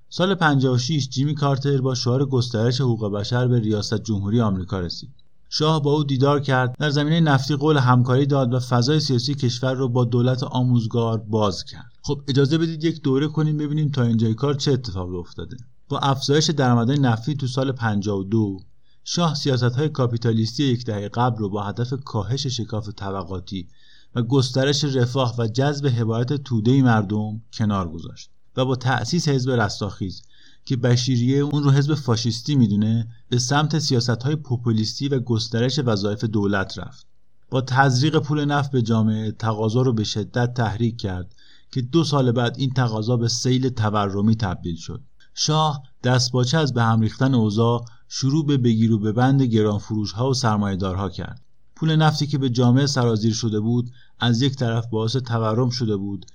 سال 0.09 0.35
56 0.35 1.09
جیمی 1.09 1.35
کارتر 1.35 1.81
با 1.81 1.95
شعار 1.95 2.25
گسترش 2.25 2.81
حقوق 2.81 3.11
بشر 3.13 3.47
به 3.47 3.59
ریاست 3.59 4.03
جمهوری 4.03 4.41
آمریکا 4.41 4.79
رسید. 4.79 5.18
شاه 5.49 5.83
با 5.83 5.91
او 5.91 6.03
دیدار 6.03 6.39
کرد 6.39 6.75
در 6.79 6.89
زمینه 6.89 7.19
نفتی 7.19 7.55
قول 7.55 7.77
همکاری 7.77 8.25
داد 8.25 8.53
و 8.53 8.59
فضای 8.59 8.99
سیاسی 8.99 9.35
کشور 9.35 9.73
رو 9.73 9.89
با 9.89 10.05
دولت 10.05 10.43
آموزگار 10.43 11.17
باز 11.17 11.63
کرد. 11.63 11.91
خب 12.01 12.21
اجازه 12.27 12.57
بدید 12.57 12.83
یک 12.83 13.01
دوره 13.01 13.27
کنیم 13.27 13.57
ببینیم 13.57 13.89
تا 13.89 14.03
اینجای 14.03 14.33
کار 14.33 14.53
چه 14.53 14.71
اتفاقی 14.71 15.17
افتاده. 15.17 15.57
با 15.89 15.99
افزایش 15.99 16.49
درآمدهای 16.49 16.99
نفتی 16.99 17.35
تو 17.35 17.47
سال 17.47 17.71
52 17.71 18.59
شاه 19.03 19.35
سیاست 19.35 19.63
های 19.63 19.89
کاپیتالیستی 19.89 20.63
یک 20.63 20.85
دهه 20.85 21.09
قبل 21.09 21.37
رو 21.37 21.49
با 21.49 21.63
هدف 21.63 21.93
کاهش 22.05 22.47
شکاف 22.47 22.89
طبقاتی 22.89 23.67
و 24.15 24.21
گسترش 24.21 24.83
رفاه 24.83 25.35
و 25.37 25.47
جذب 25.47 25.87
حمایت 25.87 26.33
توده 26.33 26.81
مردم 26.81 27.41
کنار 27.53 27.91
گذاشت 27.91 28.29
و 28.57 28.65
با 28.65 28.75
تأسیس 28.75 29.27
حزب 29.27 29.51
رستاخیز 29.51 30.21
که 30.65 30.77
بشیریه 30.77 31.37
اون 31.37 31.63
رو 31.63 31.71
حزب 31.71 31.93
فاشیستی 31.93 32.55
می‌دونه 32.55 33.07
به 33.29 33.39
سمت 33.39 33.79
سیاست 33.79 34.23
های 34.23 34.35
پوپولیستی 34.35 35.07
و 35.07 35.19
گسترش 35.19 35.79
وظایف 35.85 36.23
دولت 36.23 36.77
رفت. 36.77 37.07
با 37.49 37.61
تزریق 37.61 38.19
پول 38.19 38.45
نفت 38.45 38.71
به 38.71 38.81
جامعه 38.81 39.31
تقاضا 39.31 39.81
رو 39.81 39.93
به 39.93 40.03
شدت 40.03 40.53
تحریک 40.53 40.97
کرد 40.97 41.35
که 41.71 41.81
دو 41.81 42.03
سال 42.03 42.31
بعد 42.31 42.55
این 42.59 42.69
تقاضا 42.69 43.17
به 43.17 43.27
سیل 43.27 43.69
تورمی 43.69 44.35
تبدیل 44.35 44.75
شد. 44.75 45.01
شاه 45.33 45.83
دستباچه 46.03 46.57
از 46.57 46.73
به 46.73 46.83
هم 46.83 47.01
ریختن 47.01 47.33
اوضاع 47.33 47.85
شروع 48.07 48.45
به 48.45 48.57
بگیر 48.57 48.91
و 48.91 48.99
به 48.99 49.11
بند 49.11 49.41
گران 49.41 49.77
فروش 49.77 50.11
ها 50.11 50.29
و 50.29 50.33
سرمایه‌دارها 50.33 51.09
کرد. 51.09 51.41
پول 51.75 51.95
نفتی 51.95 52.27
که 52.27 52.37
به 52.37 52.49
جامعه 52.49 52.85
سرازیر 52.85 53.33
شده 53.33 53.59
بود 53.59 53.91
از 54.19 54.41
یک 54.41 54.55
طرف 54.55 54.87
باعث 54.87 55.15
تورم 55.15 55.69
شده 55.69 55.97
بود 55.97 56.25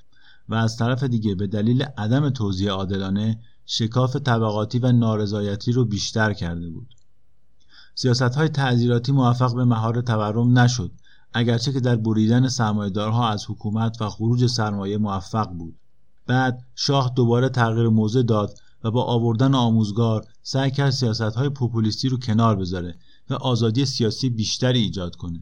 و 0.48 0.54
از 0.54 0.76
طرف 0.76 1.04
دیگه 1.04 1.34
به 1.34 1.46
دلیل 1.46 1.82
عدم 1.82 2.30
توزیع 2.30 2.70
عادلانه 2.70 3.40
شکاف 3.66 4.16
طبقاتی 4.16 4.78
و 4.78 4.92
نارضایتی 4.92 5.72
رو 5.72 5.84
بیشتر 5.84 6.32
کرده 6.32 6.70
بود. 6.70 6.94
سیاست 7.94 8.22
های 8.22 8.48
تعذیراتی 8.48 9.12
موفق 9.12 9.54
به 9.54 9.64
مهار 9.64 10.00
تورم 10.00 10.58
نشد 10.58 10.92
اگرچه 11.32 11.72
که 11.72 11.80
در 11.80 11.96
بریدن 11.96 12.48
سرمایهدارها 12.48 13.28
از 13.28 13.44
حکومت 13.48 14.02
و 14.02 14.08
خروج 14.08 14.46
سرمایه 14.46 14.98
موفق 14.98 15.48
بود. 15.48 15.78
بعد 16.26 16.64
شاه 16.74 17.12
دوباره 17.16 17.48
تغییر 17.48 17.88
موضع 17.88 18.22
داد 18.22 18.58
و 18.84 18.90
با 18.90 19.04
آوردن 19.04 19.54
آموزگار 19.54 20.24
سعی 20.42 20.70
کرد 20.70 20.90
سیاست 20.90 21.20
های 21.20 21.48
پوپولیستی 21.48 22.08
رو 22.08 22.18
کنار 22.18 22.56
بذاره 22.56 22.98
و 23.30 23.34
آزادی 23.34 23.84
سیاسی 23.84 24.30
بیشتری 24.30 24.80
ایجاد 24.80 25.16
کنه. 25.16 25.40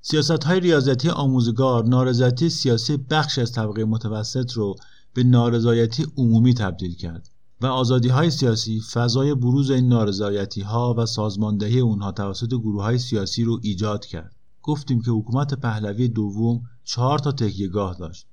سیاست 0.00 0.44
های 0.44 0.60
ریاضتی 0.60 1.08
آموزگار 1.08 1.84
نارضایتی 1.84 2.48
سیاسی 2.48 2.96
بخش 2.96 3.38
از 3.38 3.52
طبقه 3.52 3.84
متوسط 3.84 4.52
رو 4.52 4.76
به 5.14 5.24
نارضایتی 5.24 6.06
عمومی 6.16 6.54
تبدیل 6.54 6.94
کرد 6.94 7.28
و 7.60 7.66
آزادی 7.66 8.08
های 8.08 8.30
سیاسی 8.30 8.80
فضای 8.80 9.34
بروز 9.34 9.70
این 9.70 9.88
نارضایتی 9.88 10.60
ها 10.60 10.94
و 10.98 11.06
سازماندهی 11.06 11.80
اونها 11.80 12.12
توسط 12.12 12.48
گروه 12.48 12.82
های 12.82 12.98
سیاسی 12.98 13.44
رو 13.44 13.60
ایجاد 13.62 14.06
کرد. 14.06 14.36
گفتیم 14.62 15.02
که 15.02 15.10
حکومت 15.10 15.54
پهلوی 15.54 16.08
دوم 16.08 16.62
چهار 16.84 17.18
تا 17.18 17.32
تکیهگاه 17.32 17.96
داشت. 17.98 18.26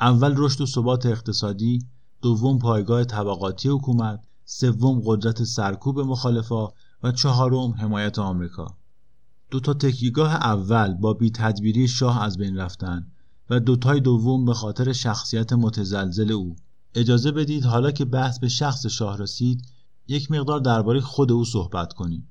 اول 0.00 0.34
رشد 0.36 0.60
و 0.60 0.66
ثبات 0.66 1.06
اقتصادی، 1.06 1.86
دوم 2.22 2.58
پایگاه 2.58 3.04
طبقاتی 3.04 3.68
حکومت، 3.68 4.20
سوم 4.44 5.02
قدرت 5.04 5.44
سرکوب 5.44 6.00
مخالفا 6.00 6.68
و 7.02 7.12
چهارم 7.12 7.70
حمایت 7.70 8.18
آمریکا. 8.18 8.76
دو 9.50 9.60
تا 9.60 9.74
تکیگاه 9.74 10.34
اول 10.34 10.94
با 10.94 11.12
بی 11.12 11.30
تدبیری 11.30 11.88
شاه 11.88 12.22
از 12.22 12.38
بین 12.38 12.56
رفتن 12.56 13.06
و 13.50 13.60
دوتای 13.60 14.00
دوم 14.00 14.44
به 14.44 14.54
خاطر 14.54 14.92
شخصیت 14.92 15.52
متزلزل 15.52 16.32
او 16.32 16.56
اجازه 16.94 17.32
بدید 17.32 17.64
حالا 17.64 17.90
که 17.90 18.04
بحث 18.04 18.38
به 18.38 18.48
شخص 18.48 18.86
شاه 18.86 19.18
رسید 19.18 19.62
یک 20.08 20.30
مقدار 20.30 20.60
درباره 20.60 21.00
خود 21.00 21.32
او 21.32 21.44
صحبت 21.44 21.92
کنیم. 21.92 22.28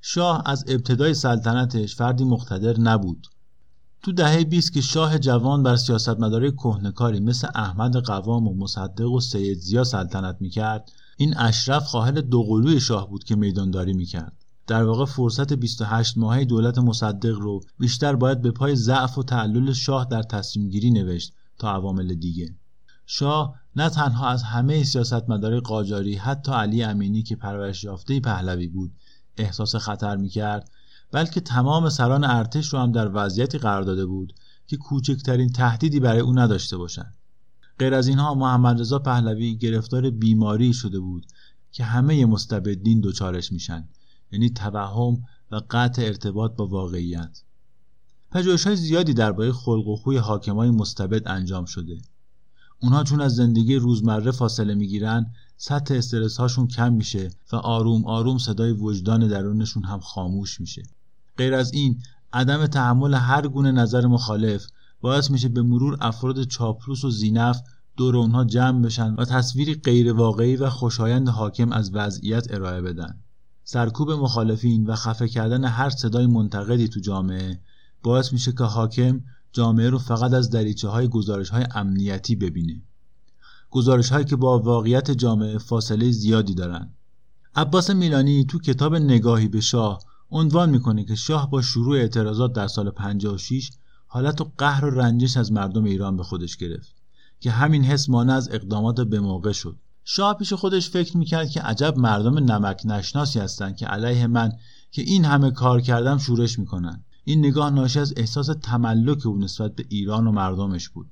شاه 0.00 0.42
از 0.46 0.64
ابتدای 0.68 1.14
سلطنتش 1.14 1.96
فردی 1.96 2.24
مقتدر 2.24 2.80
نبود. 2.80 3.26
تو 4.02 4.12
دهه 4.12 4.44
20 4.44 4.72
که 4.72 4.80
شاه 4.80 5.18
جوان 5.18 5.62
بر 5.62 5.76
سیاستمدارای 5.76 6.52
کهنکاری 6.52 7.20
مثل 7.20 7.48
احمد 7.54 7.96
قوام 7.96 8.48
و 8.48 8.54
مصدق 8.54 9.10
و 9.10 9.20
سید 9.20 9.58
زیا 9.58 9.84
سلطنت 9.84 10.36
می‌کرد 10.40 10.92
این 11.16 11.36
اشرف 11.36 11.84
خواهر 11.84 12.12
دوقلوی 12.12 12.80
شاه 12.80 13.10
بود 13.10 13.24
که 13.24 13.36
میدانداری 13.36 13.92
می‌کرد. 13.92 14.36
در 14.66 14.82
واقع 14.82 15.04
فرصت 15.04 15.52
28 15.52 16.18
ماهه 16.18 16.44
دولت 16.44 16.78
مصدق 16.78 17.36
رو 17.38 17.60
بیشتر 17.78 18.16
باید 18.16 18.42
به 18.42 18.50
پای 18.50 18.76
ضعف 18.76 19.18
و 19.18 19.22
تعلل 19.22 19.72
شاه 19.72 20.04
در 20.04 20.22
تصمیم 20.22 20.68
گیری 20.68 20.90
نوشت 20.90 21.32
تا 21.58 21.70
عوامل 21.70 22.14
دیگه. 22.14 22.54
شاه 23.06 23.54
نه 23.76 23.90
تنها 23.90 24.28
از 24.28 24.42
همه 24.42 24.84
سیاستمدارای 24.84 25.60
قاجاری 25.60 26.14
حتی 26.14 26.52
علی 26.52 26.82
امینی 26.82 27.22
که 27.22 27.36
پرورش 27.36 27.84
یافته 27.84 28.20
پهلوی 28.20 28.68
بود 28.68 28.92
احساس 29.36 29.76
خطر 29.76 30.16
می‌کرد 30.16 30.70
بلکه 31.12 31.40
تمام 31.40 31.88
سران 31.88 32.24
ارتش 32.24 32.72
رو 32.72 32.78
هم 32.78 32.92
در 32.92 33.10
وضعیتی 33.14 33.58
قرار 33.58 33.82
داده 33.82 34.06
بود 34.06 34.32
که 34.66 34.76
کوچکترین 34.76 35.52
تهدیدی 35.52 36.00
برای 36.00 36.20
او 36.20 36.38
نداشته 36.38 36.76
باشند. 36.76 37.14
غیر 37.78 37.94
از 37.94 38.08
اینها 38.08 38.34
محمد 38.34 38.80
رضا 38.80 38.98
پهلوی 38.98 39.56
گرفتار 39.56 40.10
بیماری 40.10 40.72
شده 40.72 41.00
بود 41.00 41.26
که 41.72 41.84
همه 41.84 42.26
مستبدین 42.26 43.00
دچارش 43.00 43.52
میشن 43.52 43.88
یعنی 44.32 44.50
توهم 44.50 45.24
و 45.50 45.60
قطع 45.70 46.02
ارتباط 46.02 46.56
با 46.56 46.66
واقعیت. 46.66 47.42
پژوهش 48.30 48.66
های 48.66 48.76
زیادی 48.76 49.14
درباره 49.14 49.52
خلق 49.52 49.88
و 49.88 49.96
خوی 49.96 50.16
حاکمای 50.16 50.70
مستبد 50.70 51.28
انجام 51.28 51.64
شده. 51.64 51.98
اونها 52.86 53.04
چون 53.04 53.20
از 53.20 53.34
زندگی 53.34 53.76
روزمره 53.76 54.30
فاصله 54.30 54.74
می‌گیرن 54.74 55.26
سطح 55.56 55.94
استرس 55.94 56.36
هاشون 56.36 56.66
کم 56.66 56.92
میشه 56.92 57.30
و 57.52 57.56
آروم 57.56 58.04
آروم 58.04 58.38
صدای 58.38 58.72
وجدان 58.72 59.28
درونشون 59.28 59.84
هم 59.84 60.00
خاموش 60.00 60.60
میشه. 60.60 60.82
غیر 61.38 61.54
از 61.54 61.72
این 61.72 62.02
عدم 62.32 62.66
تحمل 62.66 63.14
هر 63.14 63.48
گونه 63.48 63.72
نظر 63.72 64.06
مخالف 64.06 64.66
باعث 65.00 65.30
میشه 65.30 65.48
به 65.48 65.62
مرور 65.62 65.98
افراد 66.00 66.44
چاپلوس 66.44 67.04
و 67.04 67.10
زینف 67.10 67.60
دور 67.96 68.16
اونها 68.16 68.44
جمع 68.44 68.82
بشن 68.82 69.14
و 69.14 69.24
تصویری 69.24 69.74
غیر 69.74 70.12
واقعی 70.12 70.56
و 70.56 70.70
خوشایند 70.70 71.28
حاکم 71.28 71.72
از 71.72 71.94
وضعیت 71.94 72.54
ارائه 72.54 72.82
بدن. 72.82 73.18
سرکوب 73.64 74.10
مخالفین 74.10 74.86
و 74.86 74.94
خفه 74.94 75.28
کردن 75.28 75.64
هر 75.64 75.90
صدای 75.90 76.26
منتقدی 76.26 76.88
تو 76.88 77.00
جامعه 77.00 77.60
باعث 78.02 78.32
میشه 78.32 78.52
که 78.52 78.64
حاکم 78.64 79.20
جامعه 79.56 79.90
رو 79.90 79.98
فقط 79.98 80.32
از 80.32 80.50
دریچه 80.50 80.88
های 80.88 81.08
گزارش 81.08 81.50
های 81.50 81.66
امنیتی 81.74 82.36
ببینه. 82.36 82.82
گزارش 83.70 84.08
هایی 84.08 84.24
که 84.24 84.36
با 84.36 84.58
واقعیت 84.58 85.10
جامعه 85.10 85.58
فاصله 85.58 86.10
زیادی 86.10 86.54
دارن. 86.54 86.90
عباس 87.54 87.90
میلانی 87.90 88.44
تو 88.44 88.58
کتاب 88.58 88.94
نگاهی 88.96 89.48
به 89.48 89.60
شاه 89.60 89.98
عنوان 90.30 90.70
می‌کنه 90.70 91.04
که 91.04 91.14
شاه 91.14 91.50
با 91.50 91.62
شروع 91.62 91.96
اعتراضات 91.96 92.52
در 92.52 92.66
سال 92.66 92.90
56 92.90 93.70
حالت 94.06 94.40
و 94.40 94.52
قهر 94.58 94.84
و 94.84 94.90
رنجش 94.90 95.36
از 95.36 95.52
مردم 95.52 95.84
ایران 95.84 96.16
به 96.16 96.22
خودش 96.22 96.56
گرفت 96.56 96.94
که 97.40 97.50
همین 97.50 97.84
حس 97.84 98.08
مانع 98.08 98.34
از 98.34 98.48
اقدامات 98.52 99.00
به 99.00 99.20
موقع 99.20 99.52
شد. 99.52 99.76
شاه 100.04 100.34
پیش 100.34 100.52
خودش 100.52 100.90
فکر 100.90 101.16
می‌کرد 101.16 101.50
که 101.50 101.60
عجب 101.60 101.98
مردم 101.98 102.38
نمک 102.38 102.82
نشناسی 102.84 103.38
هستند 103.38 103.76
که 103.76 103.86
علیه 103.86 104.26
من 104.26 104.52
که 104.90 105.02
این 105.02 105.24
همه 105.24 105.50
کار 105.50 105.80
کردم 105.80 106.18
شورش 106.18 106.58
می‌کنن. 106.58 107.04
این 107.28 107.38
نگاه 107.38 107.70
ناشی 107.70 107.98
از 107.98 108.14
احساس 108.16 108.50
تملک 108.62 109.26
او 109.26 109.38
نسبت 109.38 109.74
به 109.74 109.84
ایران 109.88 110.26
و 110.26 110.32
مردمش 110.32 110.88
بود. 110.88 111.10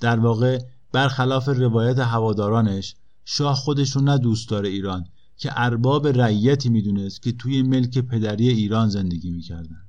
در 0.00 0.18
واقع 0.18 0.58
برخلاف 0.92 1.48
روایت 1.48 1.98
هوادارانش 1.98 2.94
شاه 3.24 3.54
خودش 3.54 3.96
رو 3.96 4.02
نه 4.02 4.18
دوست 4.18 4.48
داره 4.48 4.68
ایران 4.68 5.04
که 5.36 5.50
ارباب 5.52 6.06
رعیتی 6.06 6.68
می‌دونست 6.68 7.22
که 7.22 7.32
توی 7.32 7.62
ملک 7.62 7.98
پدری 7.98 8.48
ایران 8.48 8.88
زندگی 8.88 9.30
می‌کردن. 9.30 9.82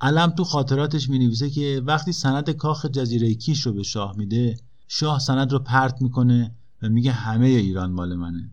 علم 0.00 0.30
تو 0.30 0.44
خاطراتش 0.44 1.08
می‌نویسه 1.08 1.50
که 1.50 1.82
وقتی 1.86 2.12
سند 2.12 2.50
کاخ 2.50 2.86
جزیره 2.86 3.34
کیش 3.34 3.66
رو 3.66 3.72
به 3.72 3.82
شاه 3.82 4.16
میده 4.16 4.56
شاه 4.88 5.18
سند 5.18 5.52
رو 5.52 5.58
پرت 5.58 6.02
می‌کنه 6.02 6.54
و 6.82 6.88
میگه 6.88 7.12
همه 7.12 7.46
ایران 7.46 7.92
مال 7.92 8.14
منه. 8.14 8.50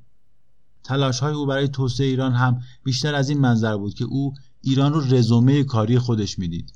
تلاش 0.83 1.19
های 1.19 1.33
او 1.33 1.45
برای 1.45 1.67
توسعه 1.67 2.07
ایران 2.07 2.33
هم 2.33 2.59
بیشتر 2.83 3.15
از 3.15 3.29
این 3.29 3.39
منظر 3.39 3.77
بود 3.77 3.93
که 3.93 4.05
او 4.05 4.33
ایران 4.61 4.93
رو 4.93 5.01
رزومه 5.15 5.63
کاری 5.63 5.99
خودش 5.99 6.39
می‌دید. 6.39 6.73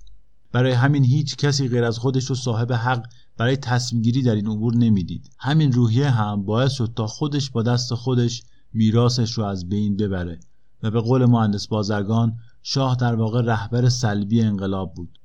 برای 0.52 0.72
همین 0.72 1.04
هیچ 1.04 1.36
کسی 1.36 1.68
غیر 1.68 1.84
از 1.84 1.98
خودش 1.98 2.26
رو 2.26 2.36
صاحب 2.36 2.74
حق 2.74 3.06
برای 3.38 3.58
تصمیم 3.58 4.02
گیری 4.02 4.22
در 4.22 4.36
این 4.36 4.48
امور 4.48 4.76
نمی‌دید. 4.76 5.30
همین 5.40 5.72
روحیه 5.72 6.10
هم 6.10 6.46
باعث 6.46 6.72
شد 6.72 6.94
تا 6.96 7.08
خودش 7.08 7.50
با 7.50 7.64
دست 7.64 7.94
خودش 7.94 8.44
میراثش 8.74 9.32
رو 9.32 9.44
از 9.44 9.70
بین 9.70 9.98
ببره 9.98 10.40
و 10.84 10.92
به 10.92 11.02
قول 11.02 11.26
مهندس 11.26 11.68
بازرگان 11.68 12.38
شاه 12.64 12.96
در 12.96 13.16
واقع 13.16 13.42
رهبر 13.42 13.90
سلبی 13.90 14.42
انقلاب 14.42 14.94
بود. 14.94 15.20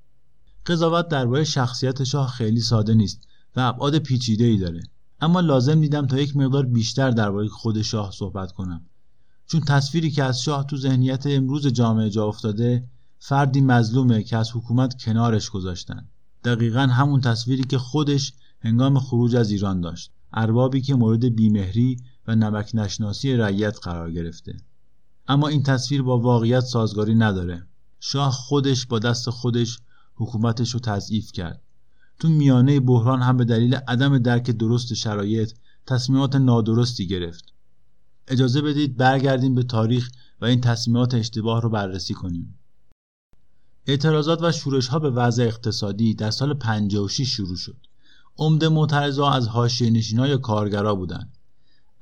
قضاوت 0.67 1.09
درباره 1.09 1.45
شخصیت 1.45 2.05
شاه 2.05 2.29
خیلی 2.29 2.61
ساده 2.61 2.95
نیست 2.95 3.29
و 3.57 3.61
ابعاد 3.61 3.99
پیچیده 3.99 4.45
ای 4.45 4.57
داره. 4.57 4.81
اما 5.21 5.41
لازم 5.41 5.81
دیدم 5.81 6.07
تا 6.07 6.19
یک 6.19 6.37
مقدار 6.37 6.67
بیشتر 6.67 7.11
درباره 7.11 7.49
خود 7.49 7.83
شاه 7.83 8.11
صحبت 8.11 8.53
کنم. 8.53 8.87
چون 9.49 9.61
تصویری 9.61 10.11
که 10.11 10.25
از 10.25 10.43
شاه 10.43 10.67
تو 10.67 10.77
ذهنیت 10.77 11.27
امروز 11.27 11.67
جامعه 11.67 12.11
جا 12.11 12.27
افتاده 12.27 12.89
فردی 13.19 13.61
مظلومه 13.61 14.23
که 14.23 14.37
از 14.37 14.51
حکومت 14.55 15.03
کنارش 15.03 15.51
گذاشتن. 15.51 16.09
دقیقا 16.45 16.81
همون 16.81 17.21
تصویری 17.21 17.65
که 17.65 17.79
خودش 17.79 18.33
هنگام 18.61 18.99
خروج 18.99 19.37
از 19.37 19.51
ایران 19.51 19.81
داشت. 19.81 20.13
اربابی 20.33 20.81
که 20.81 20.95
مورد 20.95 21.25
بیمهری 21.25 21.97
و 22.27 22.35
نمک 22.35 22.71
نشناسی 22.75 23.37
رعیت 23.37 23.79
قرار 23.83 24.13
گرفته. 24.13 24.57
اما 25.29 25.49
این 25.49 25.63
تصویر 25.63 26.03
با 26.03 26.19
واقعیت 26.19 26.61
سازگاری 26.61 27.15
نداره. 27.15 27.67
شاه 28.01 28.33
خودش 28.33 28.87
با 28.87 28.99
دست 28.99 29.31
خودش 29.31 29.79
حکومتش 30.15 30.75
رو 30.75 30.81
تضعیف 30.81 31.33
کرد. 31.33 31.63
تو 32.19 32.29
میانه 32.29 32.81
بحران 32.81 33.23
هم 33.23 33.37
به 33.37 33.45
دلیل 33.45 33.75
عدم 33.75 34.19
درک 34.19 34.51
درست 34.51 34.95
شرایط 34.95 35.53
تصمیمات 35.87 36.37
نادرستی 36.37 37.07
گرفت. 37.07 37.58
اجازه 38.31 38.63
بدید 38.63 38.97
برگردیم 38.97 39.55
به 39.55 39.63
تاریخ 39.63 40.11
و 40.41 40.45
این 40.45 40.61
تصمیمات 40.61 41.15
اشتباه 41.15 41.63
رو 41.63 41.71
بررسی 41.71 42.15
کنیم. 42.15 42.59
اعتراضات 43.87 44.43
و 44.43 44.53
شورش 44.53 44.89
ها 44.89 44.99
به 44.99 45.11
وضع 45.11 45.43
اقتصادی 45.43 46.15
در 46.15 46.31
سال 46.31 46.55
56 46.55 47.29
شروع 47.29 47.57
شد. 47.57 47.77
عمده 48.39 48.69
معترضا 48.69 49.31
از 49.31 49.49
حاشیه 49.49 49.91
نشینا 49.91 50.27
یا 50.27 50.39
کارگرا 50.39 50.95
بودند. 50.95 51.39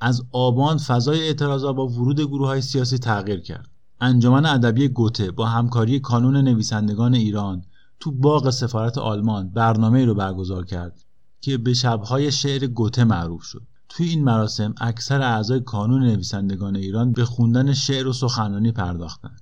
از 0.00 0.22
آبان 0.32 0.78
فضای 0.78 1.20
اعتراضا 1.20 1.72
با 1.72 1.86
ورود 1.86 2.20
گروه 2.20 2.46
های 2.46 2.60
سیاسی 2.60 2.98
تغییر 2.98 3.40
کرد. 3.40 3.70
انجمن 4.00 4.46
ادبی 4.46 4.88
گوته 4.88 5.30
با 5.30 5.46
همکاری 5.46 6.00
کانون 6.00 6.36
نویسندگان 6.36 7.14
ایران 7.14 7.64
تو 8.00 8.12
باغ 8.12 8.50
سفارت 8.50 8.98
آلمان 8.98 9.48
برنامه 9.48 10.04
رو 10.04 10.14
برگزار 10.14 10.64
کرد 10.64 11.04
که 11.40 11.58
به 11.58 11.74
شبهای 11.74 12.32
شعر 12.32 12.66
گوته 12.66 13.04
معروف 13.04 13.42
شد. 13.42 13.62
توی 13.89 14.09
این 14.09 14.24
مراسم 14.24 14.74
اکثر 14.80 15.22
اعضای 15.22 15.61
کانون 15.61 16.03
نویسندگان 16.03 16.76
ایران 16.76 17.12
به 17.12 17.24
خوندن 17.24 17.72
شعر 17.72 18.07
و 18.07 18.12
سخنرانی 18.12 18.72
پرداختند 18.72 19.41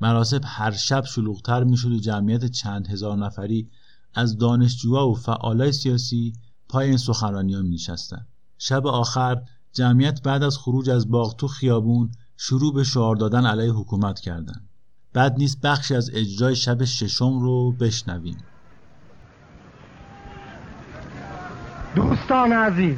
مراسم 0.00 0.40
هر 0.44 0.70
شب 0.70 1.04
شلوغتر 1.04 1.64
می‌شد 1.64 1.92
و 1.92 1.98
جمعیت 1.98 2.44
چند 2.44 2.88
هزار 2.88 3.16
نفری 3.16 3.68
از 4.14 4.38
دانشجوها 4.38 5.08
و 5.08 5.14
فعالای 5.14 5.72
سیاسی 5.72 6.32
پای 6.68 6.88
این 6.88 6.96
سخنرانی 6.96 7.62
می 7.62 7.70
نشستن. 7.70 8.26
شب 8.58 8.86
آخر 8.86 9.42
جمعیت 9.72 10.22
بعد 10.22 10.42
از 10.42 10.58
خروج 10.58 10.90
از 10.90 11.10
باغ 11.10 11.36
تو 11.36 11.48
خیابون 11.48 12.10
شروع 12.36 12.74
به 12.74 12.84
شعار 12.84 13.16
دادن 13.16 13.46
علیه 13.46 13.72
حکومت 13.72 14.20
کردند. 14.20 14.68
بعد 15.12 15.34
نیست 15.38 15.60
بخشی 15.60 15.94
از 15.94 16.10
اجرای 16.14 16.56
شب 16.56 16.84
ششم 16.84 17.38
رو 17.38 17.72
بشنویم 17.72 18.36
دوستان 21.94 22.52
عزیز 22.52 22.96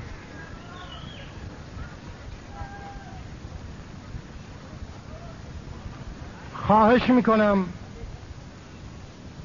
خواهش 6.67 7.11
می‌کنم 7.11 7.65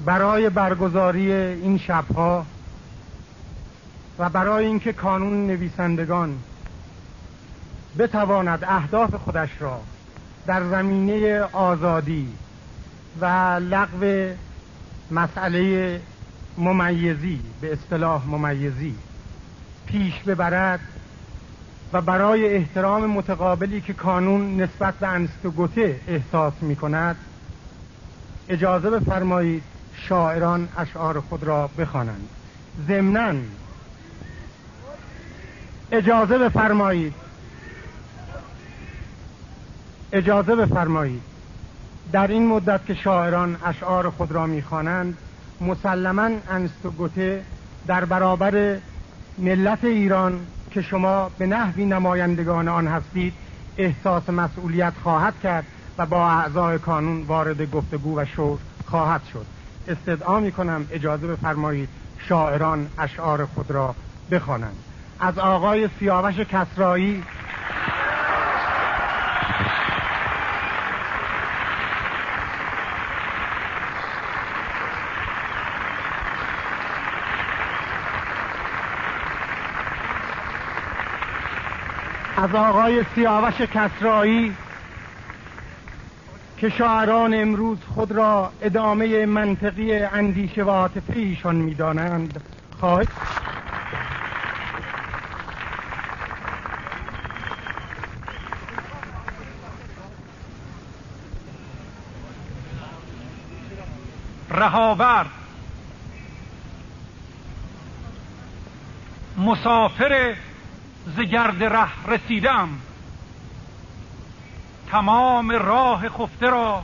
برای 0.05 0.49
برگزاری 0.49 1.31
این 1.31 1.77
شبها 1.77 2.45
و 4.19 4.29
برای 4.29 4.65
اینکه 4.65 4.93
کانون 4.93 5.47
نویسندگان 5.47 6.37
بتواند 7.99 8.63
اهداف 8.67 9.15
خودش 9.15 9.49
را 9.59 9.81
در 10.47 10.69
زمینه 10.69 11.39
آزادی 11.39 12.33
و 13.21 13.25
لغو 13.61 14.33
مسئله 15.11 16.01
ممیزی 16.57 17.39
به 17.61 17.73
اصطلاح 17.73 18.25
ممیزی 18.25 18.95
پیش 19.85 20.19
ببرد. 20.19 20.79
برای 22.01 22.55
احترام 22.55 23.05
متقابلی 23.05 23.81
که 23.81 23.93
کانون 23.93 24.61
نسبت 24.61 24.93
به 24.93 25.07
انستگوته 25.07 25.99
احساس 26.07 26.53
می 26.61 26.75
کند 26.75 27.15
اجازه 28.49 28.89
بفرمایید 28.89 29.63
شاعران 29.93 30.69
اشعار 30.77 31.19
خود 31.19 31.43
را 31.43 31.69
بخوانند. 31.77 32.29
ضمنا 32.87 33.33
اجازه 35.91 36.37
بفرمایید 36.37 37.13
اجازه 40.11 40.55
بفرمایید 40.55 41.21
در 42.11 42.27
این 42.27 42.47
مدت 42.47 42.85
که 42.85 42.93
شاعران 42.93 43.57
اشعار 43.65 44.09
خود 44.09 44.31
را 44.31 44.45
می‌خوانند 44.45 45.17
مسلما 45.61 46.29
انستوگوته 46.49 47.43
در 47.87 48.05
برابر 48.05 48.77
ملت 49.37 49.83
ایران 49.83 50.39
که 50.71 50.81
شما 50.81 51.31
به 51.37 51.47
نحوی 51.47 51.85
نمایندگان 51.85 52.67
آن 52.67 52.87
هستید 52.87 53.33
احساس 53.77 54.29
مسئولیت 54.29 54.93
خواهد 55.03 55.33
کرد 55.43 55.65
و 55.97 56.05
با 56.05 56.29
اعضای 56.29 56.79
کانون 56.79 57.21
وارد 57.21 57.71
گفتگو 57.71 58.19
و 58.19 58.25
شور 58.25 58.59
خواهد 58.85 59.21
شد. 59.33 59.45
استدعا 59.87 60.39
می 60.39 60.51
کنم 60.51 60.87
اجازه 60.91 61.27
بفرمایید 61.27 61.89
شاعران 62.17 62.89
اشعار 62.97 63.45
خود 63.45 63.71
را 63.71 63.95
بخوانند. 64.31 64.75
از 65.19 65.39
آقای 65.39 65.89
سیاوش 65.99 66.39
کسرایی 66.39 67.23
از 82.47 82.55
آقای 82.55 83.03
سیاوش 83.15 83.61
کسرایی 83.61 84.55
که 86.57 86.69
شاعران 86.69 87.33
امروز 87.33 87.77
خود 87.95 88.11
را 88.11 88.51
ادامه 88.61 89.25
منطقی 89.25 89.93
اندیشه 89.93 90.63
و 90.63 90.69
عاطفه 90.69 91.13
ایشان 91.13 91.55
می‌دانند 91.55 92.41
خواهد 92.79 93.07
رهاور 104.49 105.25
مسافر 109.37 110.35
زگرد 111.15 111.63
ره 111.63 112.07
رسیدم. 112.07 112.69
تمام 114.91 115.51
راه 115.51 116.09
خفته 116.09 116.49
را 116.49 116.83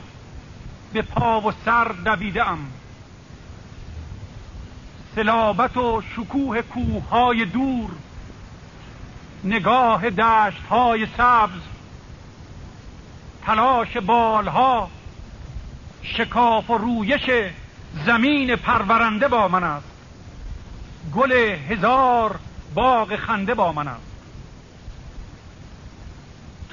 به 0.92 1.02
پا 1.02 1.40
و 1.40 1.52
سر 1.64 1.84
دویدم. 1.84 2.58
سلابت 5.14 5.76
و 5.76 6.02
شکوه 6.16 6.62
کوههای 6.62 7.44
دور 7.44 7.90
نگاه 9.44 10.10
دشتهای 10.10 11.06
سبز 11.16 11.60
تلاش 13.46 13.96
بالها 13.96 14.90
شکاف 16.02 16.70
و 16.70 16.78
رویش 16.78 17.30
زمین 18.06 18.56
پرورنده 18.56 19.28
با 19.28 19.48
من 19.48 19.64
است. 19.64 19.86
گل 21.14 21.32
هزار 21.70 22.38
باغ 22.74 23.16
خنده 23.16 23.54
با 23.54 23.72
من 23.72 23.88
است. 23.88 24.13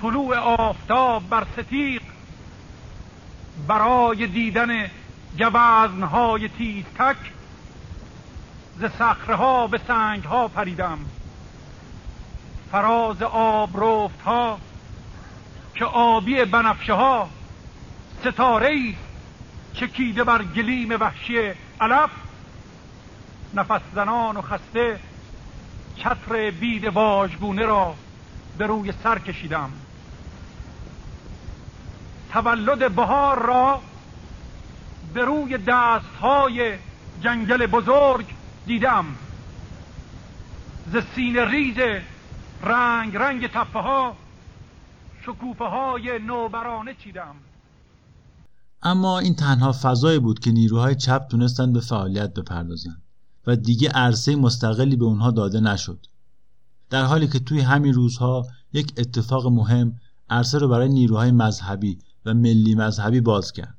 طلوع 0.01 0.37
آفتاب 0.37 1.29
بر 1.29 1.45
ستیق 1.57 2.01
برای 3.67 4.27
دیدن 4.27 4.89
گوزنهای 5.37 6.49
تک 6.97 7.17
ز 8.79 8.85
صخرهها 8.99 9.67
به 9.67 9.81
سنگها 9.87 10.47
پریدم. 10.47 10.99
فراز 12.71 13.21
آب 13.21 13.75
ها 14.25 14.59
که 15.75 15.85
آبی 15.85 16.45
بنفشه 16.45 16.93
ها 16.93 17.29
ستاره 18.21 18.95
چکیده 19.73 20.23
بر 20.23 20.43
گلیم 20.43 20.89
وحشی 20.89 21.53
علف. 21.81 22.09
نفس 23.53 23.81
زنان 23.95 24.37
و 24.37 24.41
خسته 24.41 24.99
چتر 25.97 26.51
بید 26.51 26.85
واژگونه 26.85 27.65
را 27.65 27.95
به 28.57 28.65
روی 28.67 28.93
سر 29.03 29.19
کشیدم. 29.19 29.71
تولد 32.31 32.95
بهار 32.95 33.45
را 33.45 33.79
به 35.13 35.25
روی 35.25 35.57
دستهای 35.57 36.77
جنگل 37.21 37.65
بزرگ 37.65 38.25
دیدم. 38.65 39.05
ز 40.93 40.97
سینه 41.15 41.45
ریز 41.45 41.77
رنگ 42.63 43.17
رنگ 43.17 43.47
تپه 43.47 43.79
ها 43.79 44.15
شکوفه 45.21 45.65
های 45.65 46.19
نوبرانه 46.19 46.95
چیدم. 47.03 47.35
اما 48.83 49.19
این 49.19 49.35
تنها 49.35 49.71
فضایی 49.81 50.19
بود 50.19 50.39
که 50.39 50.51
نیروهای 50.51 50.95
چپ 50.95 51.27
تونستند 51.27 51.73
به 51.73 51.79
فعالیت 51.79 52.33
بپردازند 52.33 53.01
و 53.47 53.55
دیگه 53.55 53.89
عرصه 53.89 54.35
مستقلی 54.35 54.95
به 54.95 55.05
اونها 55.05 55.31
داده 55.31 55.59
نشد. 55.59 56.05
در 56.89 57.03
حالی 57.03 57.27
که 57.27 57.39
توی 57.39 57.59
همین 57.59 57.93
روزها 57.93 58.45
یک 58.73 58.93
اتفاق 58.97 59.47
مهم 59.47 59.99
عرصه 60.29 60.57
رو 60.57 60.67
برای 60.67 60.89
نیروهای 60.89 61.31
مذهبی 61.31 61.97
و 62.25 62.33
ملی 62.33 62.75
مذهبی 62.75 63.21
باز 63.21 63.51
کرد. 63.51 63.77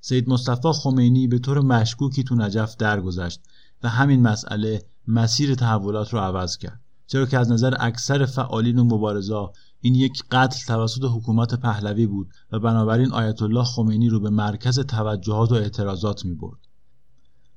سید 0.00 0.28
مصطفی 0.28 0.72
خمینی 0.72 1.26
به 1.26 1.38
طور 1.38 1.60
مشکوکی 1.60 2.24
تو 2.24 2.34
نجف 2.34 2.76
درگذشت 2.76 3.40
و 3.82 3.88
همین 3.88 4.22
مسئله 4.22 4.82
مسیر 5.08 5.54
تحولات 5.54 6.12
رو 6.12 6.18
عوض 6.18 6.56
کرد 6.56 6.80
چرا 7.06 7.26
که 7.26 7.38
از 7.38 7.50
نظر 7.50 7.74
اکثر 7.80 8.26
فعالین 8.26 8.78
و 8.78 8.84
مبارزا 8.84 9.52
این 9.80 9.94
یک 9.94 10.22
قتل 10.30 10.66
توسط 10.66 11.04
حکومت 11.04 11.54
پهلوی 11.54 12.06
بود 12.06 12.28
و 12.52 12.58
بنابراین 12.58 13.12
آیت 13.12 13.42
الله 13.42 13.64
خمینی 13.64 14.08
رو 14.08 14.20
به 14.20 14.30
مرکز 14.30 14.78
توجهات 14.78 15.52
و 15.52 15.54
اعتراضات 15.54 16.24
می 16.24 16.34
برد. 16.34 16.58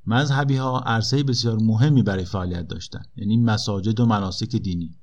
مذهبی 0.05 0.55
ها 0.55 0.79
عرصه 0.79 1.23
بسیار 1.23 1.57
مهمی 1.61 2.03
برای 2.03 2.25
فعالیت 2.25 2.67
داشتند 2.67 3.07
یعنی 3.15 3.37
مساجد 3.37 3.99
و 3.99 4.05
مناسک 4.05 4.55
دینی. 4.55 4.97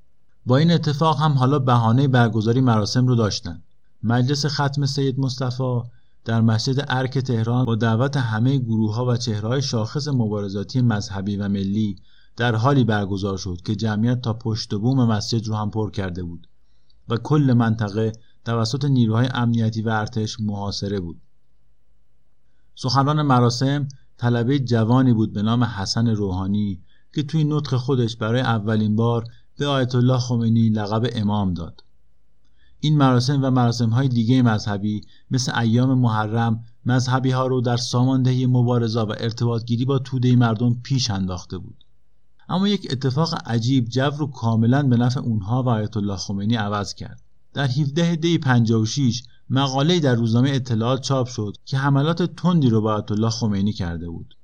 با 0.46 0.56
این 0.56 0.70
اتفاق 0.70 1.20
هم 1.20 1.32
حالا 1.32 1.58
بهانه 1.58 2.08
برگزاری 2.08 2.60
مراسم 2.60 3.06
رو 3.06 3.14
داشتند 3.14 3.62
مجلس 4.04 4.46
ختم 4.46 4.86
سید 4.86 5.18
مصطفی 5.18 5.80
در 6.24 6.40
مسجد 6.40 6.84
ارک 6.88 7.18
تهران 7.18 7.64
با 7.64 7.74
دعوت 7.74 8.16
همه 8.16 8.58
گروه 8.58 8.94
ها 8.94 9.06
و 9.06 9.16
چهرهای 9.16 9.62
شاخص 9.62 10.08
مبارزاتی 10.08 10.80
مذهبی 10.80 11.36
و 11.36 11.48
ملی 11.48 11.96
در 12.36 12.54
حالی 12.54 12.84
برگزار 12.84 13.36
شد 13.36 13.60
که 13.64 13.76
جمعیت 13.76 14.20
تا 14.20 14.32
پشت 14.32 14.74
بوم 14.74 15.04
مسجد 15.06 15.46
رو 15.46 15.54
هم 15.54 15.70
پر 15.70 15.90
کرده 15.90 16.22
بود 16.22 16.48
و 17.08 17.16
کل 17.16 17.52
منطقه 17.56 18.12
توسط 18.44 18.84
نیروهای 18.84 19.28
امنیتی 19.34 19.82
و 19.82 19.88
ارتش 19.88 20.40
محاصره 20.40 21.00
بود. 21.00 21.20
سخنران 22.74 23.22
مراسم 23.22 23.88
طلبه 24.16 24.58
جوانی 24.58 25.12
بود 25.12 25.32
به 25.32 25.42
نام 25.42 25.64
حسن 25.64 26.08
روحانی 26.08 26.82
که 27.14 27.22
توی 27.22 27.44
نطق 27.44 27.76
خودش 27.76 28.16
برای 28.16 28.40
اولین 28.40 28.96
بار 28.96 29.24
به 29.58 29.66
آیت 29.66 29.94
الله 29.94 30.18
خمینی 30.18 30.68
لقب 30.68 31.10
امام 31.14 31.54
داد. 31.54 31.84
این 32.84 32.96
مراسم 32.96 33.44
و 33.44 33.50
مراسم 33.50 33.90
های 33.90 34.08
دیگه 34.08 34.42
مذهبی 34.42 35.00
مثل 35.30 35.58
ایام 35.58 35.98
محرم 35.98 36.64
مذهبی 36.86 37.30
ها 37.30 37.46
رو 37.46 37.60
در 37.60 37.76
ساماندهی 37.76 38.46
مبارزا 38.46 39.06
و 39.06 39.10
ارتباط 39.10 39.64
گیری 39.64 39.84
با 39.84 39.98
توده 39.98 40.36
مردم 40.36 40.74
پیش 40.82 41.10
انداخته 41.10 41.58
بود. 41.58 41.84
اما 42.48 42.68
یک 42.68 42.88
اتفاق 42.90 43.34
عجیب 43.46 43.88
جو 43.88 44.10
رو 44.10 44.26
کاملا 44.26 44.82
به 44.82 44.96
نفع 44.96 45.20
اونها 45.20 45.62
و 45.62 45.68
آیت 45.68 45.96
الله 45.96 46.16
خمینی 46.16 46.54
عوض 46.54 46.94
کرد. 46.94 47.22
در 47.52 47.66
17 47.66 48.16
دی 48.16 48.38
56 48.38 49.22
مقاله 49.50 50.00
در 50.00 50.14
روزنامه 50.14 50.50
اطلاعات 50.50 51.00
چاپ 51.00 51.28
شد 51.28 51.56
که 51.64 51.76
حملات 51.78 52.22
تندی 52.22 52.70
رو 52.70 52.80
با 52.80 52.94
آیت 52.94 53.12
الله 53.12 53.30
خمینی 53.30 53.72
کرده 53.72 54.08
بود. 54.08 54.34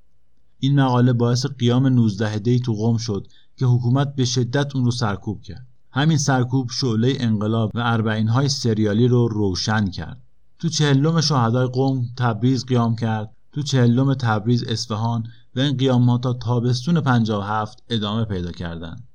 این 0.59 0.81
مقاله 0.81 1.13
باعث 1.13 1.47
قیام 1.47 1.87
19 1.87 2.39
دی 2.39 2.61
تو 2.61 2.75
قم 2.75 2.97
شد 2.97 3.27
که 3.57 3.67
حکومت 3.67 4.15
به 4.15 4.25
شدت 4.25 4.77
اون 4.77 4.85
رو 4.85 4.91
سرکوب 4.91 5.43
کرد. 5.43 5.70
همین 5.93 6.19
سرکوب 6.19 6.71
شعله 6.71 7.17
انقلاب 7.21 7.71
و 7.75 7.79
اربعین 7.79 8.29
های 8.29 8.49
سریالی 8.49 9.09
رو 9.09 9.29
روشن 9.29 9.91
کرد. 9.91 10.23
تو 10.59 10.69
چهلم 10.69 11.21
شهدای 11.21 11.67
قوم 11.67 12.07
تبریز 12.17 12.67
قیام 12.67 12.97
کرد. 12.97 13.37
تو 13.53 13.63
چهلم 13.63 14.15
تبریز 14.15 14.65
اصفهان 14.65 15.27
و 15.57 15.61
این 15.61 15.77
قیامات 15.77 16.23
تا 16.23 16.33
تابستون 16.33 17.01
57 17.01 17.83
ادامه 17.89 18.25
پیدا 18.25 18.53
کردند 18.53 19.09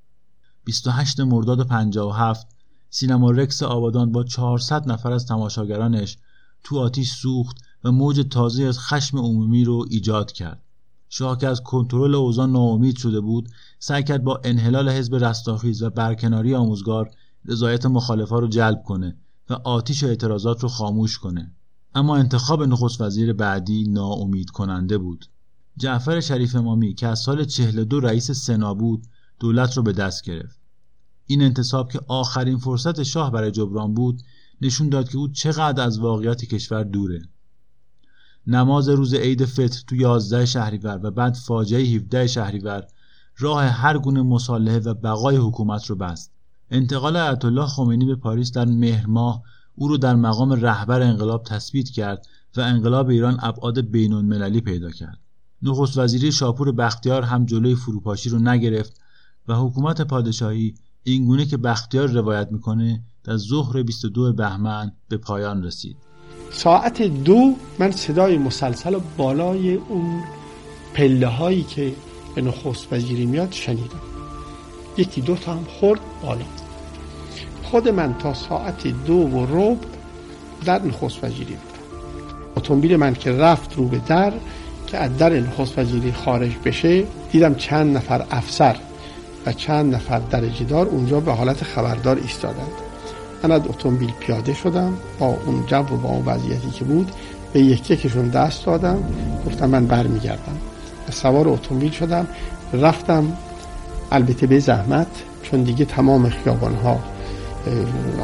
28 0.64 1.20
مرداد 1.20 1.68
57 1.68 2.48
سینما 2.90 3.32
رکس 3.32 3.64
آبادان 3.64 4.12
با 4.12 4.24
400 4.24 4.92
نفر 4.92 5.12
از 5.12 5.26
تماشاگرانش 5.26 6.18
تو 6.64 6.80
آتیش 6.80 7.12
سوخت 7.12 7.58
و 7.84 7.92
موج 7.92 8.28
تازه 8.30 8.64
از 8.64 8.80
خشم 8.80 9.18
عمومی 9.18 9.64
رو 9.64 9.86
ایجاد 9.90 10.32
کرد. 10.32 10.64
شاه 11.18 11.38
که 11.38 11.48
از 11.48 11.62
کنترل 11.62 12.16
اوضاع 12.16 12.48
ناامید 12.48 12.98
شده 12.98 13.22
بود 13.22 13.50
سعی 13.80 14.04
کرد 14.04 14.24
با 14.24 14.42
انحلال 14.44 14.90
حزب 14.90 15.16
رستاخیز 15.16 15.84
و 15.84 15.90
برکناری 15.90 16.56
آموزگار 16.56 17.12
رضایت 17.46 17.86
مخالفا 17.86 18.40
رو 18.40 18.48
جلب 18.48 18.84
کنه 18.84 19.18
و 19.50 19.54
آتیش 19.54 20.04
و 20.04 20.08
اعتراضات 20.08 20.64
رو 20.64 20.70
خاموش 20.70 21.20
کنه. 21.20 21.52
اما 21.96 22.16
انتخاب 22.18 22.64
نخست 22.64 23.02
وزیر 23.02 23.34
بعدی 23.34 23.84
ناامید 23.84 24.50
کننده 24.50 24.98
بود. 24.98 25.26
جعفر 25.78 26.20
شریف 26.20 26.56
امامی 26.56 26.94
که 26.94 27.08
از 27.08 27.20
سال 27.20 27.46
42 27.46 28.00
رئیس 28.00 28.32
سنا 28.32 28.74
بود 28.74 29.08
دولت 29.40 29.78
رو 29.78 29.84
به 29.84 29.94
دست 29.94 30.24
گرفت. 30.24 30.60
این 31.26 31.42
انتصاب 31.42 31.92
که 31.92 32.00
آخرین 32.08 32.58
فرصت 32.58 33.04
شاه 33.04 33.32
برای 33.32 33.52
جبران 33.52 33.94
بود 33.94 34.22
نشون 34.62 34.90
داد 34.90 35.10
که 35.10 35.18
او 35.18 35.28
چقدر 35.28 35.84
از 35.84 36.00
واقعیت 36.00 36.46
کشور 36.46 36.84
دوره. 36.84 37.22
نماز 38.48 38.90
روز 38.90 39.14
عید 39.14 39.46
فطر 39.46 39.84
تو 39.88 39.96
11 39.96 40.46
شهریور 40.46 41.00
و 41.04 41.12
بعد 41.12 41.34
فاجعه 41.34 41.82
17 41.82 42.28
شهریور 42.28 42.88
راه 43.38 43.66
هر 43.66 43.98
گونه 43.98 44.22
مصالحه 44.22 44.80
و 44.80 44.94
بقای 44.94 45.36
حکومت 45.36 45.86
رو 45.86 45.96
بست. 45.96 46.32
انتقال 46.72 47.18
آیت 47.18 47.46
الله 47.46 47.68
خمینی 47.68 48.06
به 48.06 48.16
پاریس 48.16 48.52
در 48.52 48.66
مهر 48.66 49.06
ماه 49.08 49.44
او 49.76 49.88
رو 49.88 49.98
در 49.98 50.16
مقام 50.16 50.52
رهبر 50.52 51.02
انقلاب 51.02 51.44
تثبیت 51.44 51.90
کرد 51.90 52.26
و 52.58 52.62
انقلاب 52.62 53.10
ایران 53.10 53.38
ابعاد 53.42 53.82
بین‌المللی 53.82 54.62
پیدا 54.62 54.92
کرد. 54.92 55.20
نخست 55.62 55.98
وزیری 55.98 56.32
شاپور 56.32 56.72
بختیار 56.72 57.22
هم 57.22 57.46
جلوی 57.46 57.76
فروپاشی 57.76 58.30
رو 58.30 58.40
نگرفت 58.40 59.02
و 59.48 59.56
حکومت 59.56 60.02
پادشاهی 60.02 60.76
اینگونه 61.04 61.46
که 61.46 61.58
بختیار 61.58 62.08
روایت 62.08 62.52
می‌کنه 62.52 63.04
در 63.24 63.38
ظهر 63.38 63.84
22 63.84 64.34
بهمن 64.34 64.92
به 65.10 65.18
پایان 65.18 65.64
رسید. 65.64 65.98
ساعت 66.52 67.02
دو 67.02 67.54
من 67.80 67.92
صدای 67.92 68.38
مسلسل 68.38 69.00
بالای 69.18 69.74
اون 69.76 70.24
پله 70.94 71.28
هایی 71.28 71.64
که 71.64 71.94
به 72.36 72.42
نخست 72.42 72.94
وزیری 72.94 73.26
میاد 73.26 73.52
شنیدم. 73.52 74.02
یکی 74.98 75.22
دو 75.22 75.36
تا 75.36 75.54
هم 75.54 75.64
خورد 75.80 76.00
بالا. 76.22 76.46
خود 77.64 77.90
من 77.90 78.16
تا 78.18 78.34
ساعت 78.34 78.88
دو 78.88 79.14
و 79.14 79.46
رب 79.46 79.78
در 80.66 80.82
نخست 80.82 81.24
وزیری 81.24 81.46
بودم. 81.46 81.60
اتومبیل 82.56 82.96
من 82.96 83.14
که 83.14 83.32
رفت 83.32 83.76
رو 83.76 83.88
به 83.88 84.02
در 84.08 84.34
که 84.88 84.98
از 84.98 85.18
در 85.18 85.34
نخست 85.34 85.80
وزیری 85.80 86.12
خارج 86.12 86.52
بشه 86.66 87.04
دیدم 87.32 87.56
چند 87.56 87.98
نفر 87.98 88.26
افسر 88.32 88.76
و 89.46 89.54
چند 89.54 89.96
نفر 89.96 90.20
درجه 90.20 90.66
دار 90.66 90.88
اونجا 90.88 91.20
به 91.20 91.32
حالت 91.32 91.64
خبردار 91.64 92.18
ایستادند. 92.18 92.85
من 93.46 93.52
از 93.52 93.62
اتومبیل 93.70 94.12
پیاده 94.20 94.54
شدم 94.54 94.94
با 95.20 95.38
اون 95.46 95.64
جو 95.68 95.78
و 95.78 95.84
با 95.84 96.10
اون 96.10 96.26
وضعیتی 96.26 96.70
که 96.70 96.86
بود 96.86 97.12
به 97.54 97.60
یک 97.60 97.92
یکشون 97.92 98.28
دست 98.28 98.66
دادم 98.66 98.98
گفتم 99.46 99.70
من 99.70 99.86
برمیگردم. 99.86 100.58
سوار 101.12 101.48
اتومبیل 101.48 101.92
شدم 101.92 102.28
رفتم. 102.74 103.34
البته 104.12 104.48
به 104.48 104.60
زحمت 104.60 105.08
چون 105.44 105.64
دیگه 105.64 105.86
تمام 105.86 106.30
خیابان 106.30 106.76
ها 106.76 107.00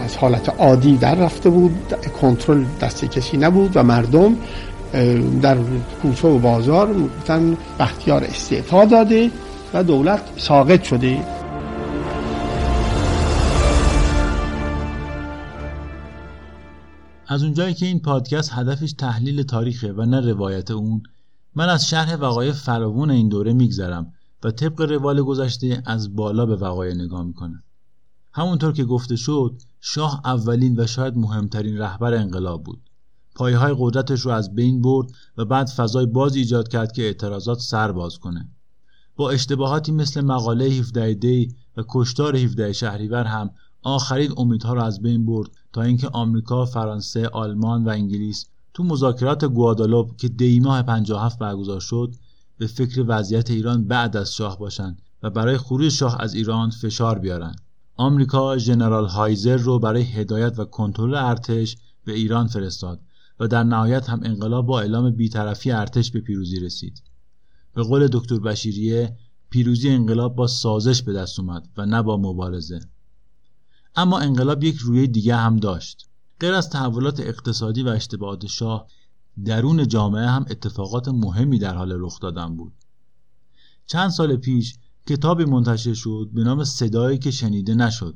از 0.06 0.18
حالت 0.18 0.50
عادی 0.50 0.98
در 0.98 1.16
رفته 1.16 1.50
بود 1.50 1.96
کنترل 2.22 2.64
دست 2.82 3.06
کسی 3.06 3.38
نبود 3.38 3.72
و 3.78 3.84
مردم 3.84 4.36
در 5.42 5.58
کوچه 6.02 6.28
و 6.28 6.40
بازار 6.40 6.96
بختیار 7.80 8.24
استعفا 8.24 8.86
داده 8.86 9.30
و 9.74 9.84
دولت 9.84 10.22
ساقط 10.38 10.84
شده. 10.84 11.18
از 17.32 17.44
اونجایی 17.44 17.74
که 17.74 17.86
این 17.86 18.00
پادکست 18.00 18.54
هدفش 18.54 18.94
تحلیل 18.94 19.44
تاریخه 19.44 19.94
و 19.94 20.06
نه 20.06 20.20
روایت 20.20 20.72
اون 20.72 21.04
من 21.56 21.70
از 21.70 21.88
شرح 21.88 22.16
وقایع 22.16 22.52
فراوون 22.52 23.12
این 23.12 23.30
دوره 23.30 23.54
میگذرم 23.54 24.14
و 24.44 24.52
طبق 24.52 24.82
روال 24.82 25.22
گذشته 25.22 25.84
از 25.86 26.16
بالا 26.16 26.46
به 26.46 26.56
وقایع 26.56 26.94
نگاه 26.94 27.24
می‌کنم. 27.24 27.64
همونطور 28.34 28.74
که 28.74 28.84
گفته 28.84 29.16
شد 29.16 29.62
شاه 29.80 30.22
اولین 30.26 30.80
و 30.80 30.88
شاید 30.88 31.18
مهمترین 31.18 31.78
رهبر 31.78 32.14
انقلاب 32.14 32.64
بود. 32.64 32.90
پایه 33.36 33.58
های 33.58 33.76
قدرتش 33.78 34.22
رو 34.22 34.32
از 34.32 34.56
بین 34.56 34.82
برد 34.82 35.12
و 35.38 35.46
بعد 35.46 35.68
فضای 35.68 36.06
باز 36.06 36.36
ایجاد 36.36 36.68
کرد 36.68 36.92
که 36.92 37.02
اعتراضات 37.02 37.60
سر 37.60 37.92
باز 37.92 38.18
کنه. 38.18 38.50
با 39.16 39.30
اشتباهاتی 39.30 39.92
مثل 39.92 40.22
مقاله 40.22 40.66
17 40.66 41.14
دی 41.14 41.56
و 41.78 41.84
کشتار 41.90 42.36
17 42.36 42.74
شهریور 42.74 43.24
هم 43.24 43.52
آخرین 43.84 44.34
امیدها 44.38 44.74
را 44.74 44.84
از 44.84 45.02
بین 45.02 45.26
برد 45.26 45.50
تا 45.74 45.82
اینکه 45.82 46.10
آمریکا، 46.10 46.66
فرانسه، 46.66 47.28
آلمان 47.28 47.84
و 47.84 47.90
انگلیس 47.90 48.46
تو 48.74 48.84
مذاکرات 48.84 49.46
گوادالوپ 49.46 50.18
که 50.18 50.28
دی 50.28 50.60
ماه 50.60 50.82
57 50.82 51.40
برگزار 51.40 51.80
شد 51.80 52.16
به 52.58 52.68
فکر 52.68 53.06
وضعیت 53.08 53.52
ایران 53.52 53.88
بعد 53.88 54.18
از 54.18 54.34
شاه 54.34 54.60
باشند 54.60 55.02
و 55.24 55.30
برای 55.30 55.58
خروج 55.58 55.90
شاه 55.90 56.18
از 56.20 56.34
ایران 56.34 56.70
فشار 56.70 57.20
بیارند. 57.20 57.62
آمریکا 57.98 58.58
ژنرال 58.58 59.08
هایزر 59.08 59.58
رو 59.58 59.80
برای 59.80 60.02
هدایت 60.02 60.60
و 60.60 60.66
کنترل 60.66 61.16
ارتش 61.16 61.78
به 62.06 62.14
ایران 62.14 62.48
فرستاد 62.48 63.00
و 63.40 63.48
در 63.48 63.64
نهایت 63.64 64.10
هم 64.10 64.22
انقلاب 64.24 64.66
با 64.66 64.80
اعلام 64.80 65.12
بیطرفی 65.12 65.72
ارتش 65.72 66.12
به 66.12 66.20
پیروزی 66.20 66.60
رسید. 66.60 67.02
به 67.74 67.84
قول 67.84 68.08
دکتر 68.08 68.40
بشیریه 68.40 69.16
پیروزی 69.50 69.90
انقلاب 69.90 70.36
با 70.36 70.48
سازش 70.48 71.02
به 71.02 71.14
دست 71.14 71.40
اومد 71.40 71.70
و 71.78 71.86
نه 71.86 72.02
با 72.02 72.18
مبارزه. 72.18 72.80
اما 73.96 74.20
انقلاب 74.20 74.64
یک 74.64 74.78
رویه 74.78 75.08
دیگه 75.08 75.36
هم 75.36 75.58
داشت. 75.58 76.08
غیر 76.39 76.54
از 76.54 76.70
تحولات 76.70 77.20
اقتصادی 77.20 77.84
و 77.84 77.88
اشتباهات 77.88 78.46
شاه 78.46 78.88
درون 79.46 79.88
جامعه 79.88 80.28
هم 80.28 80.46
اتفاقات 80.50 81.08
مهمی 81.08 81.60
در 81.60 81.76
حال 81.76 81.92
رخ 81.96 82.20
دادن 82.20 82.56
بود. 82.56 82.74
چند 83.86 84.10
سال 84.10 84.36
پیش 84.36 84.76
کتابی 85.08 85.46
منتشر 85.46 85.94
شد 85.94 86.30
به 86.34 86.44
نام 86.44 86.64
صدایی 86.64 87.18
که 87.18 87.32
شنیده 87.32 87.76
نشد. 87.76 88.16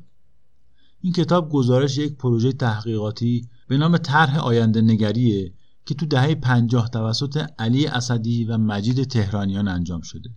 این 1.00 1.12
کتاب 1.12 1.50
گزارش 1.50 1.98
یک 1.98 2.16
پروژه 2.16 2.52
تحقیقاتی 2.52 3.48
به 3.68 3.78
نام 3.78 3.98
طرح 3.98 4.38
آینده 4.38 4.80
نگریه 4.80 5.52
که 5.86 5.94
تو 5.94 6.06
دهه 6.06 6.34
پنجاه 6.34 6.88
توسط 6.88 7.46
علی 7.58 7.86
اسدی 7.86 8.44
و 8.44 8.58
مجید 8.58 9.04
تهرانیان 9.04 9.68
انجام 9.68 10.00
شده. 10.00 10.30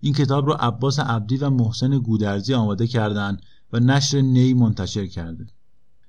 این 0.00 0.12
کتاب 0.12 0.46
رو 0.46 0.52
عباس 0.52 0.98
عبدی 0.98 1.36
و 1.36 1.50
محسن 1.50 1.98
گودرزی 1.98 2.54
آماده 2.54 2.86
کردند 2.86 3.42
و 3.74 3.80
نشر 3.80 4.20
نی 4.20 4.54
منتشر 4.54 5.06
کرده. 5.06 5.46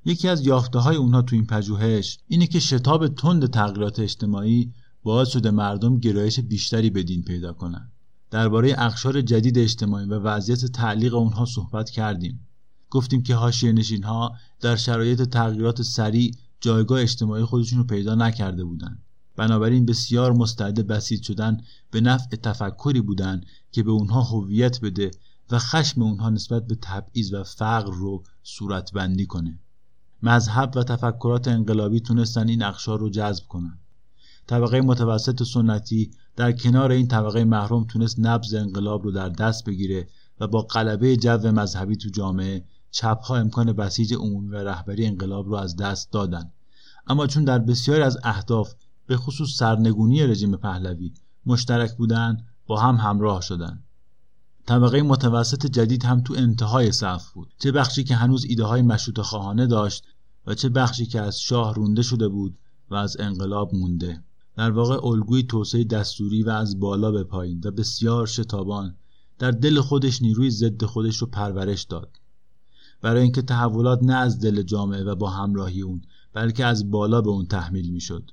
یکی 0.05 0.27
از 0.27 0.45
یافته 0.45 0.79
های 0.79 0.95
اونها 0.95 1.21
تو 1.21 1.35
این 1.35 1.45
پژوهش 1.45 2.17
اینه 2.27 2.47
که 2.47 2.59
شتاب 2.59 3.07
تند 3.07 3.49
تغییرات 3.49 3.99
اجتماعی 3.99 4.73
باعث 5.03 5.27
شده 5.27 5.51
مردم 5.51 5.99
گرایش 5.99 6.39
بیشتری 6.39 6.89
به 6.89 7.03
دین 7.03 7.23
پیدا 7.23 7.53
کنند. 7.53 7.91
درباره 8.31 8.75
اقشار 8.77 9.21
جدید 9.21 9.57
اجتماعی 9.59 10.05
و 10.05 10.19
وضعیت 10.19 10.65
تعلیق 10.65 11.15
اونها 11.15 11.45
صحبت 11.45 11.89
کردیم. 11.89 12.47
گفتیم 12.89 13.23
که 13.23 13.35
حاشیه 13.35 13.71
نشین 13.71 14.03
ها 14.03 14.35
در 14.61 14.75
شرایط 14.75 15.21
تغییرات 15.21 15.81
سریع 15.81 16.31
جایگاه 16.61 17.01
اجتماعی 17.01 17.43
خودشون 17.43 17.79
رو 17.79 17.85
پیدا 17.85 18.15
نکرده 18.15 18.63
بودند. 18.63 19.03
بنابراین 19.35 19.85
بسیار 19.85 20.33
مستعد 20.33 20.87
بسیج 20.87 21.23
شدن 21.23 21.61
به 21.91 22.01
نفع 22.01 22.35
تفکری 22.35 23.01
بودند 23.01 23.45
که 23.71 23.83
به 23.83 23.91
اونها 23.91 24.21
هویت 24.21 24.81
بده 24.81 25.11
و 25.51 25.59
خشم 25.59 26.01
اونها 26.01 26.29
نسبت 26.29 26.67
به 26.67 26.75
تبعیض 26.81 27.33
و 27.33 27.43
فقر 27.43 27.93
رو 27.93 28.23
صورتبندی 28.43 29.25
کنه. 29.25 29.59
مذهب 30.23 30.71
و 30.75 30.83
تفکرات 30.83 31.47
انقلابی 31.47 31.99
تونستن 31.99 32.49
این 32.49 32.63
اقشار 32.63 32.99
رو 32.99 33.09
جذب 33.09 33.43
کنن. 33.47 33.79
طبقه 34.47 34.81
متوسط 34.81 35.43
سنتی 35.43 36.11
در 36.35 36.51
کنار 36.51 36.91
این 36.91 37.07
طبقه 37.07 37.43
محروم 37.43 37.83
تونست 37.83 38.19
نبز 38.19 38.53
انقلاب 38.53 39.03
رو 39.03 39.11
در 39.11 39.29
دست 39.29 39.65
بگیره 39.65 40.07
و 40.39 40.47
با 40.47 40.61
قلبه 40.61 41.17
جو 41.17 41.51
مذهبی 41.51 41.95
تو 41.95 42.09
جامعه 42.09 42.65
چپها 42.91 43.37
امکان 43.37 43.73
بسیج 43.73 44.13
عمومی 44.13 44.47
و 44.47 44.55
رهبری 44.55 45.05
انقلاب 45.05 45.47
رو 45.47 45.55
از 45.55 45.75
دست 45.75 46.11
دادن 46.11 46.51
اما 47.07 47.27
چون 47.27 47.43
در 47.43 47.59
بسیاری 47.59 48.01
از 48.01 48.17
اهداف 48.23 48.73
به 49.07 49.17
خصوص 49.17 49.57
سرنگونی 49.57 50.23
رژیم 50.23 50.55
پهلوی 50.57 51.13
مشترک 51.45 51.97
بودن 51.97 52.37
با 52.67 52.79
هم 52.79 52.95
همراه 52.95 53.41
شدند 53.41 53.83
طبقه 54.65 55.01
متوسط 55.01 55.65
جدید 55.65 56.05
هم 56.05 56.21
تو 56.21 56.33
انتهای 56.37 56.91
صف 56.91 57.31
بود. 57.31 57.53
چه 57.59 57.71
بخشی 57.71 58.03
که 58.03 58.15
هنوز 58.15 58.45
ایده 58.45 58.63
های 58.63 58.81
مشروط 58.81 59.19
خواهانه 59.19 59.67
داشت 59.67 60.03
و 60.47 60.53
چه 60.53 60.69
بخشی 60.69 61.05
که 61.05 61.21
از 61.21 61.39
شاه 61.39 61.75
رونده 61.75 62.01
شده 62.01 62.27
بود 62.27 62.57
و 62.89 62.95
از 62.95 63.17
انقلاب 63.19 63.75
مونده. 63.75 64.23
در 64.57 64.71
واقع 64.71 65.07
الگوی 65.07 65.43
توسعه 65.43 65.83
دستوری 65.83 66.43
و 66.43 66.49
از 66.49 66.79
بالا 66.79 67.11
به 67.11 67.23
پایین 67.23 67.61
و 67.65 67.71
بسیار 67.71 68.27
شتابان 68.27 68.95
در 69.39 69.51
دل 69.51 69.81
خودش 69.81 70.21
نیروی 70.21 70.49
ضد 70.49 70.85
خودش 70.85 71.17
رو 71.17 71.27
پرورش 71.27 71.83
داد. 71.83 72.19
برای 73.01 73.21
اینکه 73.21 73.41
تحولات 73.41 74.03
نه 74.03 74.13
از 74.13 74.39
دل 74.39 74.61
جامعه 74.61 75.03
و 75.03 75.15
با 75.15 75.29
همراهی 75.29 75.81
اون 75.81 76.01
بلکه 76.33 76.65
از 76.65 76.91
بالا 76.91 77.21
به 77.21 77.29
اون 77.29 77.45
تحمیل 77.45 77.91
می‌شد. 77.91 78.31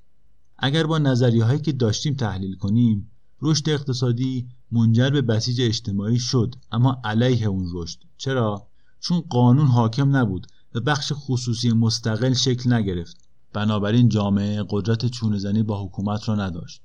اگر 0.58 0.86
با 0.86 0.98
نظریه 0.98 1.44
هایی 1.44 1.60
که 1.60 1.72
داشتیم 1.72 2.14
تحلیل 2.14 2.56
کنیم 2.56 3.10
رشد 3.42 3.68
اقتصادی 3.68 4.48
منجر 4.72 5.10
به 5.10 5.22
بسیج 5.22 5.60
اجتماعی 5.60 6.18
شد 6.18 6.54
اما 6.72 7.00
علیه 7.04 7.46
اون 7.46 7.70
رشد. 7.74 7.98
چرا؟ 8.16 8.66
چون 9.00 9.20
قانون 9.20 9.66
حاکم 9.66 10.16
نبود 10.16 10.46
و 10.74 10.80
بخش 10.80 11.12
خصوصی 11.16 11.72
مستقل 11.72 12.32
شکل 12.32 12.72
نگرفت. 12.72 13.16
بنابراین 13.52 14.08
جامعه 14.08 14.64
قدرت 14.70 15.06
چونهزنی 15.06 15.62
با 15.62 15.84
حکومت 15.84 16.28
را 16.28 16.34
نداشت. 16.34 16.82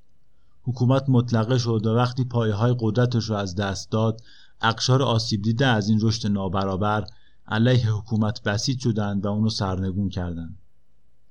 حکومت 0.64 1.04
مطلقه 1.08 1.58
شد 1.58 1.86
و 1.86 1.90
وقتی 1.90 2.24
پایه 2.24 2.54
های 2.54 2.76
قدرتش 2.80 3.30
را 3.30 3.40
از 3.40 3.56
دست 3.56 3.92
داد 3.92 4.22
اقشار 4.62 5.04
آسیب 5.04 5.42
دیده 5.42 5.66
از 5.68 5.90
این 5.90 6.00
رشد 6.02 6.28
نابرابر 6.28 7.08
علیه 7.48 7.92
حکومت 7.92 8.44
بسیج 8.44 8.80
شدند 8.80 9.26
و 9.26 9.30
اونو 9.30 9.50
سرنگون 9.50 10.10
کردند. 10.10 10.58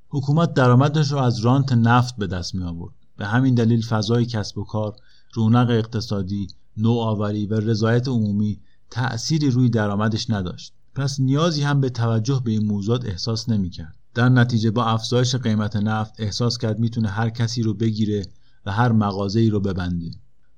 حکومت 0.09 0.55
درآمدش 0.55 1.13
را 1.13 1.25
از 1.25 1.39
رانت 1.39 1.73
نفت 1.73 2.17
به 2.17 2.27
دست 2.27 2.55
می 2.55 2.65
آورد 2.65 2.95
به 3.17 3.27
همین 3.27 3.55
دلیل 3.55 3.83
فضای 3.83 4.27
کسب 4.27 4.59
و 4.59 4.65
کار 4.65 4.97
رونق 5.37 5.71
اقتصادی 5.71 6.49
نوآوری 6.77 7.47
و 7.47 7.55
رضایت 7.55 8.09
عمومی 8.09 8.61
تأثیری 8.91 9.51
روی 9.51 9.69
درآمدش 9.69 10.31
نداشت. 10.31 10.73
پس 10.95 11.21
نیازی 11.21 11.63
هم 11.63 11.81
به 11.81 11.91
توجه 11.91 12.43
به 12.45 12.51
این 12.51 12.65
موضوعات 12.65 13.05
احساس 13.05 13.49
نمی‌کرد. 13.49 13.97
در 14.15 14.29
نتیجه 14.29 14.71
با 14.71 14.85
افزایش 14.85 15.35
قیمت 15.35 15.77
نفت 15.77 16.15
احساس 16.19 16.59
کرد 16.59 16.79
می‌تونه 16.79 17.09
هر 17.09 17.31
کسی 17.31 17.63
رو 17.63 17.75
بگیره 17.75 18.27
و 18.67 18.73
هر 18.73 18.93
مغازه 18.93 19.41
ای 19.41 19.51
رو 19.51 19.61
ببنده. 19.61 20.11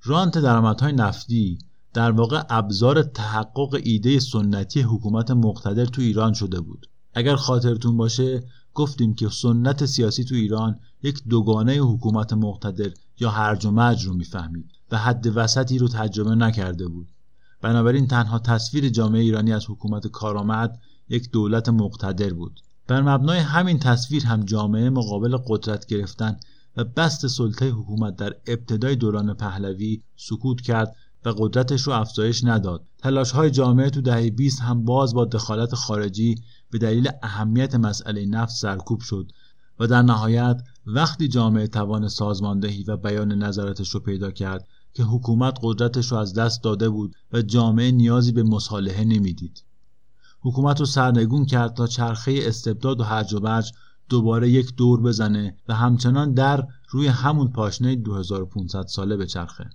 رانت 0.05 0.39
درآمدهای 0.39 0.93
نفتی 0.93 1.59
در 1.95 2.11
واقع 2.11 2.43
ابزار 2.51 3.03
تحقق 3.03 3.81
ایده 3.85 4.19
سنتی 4.19 4.81
حکومت 4.81 5.31
مقتدر 5.31 5.85
تو 5.85 6.03
ایران 6.03 6.33
شده 6.33 6.61
بود. 6.61 6.87
اگر 7.15 7.37
خاطرتون 7.37 7.97
باشه 7.97 8.43
گفتیم 8.75 9.15
که 9.15 9.29
سنت 9.29 9.87
سیاسی 9.87 10.25
تو 10.25 10.35
ایران 10.35 10.81
یک 11.03 11.23
دوگانه 11.29 11.77
حکومت 11.77 12.33
مقتدر 12.33 12.91
یا 13.21 13.31
هرج 13.31 13.67
و 13.67 13.71
مرج 13.71 14.05
رو 14.05 14.15
می‌فهمید 14.15 14.71
و 14.91 14.99
حد 14.99 15.37
وسطی 15.37 15.79
رو 15.79 15.89
تجربه 15.89 16.35
نکرده 16.35 16.89
بود. 16.89 17.09
بنابراین 17.63 18.07
تنها 18.07 18.39
تصویر 18.39 18.89
جامعه 18.89 19.21
ایرانی 19.21 19.53
از 19.53 19.71
حکومت 19.71 20.07
کارآمد 20.07 20.79
یک 21.09 21.31
دولت 21.31 21.69
مقتدر 21.69 22.33
بود. 22.33 22.61
بر 22.87 23.03
مبنای 23.03 23.39
همین 23.39 23.79
تصویر 23.79 24.27
هم 24.27 24.45
جامعه 24.45 24.91
مقابل 24.91 25.37
قدرت 25.47 25.87
گرفتن 25.87 26.37
و 26.77 26.85
بست 26.85 27.27
سلطه 27.27 27.71
حکومت 27.71 28.17
در 28.17 28.35
ابتدای 28.47 28.97
دوران 28.97 29.35
پهلوی 29.35 30.03
سکوت 30.17 30.61
کرد 30.61 30.97
و 31.25 31.35
قدرتش 31.39 31.83
رو 31.83 31.93
افزایش 31.93 32.45
نداد. 32.45 32.85
تلاش 32.99 33.31
های 33.31 33.51
جامعه 33.51 33.91
تو 33.91 34.01
دهه 34.01 34.31
20 34.31 34.63
هم 34.63 34.85
باز 34.85 35.15
با 35.15 35.25
دخالت 35.25 35.75
خارجی 35.75 36.35
به 36.71 36.79
دلیل 36.79 37.09
اهمیت 37.23 37.75
مسئله 37.75 38.27
نفت 38.27 38.55
سرکوب 38.55 39.01
شد 39.01 39.33
و 39.81 39.87
در 39.87 40.03
نهایت 40.03 40.63
وقتی 40.87 41.29
جامعه 41.29 41.67
توان 41.67 42.09
سازماندهی 42.09 42.85
و 42.85 42.97
بیان 42.97 43.33
نظراتش 43.33 43.91
رو 43.91 44.01
پیدا 44.01 44.31
کرد 44.31 44.69
که 44.93 45.03
حکومت 45.03 45.59
قدرتش 45.63 46.13
رو 46.13 46.19
از 46.19 46.35
دست 46.35 46.63
داده 46.63 46.89
بود 46.89 47.17
و 47.33 47.43
جامعه 47.43 47.91
نیازی 47.91 48.33
به 48.33 48.43
مصالحه 48.43 49.05
نمی‌دید. 49.05 49.65
حکومت 50.41 50.81
رو 50.81 50.87
سرنگون 50.87 51.47
کرد 51.47 51.75
تا 51.75 51.87
چرخه 51.87 52.39
استبداد 52.43 53.01
و 53.01 53.05
هرج 53.05 53.35
و 53.35 53.41
برج 53.41 53.73
دوباره 54.09 54.51
یک 54.51 54.77
دور 54.77 55.01
بزنه 55.01 55.57
و 55.69 55.75
همچنان 55.75 56.33
در 56.33 56.67
روی 56.91 57.07
همون 57.07 57.49
پاشنه 57.49 57.97
2500 57.97 58.87
ساله 58.87 59.17
به 59.17 59.27
چرخه 59.27 59.71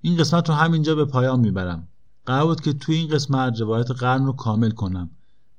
این 0.00 0.16
قسمت 0.16 0.48
رو 0.48 0.54
همینجا 0.54 0.94
به 0.94 1.04
پایان 1.04 1.40
می‌برم. 1.40 1.88
قرار 2.26 2.46
بود 2.46 2.60
که 2.60 2.72
توی 2.72 2.96
این 2.96 3.08
قسمت 3.08 3.60
روایت 3.60 3.90
قرن 3.90 4.26
رو 4.26 4.32
کامل 4.32 4.70
کنم. 4.70 5.10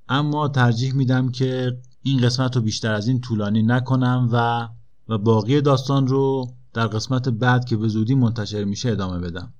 اما 0.10 0.48
ترجیح 0.48 0.94
میدم 0.94 1.32
که 1.32 1.78
این 2.08 2.22
قسمت 2.22 2.56
رو 2.56 2.62
بیشتر 2.62 2.94
از 2.94 3.08
این 3.08 3.22
طولانی 3.22 3.64
نکنم 3.64 4.30
و 4.32 4.68
و 5.10 5.18
باقی 5.18 5.62
داستان 5.62 6.08
رو 6.08 6.54
در 6.74 6.88
قسمت 6.88 7.30
بعد 7.30 7.66
که 7.66 7.78
به 7.78 7.88
زودی 7.88 8.16
منتشر 8.16 8.64
میشه 8.64 8.92
ادامه 8.92 9.20
بدم. 9.20 9.54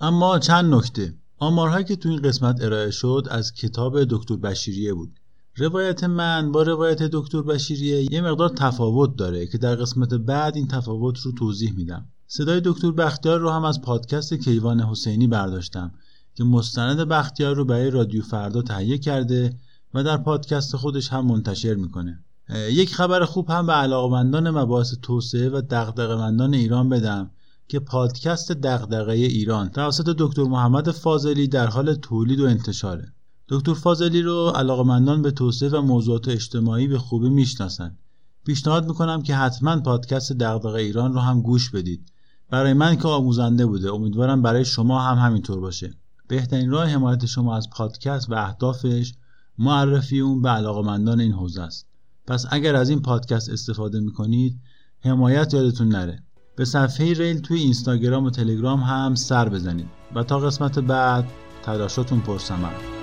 اما 0.00 0.38
چند 0.38 0.74
نکته. 0.74 1.14
آمارهایی 1.38 1.84
که 1.84 1.96
تو 1.96 2.08
این 2.08 2.22
قسمت 2.22 2.62
ارائه 2.62 2.90
شد 2.90 3.26
از 3.30 3.52
کتاب 3.52 4.04
دکتر 4.04 4.36
بشیریه 4.36 4.94
بود. 4.94 5.20
روایت 5.56 6.04
من 6.04 6.52
با 6.52 6.62
روایت 6.62 7.02
دکتر 7.02 7.42
بشیریه 7.42 8.12
یه 8.12 8.20
مقدار 8.20 8.48
تفاوت 8.48 9.16
داره 9.16 9.46
که 9.46 9.58
در 9.58 9.74
قسمت 9.74 10.14
بعد 10.14 10.56
این 10.56 10.68
تفاوت 10.68 11.18
رو 11.18 11.32
توضیح 11.32 11.72
میدم. 11.76 12.08
صدای 12.26 12.60
دکتر 12.64 12.90
بختیار 12.90 13.40
رو 13.40 13.50
هم 13.50 13.64
از 13.64 13.80
پادکست 13.80 14.34
کیوان 14.34 14.80
حسینی 14.80 15.26
برداشتم 15.26 15.92
که 16.34 16.44
مستند 16.44 17.08
بختیار 17.08 17.56
رو 17.56 17.64
برای 17.64 17.90
رادیو 17.90 18.22
فردا 18.22 18.62
تهیه 18.62 18.98
کرده 18.98 19.58
و 19.94 20.04
در 20.04 20.16
پادکست 20.16 20.76
خودش 20.76 21.08
هم 21.08 21.26
منتشر 21.26 21.74
می‌کنه. 21.74 22.24
یک 22.70 22.94
خبر 22.94 23.24
خوب 23.24 23.50
هم 23.50 23.66
به 23.66 23.72
علاقمندان 23.72 24.50
مباحث 24.50 24.94
توسعه 25.02 25.48
و 25.48 25.62
دغدغه‌مندان 25.70 26.54
ایران 26.54 26.88
بدم 26.88 27.30
که 27.68 27.80
پادکست 27.80 28.52
دغدغه 28.52 29.12
ایران 29.12 29.68
توسط 29.68 30.14
دکتر 30.18 30.42
محمد 30.42 30.90
فاضلی 30.90 31.48
در 31.48 31.66
حال 31.66 31.94
تولید 31.94 32.40
و 32.40 32.44
انتشاره. 32.44 33.12
دکتر 33.48 33.74
فاضلی 33.74 34.22
رو 34.22 34.52
علاقمندان 34.54 35.22
به 35.22 35.30
توسعه 35.30 35.68
و 35.68 35.80
موضوعات 35.80 36.28
اجتماعی 36.28 36.88
به 36.88 36.98
خوبی 36.98 37.28
می‌شناسن. 37.28 37.98
پیشنهاد 38.46 38.86
می‌کنم 38.86 39.22
که 39.22 39.34
حتما 39.34 39.80
پادکست 39.80 40.32
دغدغه 40.32 40.78
ایران 40.78 41.12
رو 41.14 41.20
هم 41.20 41.42
گوش 41.42 41.70
بدید. 41.70 42.12
برای 42.50 42.72
من 42.72 42.96
که 42.96 43.08
آموزنده 43.08 43.66
بوده 43.66 43.92
امیدوارم 43.92 44.42
برای 44.42 44.64
شما 44.64 45.02
هم 45.02 45.26
همینطور 45.26 45.60
باشه. 45.60 45.94
بهترین 46.28 46.70
راه 46.70 46.86
حمایت 46.86 47.26
شما 47.26 47.56
از 47.56 47.70
پادکست 47.70 48.30
و 48.30 48.34
اهدافش 48.34 49.14
معرفی 49.58 50.20
اون 50.20 50.42
به 50.42 50.48
علاقمندان 50.48 51.20
این 51.20 51.32
حوزه 51.32 51.62
است. 51.62 51.86
پس 52.26 52.46
اگر 52.50 52.76
از 52.76 52.90
این 52.90 53.02
پادکست 53.02 53.50
استفاده 53.50 54.00
می‌کنید 54.00 54.60
حمایت 55.00 55.54
یادتون 55.54 55.88
نره. 55.88 56.22
به 56.56 56.64
صفحه 56.64 57.12
ریل 57.12 57.40
توی 57.40 57.60
اینستاگرام 57.60 58.24
و 58.24 58.30
تلگرام 58.30 58.80
هم 58.80 59.14
سر 59.14 59.48
بزنید. 59.48 59.88
و 60.14 60.22
تا 60.22 60.38
قسمت 60.38 60.78
بعد 60.78 61.24
تلاشاتون 61.62 62.20
پرسمم 62.20 63.01